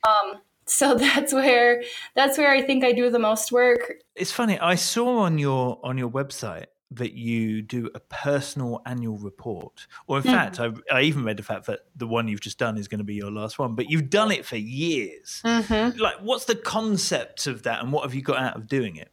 um, 0.07 0.39
so 0.65 0.95
that's 0.97 1.33
where 1.33 1.83
that's 2.15 2.37
where 2.37 2.51
I 2.51 2.61
think 2.61 2.85
I 2.85 2.93
do 2.93 3.09
the 3.09 3.19
most 3.19 3.51
work. 3.51 3.95
It's 4.15 4.31
funny. 4.31 4.57
I 4.57 4.75
saw 4.75 5.17
on 5.17 5.37
your 5.37 5.81
on 5.83 5.97
your 5.97 6.09
website 6.09 6.67
that 6.95 7.13
you 7.13 7.61
do 7.61 7.89
a 7.93 7.99
personal 7.99 8.81
annual 8.85 9.17
report. 9.17 9.87
Or 10.07 10.17
in 10.17 10.23
mm. 10.23 10.31
fact, 10.31 10.59
I, 10.59 10.71
I, 10.91 11.01
even 11.01 11.23
read 11.23 11.37
the 11.37 11.43
fact 11.43 11.65
that 11.67 11.81
the 11.95 12.07
one 12.07 12.27
you've 12.27 12.41
just 12.41 12.57
done 12.57 12.77
is 12.77 12.87
going 12.87 12.99
to 12.99 13.05
be 13.05 13.15
your 13.15 13.31
last 13.31 13.59
one, 13.59 13.75
but 13.75 13.89
you've 13.89 14.09
done 14.09 14.31
it 14.31 14.45
for 14.45 14.57
years. 14.57 15.41
Mm-hmm. 15.45 15.99
Like, 15.99 16.17
what's 16.21 16.45
the 16.45 16.55
concept 16.55 17.47
of 17.47 17.63
that 17.63 17.81
and 17.81 17.91
what 17.91 18.03
have 18.03 18.13
you 18.13 18.21
got 18.21 18.37
out 18.37 18.55
of 18.55 18.67
doing 18.67 18.95
it? 18.95 19.09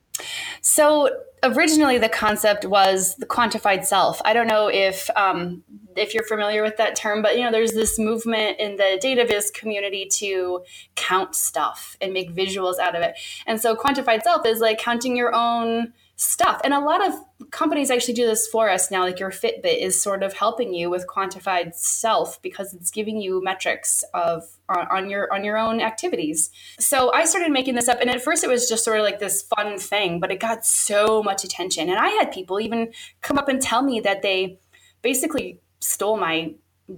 So 0.60 1.08
originally 1.42 1.98
the 1.98 2.08
concept 2.08 2.64
was 2.64 3.16
the 3.16 3.26
quantified 3.26 3.84
self. 3.84 4.20
I 4.24 4.32
don't 4.32 4.46
know 4.46 4.68
if 4.68 5.08
um, 5.16 5.62
if 5.96 6.14
you're 6.14 6.24
familiar 6.24 6.62
with 6.62 6.76
that 6.76 6.94
term, 6.94 7.22
but 7.22 7.36
you 7.36 7.44
know, 7.44 7.50
there's 7.50 7.72
this 7.72 7.98
movement 7.98 8.58
in 8.58 8.76
the 8.76 8.98
data 9.00 9.24
viz 9.26 9.50
community 9.50 10.06
to 10.16 10.64
count 10.96 11.34
stuff 11.34 11.96
and 12.00 12.12
make 12.12 12.34
visuals 12.34 12.78
out 12.78 12.94
of 12.94 13.02
it. 13.02 13.14
And 13.46 13.60
so 13.60 13.74
quantified 13.74 14.22
self 14.22 14.46
is 14.46 14.60
like 14.60 14.78
counting 14.78 15.16
your 15.16 15.34
own 15.34 15.92
stuff. 16.20 16.60
And 16.64 16.74
a 16.74 16.80
lot 16.80 17.06
of 17.06 17.14
companies 17.50 17.90
actually 17.90 18.12
do 18.12 18.26
this 18.26 18.46
for 18.46 18.68
us 18.68 18.90
now. 18.90 19.04
Like 19.04 19.18
your 19.18 19.30
Fitbit 19.30 19.78
is 19.80 20.00
sort 20.00 20.22
of 20.22 20.34
helping 20.34 20.74
you 20.74 20.90
with 20.90 21.06
quantified 21.06 21.74
self 21.74 22.40
because 22.42 22.74
it's 22.74 22.90
giving 22.90 23.18
you 23.20 23.42
metrics 23.42 24.04
of 24.12 24.44
on, 24.68 24.86
on 24.90 25.10
your 25.10 25.32
on 25.32 25.44
your 25.44 25.56
own 25.56 25.80
activities. 25.80 26.50
So 26.78 27.10
I 27.12 27.24
started 27.24 27.50
making 27.50 27.74
this 27.74 27.88
up, 27.88 28.00
and 28.02 28.10
at 28.10 28.22
first 28.22 28.44
it 28.44 28.50
was 28.50 28.68
just 28.68 28.84
sort 28.84 28.98
of 28.98 29.04
like 29.04 29.18
this 29.18 29.42
fun 29.42 29.78
thing, 29.78 30.20
but 30.20 30.30
it 30.30 30.40
got 30.40 30.66
so 30.66 31.22
much 31.22 31.42
attention. 31.42 31.88
And 31.88 31.98
I 31.98 32.08
had 32.08 32.32
people 32.32 32.60
even 32.60 32.92
come 33.22 33.38
up 33.38 33.48
and 33.48 33.60
tell 33.60 33.82
me 33.82 34.00
that 34.00 34.20
they 34.20 34.58
basically 35.00 35.60
stole 35.80 36.18
my 36.18 36.52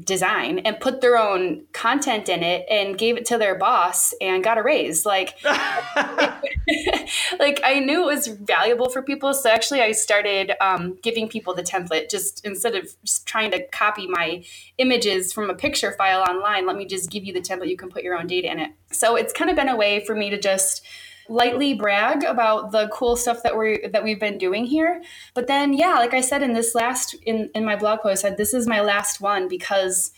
design 0.05 0.61
and 0.61 0.81
put 0.81 1.01
their 1.01 1.19
own 1.19 1.65
content 1.73 2.29
in 2.29 2.43
it 2.43 2.67
and 2.71 2.97
gave 2.97 3.17
it 3.17 3.27
to 3.27 3.39
their 3.39 3.55
boss 3.55 4.15
and 4.21 4.43
got 4.43 4.59
a 4.59 4.63
raise. 4.63 5.05
Like 5.05 5.35
like 5.45 7.61
i 7.65 7.79
knew 7.79 8.03
it 8.03 8.15
was 8.15 8.27
valuable 8.29 8.89
for 8.89 9.03
people. 9.03 9.35
So 9.35 9.51
actually 9.51 9.81
i 9.81 9.93
started 9.93 10.53
um, 10.61 10.99
giving 11.03 11.29
people 11.29 11.55
the 11.55 11.63
template 11.63 12.11
just 12.11 12.45
instead 12.45 12.75
of 12.75 12.89
just 13.05 13.27
trying 13.27 13.51
to 13.53 13.67
copy 13.69 14.07
my 14.07 14.45
images 14.79 15.33
from 15.33 15.51
a 15.51 15.55
picture 15.55 15.93
file 15.93 16.23
online 16.23 16.67
let 16.67 16.77
me 16.77 16.87
just 16.87 17.11
give 17.11 17.25
you 17.25 17.33
the 17.33 17.41
template. 17.41 17.69
You 17.69 17.77
can 17.77 17.91
put 17.91 18.03
your 18.03 18.17
own 18.17 18.27
data 18.27 18.51
in 18.51 18.59
it. 18.59 18.73
So 18.91 19.17
it's 19.17 19.33
kind 19.33 19.51
of 19.51 19.57
been 19.57 19.69
a 19.69 19.77
way 19.77 20.05
for 20.05 20.15
me 20.15 20.31
to 20.31 20.39
just 20.39 20.85
lightly 21.33 21.75
brag 21.75 22.25
about 22.25 22.73
the 22.73 22.89
cool 22.93 23.17
stuff 23.17 23.43
that 23.43 23.57
we're 23.57 23.89
that 23.89 24.05
we've 24.05 24.21
been 24.21 24.39
doing 24.39 24.65
here. 24.67 25.03
But 25.35 25.47
then 25.47 25.73
yeah, 25.73 25.95
like 25.95 26.15
I 26.15 26.21
said 26.21 26.43
in 26.43 26.53
this 26.53 26.75
last 26.75 27.15
in, 27.25 27.51
in 27.55 27.65
my 27.65 27.77
blog 27.77 28.01
post, 28.01 28.25
I 28.25 28.29
said 28.29 28.37
this 28.37 28.55
is 28.55 28.67
my 28.67 28.81
last 28.81 29.21
one 29.21 29.49
because 29.49 30.13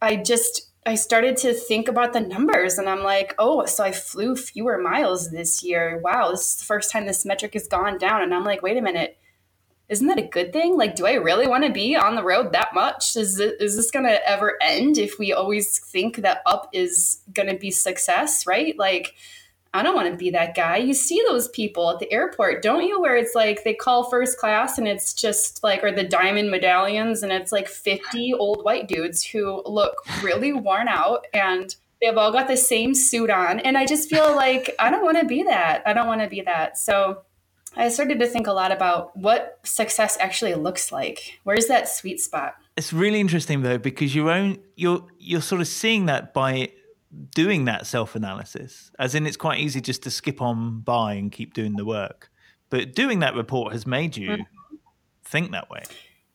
I 0.00 0.16
just 0.16 0.70
I 0.86 0.94
started 0.94 1.36
to 1.38 1.52
think 1.52 1.88
about 1.88 2.12
the 2.12 2.20
numbers 2.20 2.78
and 2.78 2.88
I'm 2.88 3.02
like, 3.02 3.34
oh, 3.38 3.66
so 3.66 3.84
I 3.84 3.92
flew 3.92 4.34
fewer 4.34 4.78
miles 4.78 5.30
this 5.30 5.62
year. 5.62 6.00
Wow, 6.02 6.30
this 6.30 6.52
is 6.52 6.56
the 6.56 6.64
first 6.64 6.90
time 6.90 7.06
this 7.06 7.26
metric 7.26 7.52
has 7.52 7.66
gone 7.66 7.98
down. 7.98 8.22
And 8.22 8.34
I'm 8.34 8.44
like, 8.44 8.62
wait 8.62 8.78
a 8.78 8.82
minute, 8.82 9.18
isn't 9.90 10.06
that 10.06 10.18
a 10.18 10.22
good 10.22 10.52
thing? 10.52 10.78
Like, 10.78 10.94
do 10.94 11.04
I 11.04 11.14
really 11.14 11.46
want 11.46 11.64
to 11.64 11.72
be 11.72 11.96
on 11.96 12.14
the 12.14 12.22
road 12.22 12.52
that 12.52 12.72
much? 12.72 13.14
Is, 13.16 13.38
it, 13.40 13.60
is 13.60 13.76
this 13.76 13.90
going 13.90 14.06
to 14.06 14.26
ever 14.26 14.56
end 14.62 14.96
if 14.96 15.18
we 15.18 15.32
always 15.32 15.78
think 15.80 16.18
that 16.18 16.42
up 16.46 16.70
is 16.72 17.20
going 17.34 17.48
to 17.48 17.56
be 17.56 17.70
success, 17.70 18.46
right? 18.46 18.78
Like, 18.78 19.14
I 19.72 19.82
don't 19.82 19.94
want 19.94 20.10
to 20.10 20.16
be 20.16 20.30
that 20.30 20.56
guy. 20.56 20.78
You 20.78 20.94
see 20.94 21.22
those 21.28 21.48
people 21.48 21.90
at 21.90 22.00
the 22.00 22.12
airport, 22.12 22.62
don't 22.62 22.82
you? 22.84 23.00
Where 23.00 23.16
it's 23.16 23.36
like 23.36 23.62
they 23.62 23.74
call 23.74 24.10
first 24.10 24.36
class 24.38 24.78
and 24.78 24.88
it's 24.88 25.14
just 25.14 25.62
like, 25.62 25.84
or 25.84 25.92
the 25.92 26.02
diamond 26.02 26.50
medallions, 26.50 27.22
and 27.22 27.30
it's 27.30 27.52
like 27.52 27.68
50 27.68 28.34
old 28.34 28.64
white 28.64 28.88
dudes 28.88 29.22
who 29.24 29.62
look 29.64 29.94
really 30.22 30.52
worn 30.52 30.88
out 30.88 31.26
and 31.32 31.74
they've 32.02 32.16
all 32.16 32.32
got 32.32 32.48
the 32.48 32.56
same 32.56 32.94
suit 32.94 33.30
on. 33.30 33.60
And 33.60 33.78
I 33.78 33.86
just 33.86 34.10
feel 34.10 34.34
like 34.34 34.74
I 34.78 34.90
don't 34.90 35.04
want 35.04 35.20
to 35.20 35.26
be 35.26 35.44
that. 35.44 35.82
I 35.86 35.92
don't 35.92 36.08
want 36.08 36.22
to 36.22 36.28
be 36.28 36.40
that. 36.40 36.76
So 36.76 37.22
I 37.76 37.88
started 37.88 38.18
to 38.18 38.26
think 38.26 38.46
a 38.48 38.52
lot 38.52 38.72
about 38.72 39.16
what 39.16 39.60
success 39.62 40.16
actually 40.18 40.54
looks 40.54 40.90
like. 40.90 41.38
Where's 41.44 41.66
that 41.66 41.88
sweet 41.88 42.20
spot? 42.20 42.56
It's 42.76 42.92
really 42.92 43.20
interesting 43.20 43.62
though, 43.62 43.78
because 43.78 44.14
your 44.14 44.30
own 44.30 44.58
you're 44.74 45.06
you're 45.18 45.42
sort 45.42 45.60
of 45.60 45.68
seeing 45.68 46.06
that 46.06 46.34
by 46.34 46.70
doing 47.34 47.64
that 47.64 47.86
self 47.86 48.14
analysis. 48.14 48.90
As 48.98 49.14
in, 49.14 49.26
it's 49.26 49.36
quite 49.36 49.58
easy 49.60 49.80
just 49.80 50.02
to 50.04 50.10
skip 50.10 50.40
on 50.40 50.80
by 50.80 51.14
and 51.14 51.30
keep 51.30 51.54
doing 51.54 51.76
the 51.76 51.84
work. 51.84 52.30
But 52.68 52.94
doing 52.94 53.18
that 53.20 53.34
report 53.34 53.72
has 53.72 53.86
made 53.86 54.16
you 54.16 54.30
mm-hmm. 54.30 54.76
think 55.24 55.50
that 55.50 55.70
way. 55.70 55.82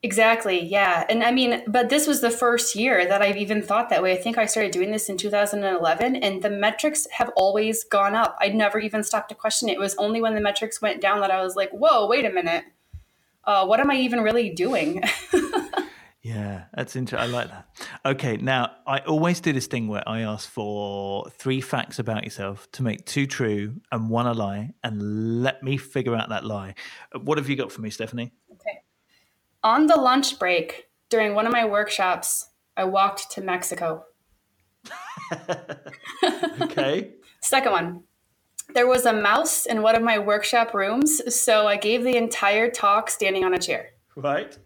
Exactly. 0.04 0.64
Yeah. 0.64 1.04
And 1.10 1.24
I 1.24 1.32
mean, 1.32 1.64
but 1.66 1.90
this 1.90 2.06
was 2.06 2.22
the 2.22 2.30
first 2.30 2.76
year 2.76 3.08
that 3.08 3.24
I've 3.24 3.38
even 3.38 3.64
thought 3.64 3.90
that 3.90 4.04
way. 4.04 4.14
I 4.14 4.18
think 4.18 4.38
I 4.38 4.46
started 4.46 4.72
doing 4.72 4.92
this 4.92 5.10
in 5.10 5.18
2011 5.18 6.18
and 6.18 6.44
the 6.44 6.50
metrics 6.52 7.08
have 7.10 7.32
always 7.36 7.84
gone 7.84 8.14
up. 8.14 8.38
I'd 8.40 8.54
never 8.54 8.78
even 8.78 9.04
stopped 9.04 9.30
to 9.30 9.36
question 9.36 9.68
it. 9.68 9.74
It 9.74 9.80
was 9.80 9.96
only 9.96 10.22
when 10.22 10.36
the 10.36 10.42
metrics 10.42 10.80
went 10.80 11.02
down 11.02 11.22
that 11.22 11.32
I 11.32 11.42
was 11.42 11.56
like, 11.56 11.72
whoa, 11.72 12.06
wait 12.06 12.24
a 12.24 12.30
minute. 12.30 12.66
Uh, 13.46 13.66
what 13.66 13.80
am 13.80 13.90
I 13.90 13.96
even 13.96 14.22
really 14.22 14.52
doing? 14.52 15.02
Yeah, 16.26 16.64
that's 16.74 16.96
interesting. 16.96 17.30
I 17.30 17.32
like 17.32 17.50
that. 17.50 17.68
Okay, 18.04 18.38
now 18.38 18.72
I 18.88 18.98
always 19.02 19.40
do 19.40 19.54
this 19.54 19.68
thing 19.68 19.88
where 19.88 20.02
I 20.10 20.22
ask 20.22 20.50
for 20.50 21.30
three 21.30 21.62
facts 21.62 22.00
about 22.00 22.24
yourself 22.24 22.68
to 22.72 22.82
make 22.82 23.06
two 23.06 23.28
true 23.28 23.76
and 23.92 24.10
one 24.10 24.26
a 24.26 24.34
lie, 24.34 24.74
and 24.84 25.44
let 25.44 25.62
me 25.62 25.78
figure 25.78 26.16
out 26.16 26.30
that 26.30 26.44
lie. 26.44 26.74
Uh, 27.14 27.20
what 27.20 27.38
have 27.38 27.48
you 27.48 27.56
got 27.56 27.72
for 27.72 27.82
me, 27.82 27.92
Stephanie? 27.92 28.32
Okay. 28.54 28.82
On 29.64 29.86
the 29.86 29.98
lunch 29.98 30.40
break 30.40 30.88
during 31.10 31.36
one 31.36 31.46
of 31.46 31.54
my 31.54 31.64
workshops, 31.64 32.50
I 32.76 32.86
walked 32.86 33.30
to 33.34 33.42
Mexico. 33.42 34.06
okay. 36.60 37.12
Second 37.42 37.72
one. 37.72 38.04
There 38.74 38.88
was 38.88 39.06
a 39.06 39.14
mouse 39.14 39.68
in 39.68 39.84
one 39.84 39.96
of 39.96 40.02
my 40.02 40.18
workshop 40.18 40.74
rooms, 40.74 41.22
so 41.36 41.68
I 41.68 41.78
gave 41.78 42.04
the 42.04 42.18
entire 42.18 42.68
talk 42.72 43.12
standing 43.12 43.46
on 43.46 43.54
a 43.54 43.60
chair. 43.60 43.90
Right. 44.16 44.58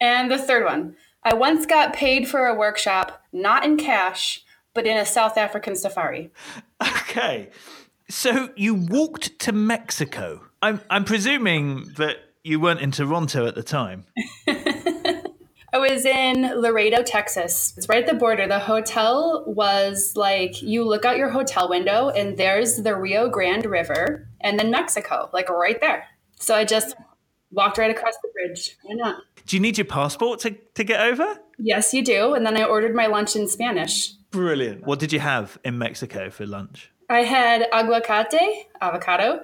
And 0.00 0.30
the 0.30 0.38
third 0.38 0.64
one. 0.64 0.94
I 1.28 1.34
once 1.34 1.66
got 1.66 1.92
paid 1.92 2.26
for 2.26 2.46
a 2.46 2.54
workshop, 2.54 3.22
not 3.34 3.62
in 3.62 3.76
cash, 3.76 4.46
but 4.72 4.86
in 4.86 4.96
a 4.96 5.04
South 5.04 5.36
African 5.36 5.76
safari. 5.76 6.30
Okay. 6.80 7.50
So 8.08 8.48
you 8.56 8.74
walked 8.74 9.38
to 9.40 9.52
Mexico. 9.52 10.40
I'm 10.62 10.80
I'm 10.88 11.04
presuming 11.04 11.92
that 11.98 12.16
you 12.44 12.60
weren't 12.60 12.80
in 12.80 12.92
Toronto 12.92 13.46
at 13.46 13.54
the 13.54 13.62
time. 13.62 14.06
I 14.48 15.76
was 15.76 16.06
in 16.06 16.58
Laredo, 16.58 17.02
Texas. 17.02 17.74
It's 17.76 17.90
right 17.90 18.02
at 18.02 18.10
the 18.10 18.18
border. 18.18 18.48
The 18.48 18.58
hotel 18.58 19.44
was 19.46 20.14
like 20.16 20.62
you 20.62 20.82
look 20.82 21.04
out 21.04 21.18
your 21.18 21.28
hotel 21.28 21.68
window 21.68 22.08
and 22.08 22.38
there's 22.38 22.76
the 22.76 22.96
Rio 22.96 23.28
Grande 23.28 23.66
River 23.66 24.26
and 24.40 24.58
then 24.58 24.70
Mexico, 24.70 25.28
like 25.34 25.50
right 25.50 25.78
there. 25.78 26.06
So 26.40 26.54
I 26.54 26.64
just 26.64 26.94
walked 27.50 27.78
right 27.78 27.90
across 27.90 28.14
the 28.22 28.28
bridge. 28.32 28.76
Why 28.82 28.94
not? 28.94 29.22
Do 29.46 29.56
you 29.56 29.60
need 29.60 29.78
your 29.78 29.86
passport 29.86 30.40
to, 30.40 30.56
to 30.74 30.84
get 30.84 31.00
over? 31.00 31.36
Yes, 31.58 31.94
you 31.94 32.04
do. 32.04 32.34
And 32.34 32.44
then 32.44 32.56
I 32.56 32.64
ordered 32.64 32.94
my 32.94 33.06
lunch 33.06 33.36
in 33.36 33.48
Spanish. 33.48 34.12
Brilliant. 34.30 34.86
What 34.86 34.98
did 34.98 35.12
you 35.12 35.20
have 35.20 35.58
in 35.64 35.78
Mexico 35.78 36.30
for 36.30 36.46
lunch? 36.46 36.90
I 37.08 37.20
had 37.20 37.70
aguacate, 37.72 38.66
avocado, 38.80 39.40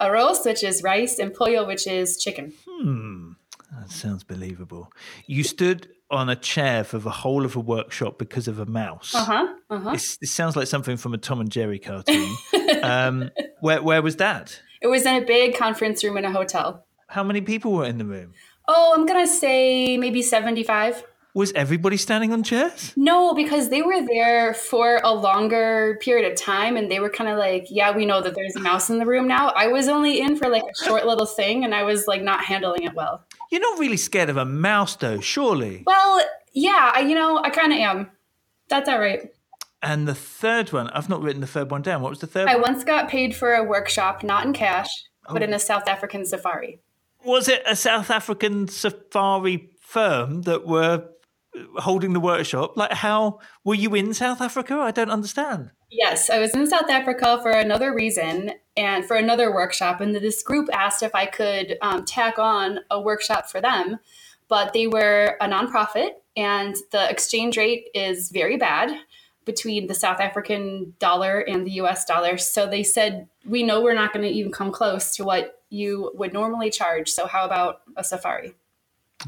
arroz, 0.00 0.44
which 0.44 0.62
is 0.62 0.82
rice, 0.82 1.18
and 1.18 1.32
pollo, 1.32 1.66
which 1.66 1.86
is 1.86 2.18
chicken. 2.18 2.52
Hmm. 2.68 3.32
That 3.72 3.90
sounds 3.90 4.24
believable. 4.24 4.92
You 5.26 5.44
stood 5.44 5.88
on 6.10 6.28
a 6.28 6.36
chair 6.36 6.84
for 6.84 6.98
the 6.98 7.10
whole 7.10 7.44
of 7.44 7.54
a 7.54 7.60
workshop 7.60 8.18
because 8.18 8.48
of 8.48 8.58
a 8.58 8.66
mouse. 8.66 9.14
Uh 9.14 9.24
huh. 9.24 9.54
Uh 9.68 9.78
huh. 9.78 9.92
This, 9.92 10.16
this 10.18 10.30
sounds 10.30 10.56
like 10.56 10.66
something 10.66 10.96
from 10.96 11.14
a 11.14 11.18
Tom 11.18 11.40
and 11.40 11.50
Jerry 11.50 11.78
cartoon. 11.78 12.34
um, 12.82 13.30
where, 13.60 13.82
where 13.82 14.02
was 14.02 14.16
that? 14.16 14.60
It 14.80 14.86
was 14.86 15.04
in 15.04 15.22
a 15.22 15.26
big 15.26 15.56
conference 15.56 16.02
room 16.04 16.16
in 16.16 16.24
a 16.24 16.32
hotel. 16.32 16.86
How 17.08 17.24
many 17.24 17.40
people 17.40 17.72
were 17.72 17.84
in 17.86 17.98
the 17.98 18.04
room? 18.04 18.34
Oh, 18.68 18.92
I'm 18.94 19.06
going 19.06 19.24
to 19.26 19.32
say 19.32 19.96
maybe 19.96 20.20
75. 20.22 21.04
Was 21.34 21.52
everybody 21.54 21.96
standing 21.96 22.32
on 22.32 22.42
chairs? 22.42 22.92
No, 22.96 23.32
because 23.32 23.70
they 23.70 23.80
were 23.80 24.04
there 24.06 24.52
for 24.54 25.00
a 25.04 25.12
longer 25.12 25.98
period 26.02 26.30
of 26.30 26.36
time 26.38 26.76
and 26.76 26.90
they 26.90 27.00
were 27.00 27.08
kind 27.08 27.30
of 27.30 27.38
like, 27.38 27.66
yeah, 27.70 27.94
we 27.96 28.04
know 28.04 28.20
that 28.20 28.34
there's 28.34 28.56
a 28.56 28.60
mouse 28.60 28.90
in 28.90 28.98
the 28.98 29.06
room 29.06 29.26
now. 29.28 29.48
I 29.56 29.68
was 29.68 29.88
only 29.88 30.20
in 30.20 30.36
for 30.36 30.48
like 30.50 30.64
a 30.64 30.84
short 30.84 31.06
little 31.06 31.26
thing 31.26 31.64
and 31.64 31.74
I 31.74 31.82
was 31.84 32.06
like 32.06 32.22
not 32.22 32.44
handling 32.44 32.82
it 32.82 32.94
well. 32.94 33.24
You're 33.50 33.60
not 33.62 33.78
really 33.78 33.96
scared 33.96 34.28
of 34.28 34.36
a 34.36 34.44
mouse, 34.44 34.96
though, 34.96 35.20
surely. 35.20 35.84
Well, 35.86 36.20
yeah, 36.52 36.92
I, 36.94 37.00
you 37.00 37.14
know, 37.14 37.38
I 37.42 37.48
kind 37.50 37.72
of 37.72 37.78
am. 37.78 38.10
That's 38.68 38.88
all 38.88 38.98
right. 38.98 39.30
And 39.82 40.08
the 40.08 40.14
third 40.14 40.72
one, 40.72 40.88
I've 40.90 41.08
not 41.08 41.22
written 41.22 41.40
the 41.40 41.46
third 41.46 41.70
one 41.70 41.80
down. 41.82 42.02
What 42.02 42.10
was 42.10 42.18
the 42.18 42.26
third 42.26 42.48
I 42.48 42.56
one? 42.56 42.72
once 42.72 42.84
got 42.84 43.08
paid 43.08 43.34
for 43.34 43.54
a 43.54 43.62
workshop, 43.64 44.22
not 44.24 44.44
in 44.44 44.52
cash, 44.52 44.88
but 45.30 45.40
Oh. 45.40 45.44
in 45.44 45.54
a 45.54 45.58
South 45.58 45.86
African 45.88 46.26
safari. 46.26 46.80
Was 47.24 47.48
it 47.48 47.62
a 47.66 47.76
South 47.76 48.10
African 48.10 48.68
safari 48.68 49.70
firm 49.80 50.42
that 50.42 50.66
were 50.66 51.08
holding 51.76 52.12
the 52.12 52.20
workshop? 52.20 52.76
Like, 52.76 52.92
how 52.92 53.40
were 53.64 53.74
you 53.74 53.94
in 53.94 54.14
South 54.14 54.40
Africa? 54.40 54.74
I 54.74 54.90
don't 54.90 55.10
understand. 55.10 55.70
Yes, 55.90 56.28
I 56.28 56.38
was 56.38 56.54
in 56.54 56.66
South 56.66 56.90
Africa 56.90 57.38
for 57.42 57.50
another 57.50 57.94
reason 57.94 58.52
and 58.76 59.04
for 59.04 59.16
another 59.16 59.52
workshop. 59.52 60.00
And 60.00 60.14
this 60.14 60.42
group 60.42 60.68
asked 60.72 61.02
if 61.02 61.14
I 61.14 61.26
could 61.26 61.78
um, 61.80 62.04
tack 62.04 62.38
on 62.38 62.80
a 62.90 63.00
workshop 63.00 63.48
for 63.48 63.60
them, 63.60 63.98
but 64.48 64.72
they 64.72 64.86
were 64.86 65.36
a 65.40 65.48
nonprofit 65.48 66.10
and 66.36 66.76
the 66.92 67.10
exchange 67.10 67.56
rate 67.56 67.88
is 67.94 68.30
very 68.30 68.56
bad 68.56 68.90
between 69.44 69.86
the 69.86 69.94
South 69.94 70.20
African 70.20 70.94
dollar 70.98 71.40
and 71.40 71.66
the 71.66 71.72
US 71.82 72.04
dollar. 72.04 72.36
So 72.36 72.66
they 72.66 72.82
said, 72.82 73.28
We 73.46 73.62
know 73.62 73.80
we're 73.80 73.94
not 73.94 74.12
going 74.12 74.26
to 74.26 74.32
even 74.32 74.52
come 74.52 74.70
close 74.70 75.16
to 75.16 75.24
what 75.24 75.57
you 75.70 76.12
would 76.14 76.32
normally 76.32 76.70
charge. 76.70 77.10
So, 77.10 77.26
how 77.26 77.44
about 77.44 77.82
a 77.96 78.04
safari? 78.04 78.54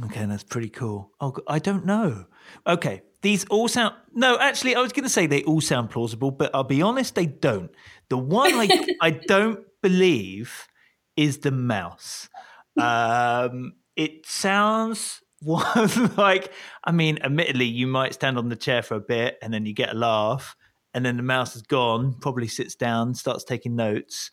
Okay, 0.05 0.24
that's 0.26 0.45
pretty 0.45 0.68
cool. 0.68 1.11
Oh, 1.20 1.34
I 1.49 1.59
don't 1.59 1.84
know. 1.84 2.26
Okay, 2.66 3.03
these 3.22 3.45
all 3.47 3.68
sound. 3.68 3.95
No, 4.14 4.38
actually, 4.38 4.74
I 4.74 4.80
was 4.80 4.93
going 4.93 5.05
to 5.05 5.11
say 5.11 5.26
they 5.26 5.43
all 5.43 5.61
sound 5.61 5.91
plausible, 5.91 6.30
but 6.30 6.51
I'll 6.55 6.64
be 6.64 6.82
honest, 6.82 7.14
they 7.14 7.26
don't. 7.26 7.70
The 8.09 8.18
one 8.18 8.53
I 8.55 8.86
I 9.01 9.11
don't 9.11 9.61
believe 9.82 10.68
is 11.16 11.38
the 11.38 11.51
mouse. 11.51 12.28
Um, 12.80 13.74
it 13.97 14.26
sounds 14.26 15.22
one 15.43 16.14
like. 16.16 16.53
I 16.84 16.93
mean, 16.93 17.18
admittedly, 17.22 17.66
you 17.66 17.86
might 17.86 18.14
stand 18.14 18.38
on 18.38 18.49
the 18.49 18.57
chair 18.57 18.82
for 18.82 18.95
a 18.95 19.01
bit 19.01 19.38
and 19.43 19.53
then 19.53 19.66
you 19.66 19.74
get 19.74 19.91
a 19.91 19.99
laugh, 19.99 20.57
and 20.95 21.05
then 21.05 21.16
the 21.16 21.22
mouse 21.24 21.57
is 21.57 21.62
gone. 21.62 22.14
Probably 22.20 22.49
sits 22.49 22.76
down, 22.76 23.14
starts 23.14 23.43
taking 23.43 23.74
notes, 23.74 24.30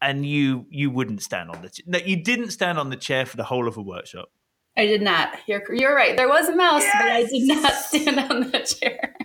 and 0.00 0.24
you 0.24 0.66
you 0.70 0.90
wouldn't 0.90 1.22
stand 1.22 1.50
on 1.50 1.62
the. 1.62 1.70
Ch- 1.70 1.82
no, 1.86 1.98
you 1.98 2.22
didn't 2.22 2.50
stand 2.50 2.78
on 2.78 2.90
the 2.90 2.96
chair 2.96 3.26
for 3.26 3.36
the 3.36 3.44
whole 3.44 3.68
of 3.68 3.76
a 3.76 3.82
workshop. 3.82 4.30
I 4.76 4.86
did 4.86 5.02
not. 5.02 5.36
You're, 5.46 5.62
you're 5.74 5.94
right. 5.94 6.16
There 6.16 6.28
was 6.28 6.48
a 6.48 6.54
mouse, 6.54 6.84
but 6.94 7.08
I 7.08 7.24
did 7.24 7.48
not 7.48 7.72
stand 7.72 8.20
on 8.20 8.50
the 8.52 8.60
chair. 8.60 9.16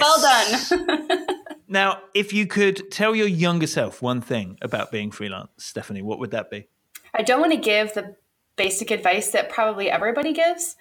Well 0.00 0.20
done. 0.20 1.26
Now, 1.74 2.02
if 2.14 2.32
you 2.32 2.46
could 2.46 2.90
tell 2.92 3.16
your 3.16 3.26
younger 3.26 3.66
self 3.66 4.00
one 4.00 4.20
thing 4.20 4.58
about 4.62 4.92
being 4.92 5.10
freelance, 5.10 5.50
Stephanie, 5.58 6.02
what 6.02 6.20
would 6.20 6.30
that 6.30 6.48
be? 6.48 6.68
I 7.12 7.22
don't 7.22 7.40
want 7.40 7.52
to 7.52 7.58
give 7.58 7.94
the 7.94 8.14
basic 8.54 8.92
advice 8.92 9.32
that 9.32 9.50
probably 9.50 9.90
everybody 9.90 10.32
gives, 10.32 10.76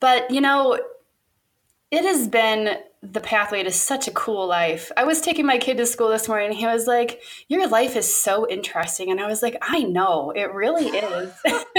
but 0.00 0.30
you 0.30 0.40
know, 0.40 0.80
it 1.90 2.04
has 2.04 2.28
been 2.28 2.78
the 3.12 3.20
pathway 3.20 3.62
to 3.62 3.70
such 3.70 4.08
a 4.08 4.12
cool 4.12 4.46
life. 4.46 4.90
I 4.96 5.04
was 5.04 5.20
taking 5.20 5.46
my 5.46 5.58
kid 5.58 5.76
to 5.78 5.86
school 5.86 6.08
this 6.08 6.28
morning 6.28 6.50
and 6.50 6.56
he 6.56 6.66
was 6.66 6.86
like, 6.86 7.20
Your 7.48 7.68
life 7.68 7.96
is 7.96 8.12
so 8.12 8.48
interesting. 8.48 9.10
And 9.10 9.20
I 9.20 9.26
was 9.26 9.42
like, 9.42 9.56
I 9.62 9.82
know, 9.82 10.30
it 10.30 10.52
really 10.52 10.86
is. 10.96 11.32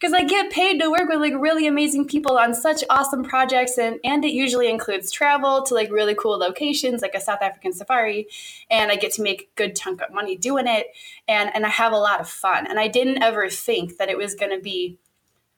Because 0.00 0.14
I 0.14 0.24
get 0.24 0.50
paid 0.50 0.80
to 0.80 0.90
work 0.90 1.10
with 1.10 1.20
like 1.20 1.34
really 1.36 1.66
amazing 1.66 2.06
people 2.06 2.38
on 2.38 2.54
such 2.54 2.82
awesome 2.88 3.22
projects, 3.22 3.76
and, 3.76 4.00
and 4.02 4.24
it 4.24 4.32
usually 4.32 4.70
includes 4.70 5.12
travel 5.12 5.62
to 5.64 5.74
like 5.74 5.92
really 5.92 6.14
cool 6.14 6.38
locations, 6.38 7.02
like 7.02 7.14
a 7.14 7.20
South 7.20 7.42
African 7.42 7.74
safari. 7.74 8.26
And 8.70 8.90
I 8.90 8.96
get 8.96 9.12
to 9.14 9.22
make 9.22 9.42
a 9.42 9.48
good 9.56 9.76
chunk 9.76 10.00
of 10.00 10.10
money 10.10 10.38
doing 10.38 10.66
it. 10.66 10.86
And, 11.28 11.54
and 11.54 11.66
I 11.66 11.68
have 11.68 11.92
a 11.92 11.98
lot 11.98 12.18
of 12.18 12.30
fun. 12.30 12.66
And 12.66 12.80
I 12.80 12.88
didn't 12.88 13.22
ever 13.22 13.50
think 13.50 13.98
that 13.98 14.08
it 14.08 14.16
was 14.16 14.34
going 14.34 14.56
to 14.56 14.62
be 14.62 14.96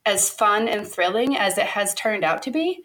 as 0.04 0.28
fun 0.28 0.66
and 0.66 0.84
thrilling 0.88 1.36
as 1.36 1.56
it 1.56 1.66
has 1.66 1.94
turned 1.94 2.24
out 2.24 2.42
to 2.42 2.50
be. 2.50 2.82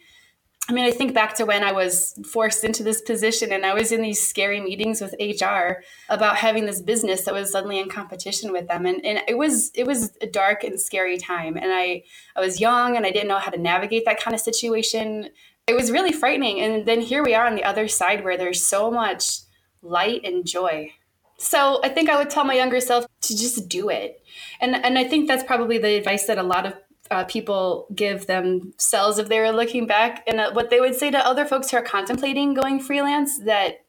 I 0.69 0.73
mean, 0.73 0.83
I 0.83 0.91
think 0.91 1.13
back 1.13 1.33
to 1.35 1.45
when 1.45 1.63
I 1.63 1.71
was 1.71 2.13
forced 2.29 2.65
into 2.65 2.83
this 2.83 2.99
position 2.99 3.53
and 3.53 3.65
I 3.65 3.73
was 3.73 3.93
in 3.93 4.01
these 4.01 4.21
scary 4.21 4.59
meetings 4.59 4.99
with 4.99 5.15
HR 5.17 5.81
about 6.09 6.35
having 6.35 6.65
this 6.65 6.81
business 6.81 7.23
that 7.23 7.33
was 7.33 7.51
suddenly 7.51 7.79
in 7.79 7.87
competition 7.87 8.51
with 8.51 8.67
them. 8.67 8.85
And, 8.85 9.03
and 9.05 9.21
it 9.29 9.37
was 9.37 9.71
it 9.75 9.87
was 9.87 10.17
a 10.21 10.27
dark 10.27 10.65
and 10.65 10.79
scary 10.79 11.17
time. 11.17 11.55
And 11.55 11.71
I, 11.71 12.03
I 12.35 12.41
was 12.41 12.59
young 12.59 12.97
and 12.97 13.05
I 13.05 13.11
didn't 13.11 13.29
know 13.29 13.39
how 13.39 13.51
to 13.51 13.57
navigate 13.57 14.03
that 14.05 14.21
kind 14.21 14.35
of 14.35 14.41
situation. 14.41 15.29
It 15.67 15.73
was 15.73 15.89
really 15.89 16.11
frightening. 16.11 16.59
And 16.59 16.85
then 16.85 16.99
here 16.99 17.23
we 17.23 17.33
are 17.33 17.47
on 17.47 17.55
the 17.55 17.63
other 17.63 17.87
side 17.87 18.25
where 18.25 18.37
there's 18.37 18.65
so 18.65 18.91
much 18.91 19.39
light 19.81 20.25
and 20.25 20.45
joy. 20.45 20.91
So 21.37 21.79
I 21.81 21.89
think 21.89 22.09
I 22.09 22.17
would 22.17 22.29
tell 22.29 22.43
my 22.43 22.55
younger 22.55 22.81
self 22.81 23.05
to 23.21 23.37
just 23.37 23.69
do 23.69 23.87
it. 23.87 24.21
And 24.59 24.75
and 24.75 24.99
I 24.99 25.05
think 25.05 25.29
that's 25.29 25.43
probably 25.43 25.77
the 25.77 25.95
advice 25.95 26.25
that 26.25 26.37
a 26.37 26.43
lot 26.43 26.65
of 26.65 26.73
uh, 27.11 27.23
people 27.25 27.87
give 27.95 28.27
themselves 28.27 29.17
if 29.17 29.27
they 29.27 29.39
were 29.39 29.51
looking 29.51 29.87
back 29.87 30.23
and 30.27 30.39
uh, 30.39 30.51
what 30.51 30.69
they 30.69 30.79
would 30.79 30.95
say 30.95 31.11
to 31.11 31.17
other 31.17 31.45
folks 31.45 31.71
who 31.71 31.77
are 31.77 31.83
contemplating 31.83 32.53
going 32.53 32.79
freelance 32.79 33.39
that 33.39 33.85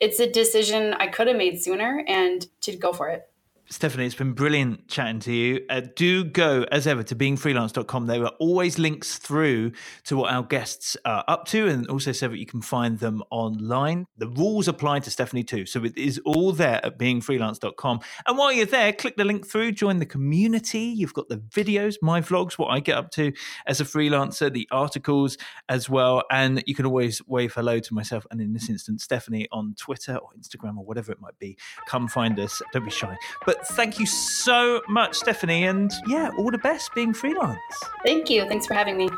it's 0.00 0.20
a 0.20 0.30
decision 0.30 0.94
I 0.94 1.06
could 1.06 1.26
have 1.26 1.36
made 1.36 1.62
sooner 1.62 2.04
and 2.06 2.46
to 2.62 2.76
go 2.76 2.92
for 2.92 3.08
it. 3.08 3.28
Stephanie, 3.68 4.06
it's 4.06 4.14
been 4.14 4.32
brilliant 4.32 4.86
chatting 4.86 5.18
to 5.18 5.32
you. 5.32 5.66
Uh, 5.68 5.82
do 5.96 6.22
go, 6.22 6.64
as 6.70 6.86
ever, 6.86 7.02
to 7.02 7.16
beingfreelance.com. 7.16 8.06
There 8.06 8.22
are 8.22 8.32
always 8.38 8.78
links 8.78 9.18
through 9.18 9.72
to 10.04 10.16
what 10.16 10.32
our 10.32 10.44
guests 10.44 10.96
are 11.04 11.24
up 11.26 11.46
to, 11.46 11.66
and 11.66 11.84
also 11.88 12.12
so 12.12 12.28
that 12.28 12.38
you 12.38 12.46
can 12.46 12.62
find 12.62 13.00
them 13.00 13.24
online. 13.30 14.06
The 14.18 14.28
rules 14.28 14.68
apply 14.68 15.00
to 15.00 15.10
Stephanie 15.10 15.42
too. 15.42 15.66
So 15.66 15.82
it 15.84 15.98
is 15.98 16.20
all 16.24 16.52
there 16.52 16.84
at 16.86 16.96
beingfreelance.com. 16.96 18.00
And 18.28 18.38
while 18.38 18.52
you're 18.52 18.66
there, 18.66 18.92
click 18.92 19.16
the 19.16 19.24
link 19.24 19.44
through, 19.44 19.72
join 19.72 19.98
the 19.98 20.06
community. 20.06 20.78
You've 20.78 21.14
got 21.14 21.28
the 21.28 21.38
videos, 21.38 21.96
my 22.00 22.20
vlogs, 22.20 22.52
what 22.52 22.68
I 22.68 22.78
get 22.78 22.96
up 22.96 23.10
to 23.12 23.32
as 23.66 23.80
a 23.80 23.84
freelancer, 23.84 24.52
the 24.52 24.68
articles 24.70 25.38
as 25.68 25.90
well. 25.90 26.22
And 26.30 26.62
you 26.66 26.76
can 26.76 26.86
always 26.86 27.20
wave 27.26 27.54
hello 27.54 27.80
to 27.80 27.94
myself, 27.94 28.26
and 28.30 28.40
in 28.40 28.52
this 28.52 28.70
instance, 28.70 29.02
Stephanie 29.02 29.48
on 29.50 29.74
Twitter 29.76 30.16
or 30.16 30.28
Instagram 30.38 30.76
or 30.78 30.84
whatever 30.84 31.10
it 31.10 31.20
might 31.20 31.38
be. 31.40 31.58
Come 31.88 32.06
find 32.06 32.38
us. 32.38 32.62
Don't 32.72 32.84
be 32.84 32.92
shy. 32.92 33.16
But 33.58 33.66
thank 33.68 33.98
you 33.98 34.06
so 34.06 34.82
much, 34.88 35.16
Stephanie. 35.16 35.64
And 35.64 35.92
yeah, 36.06 36.30
all 36.36 36.50
the 36.50 36.58
best 36.58 36.94
being 36.94 37.14
freelance. 37.14 37.60
Thank 38.04 38.30
you. 38.30 38.46
Thanks 38.48 38.66
for 38.66 38.74
having 38.74 38.96
me. 38.96 39.08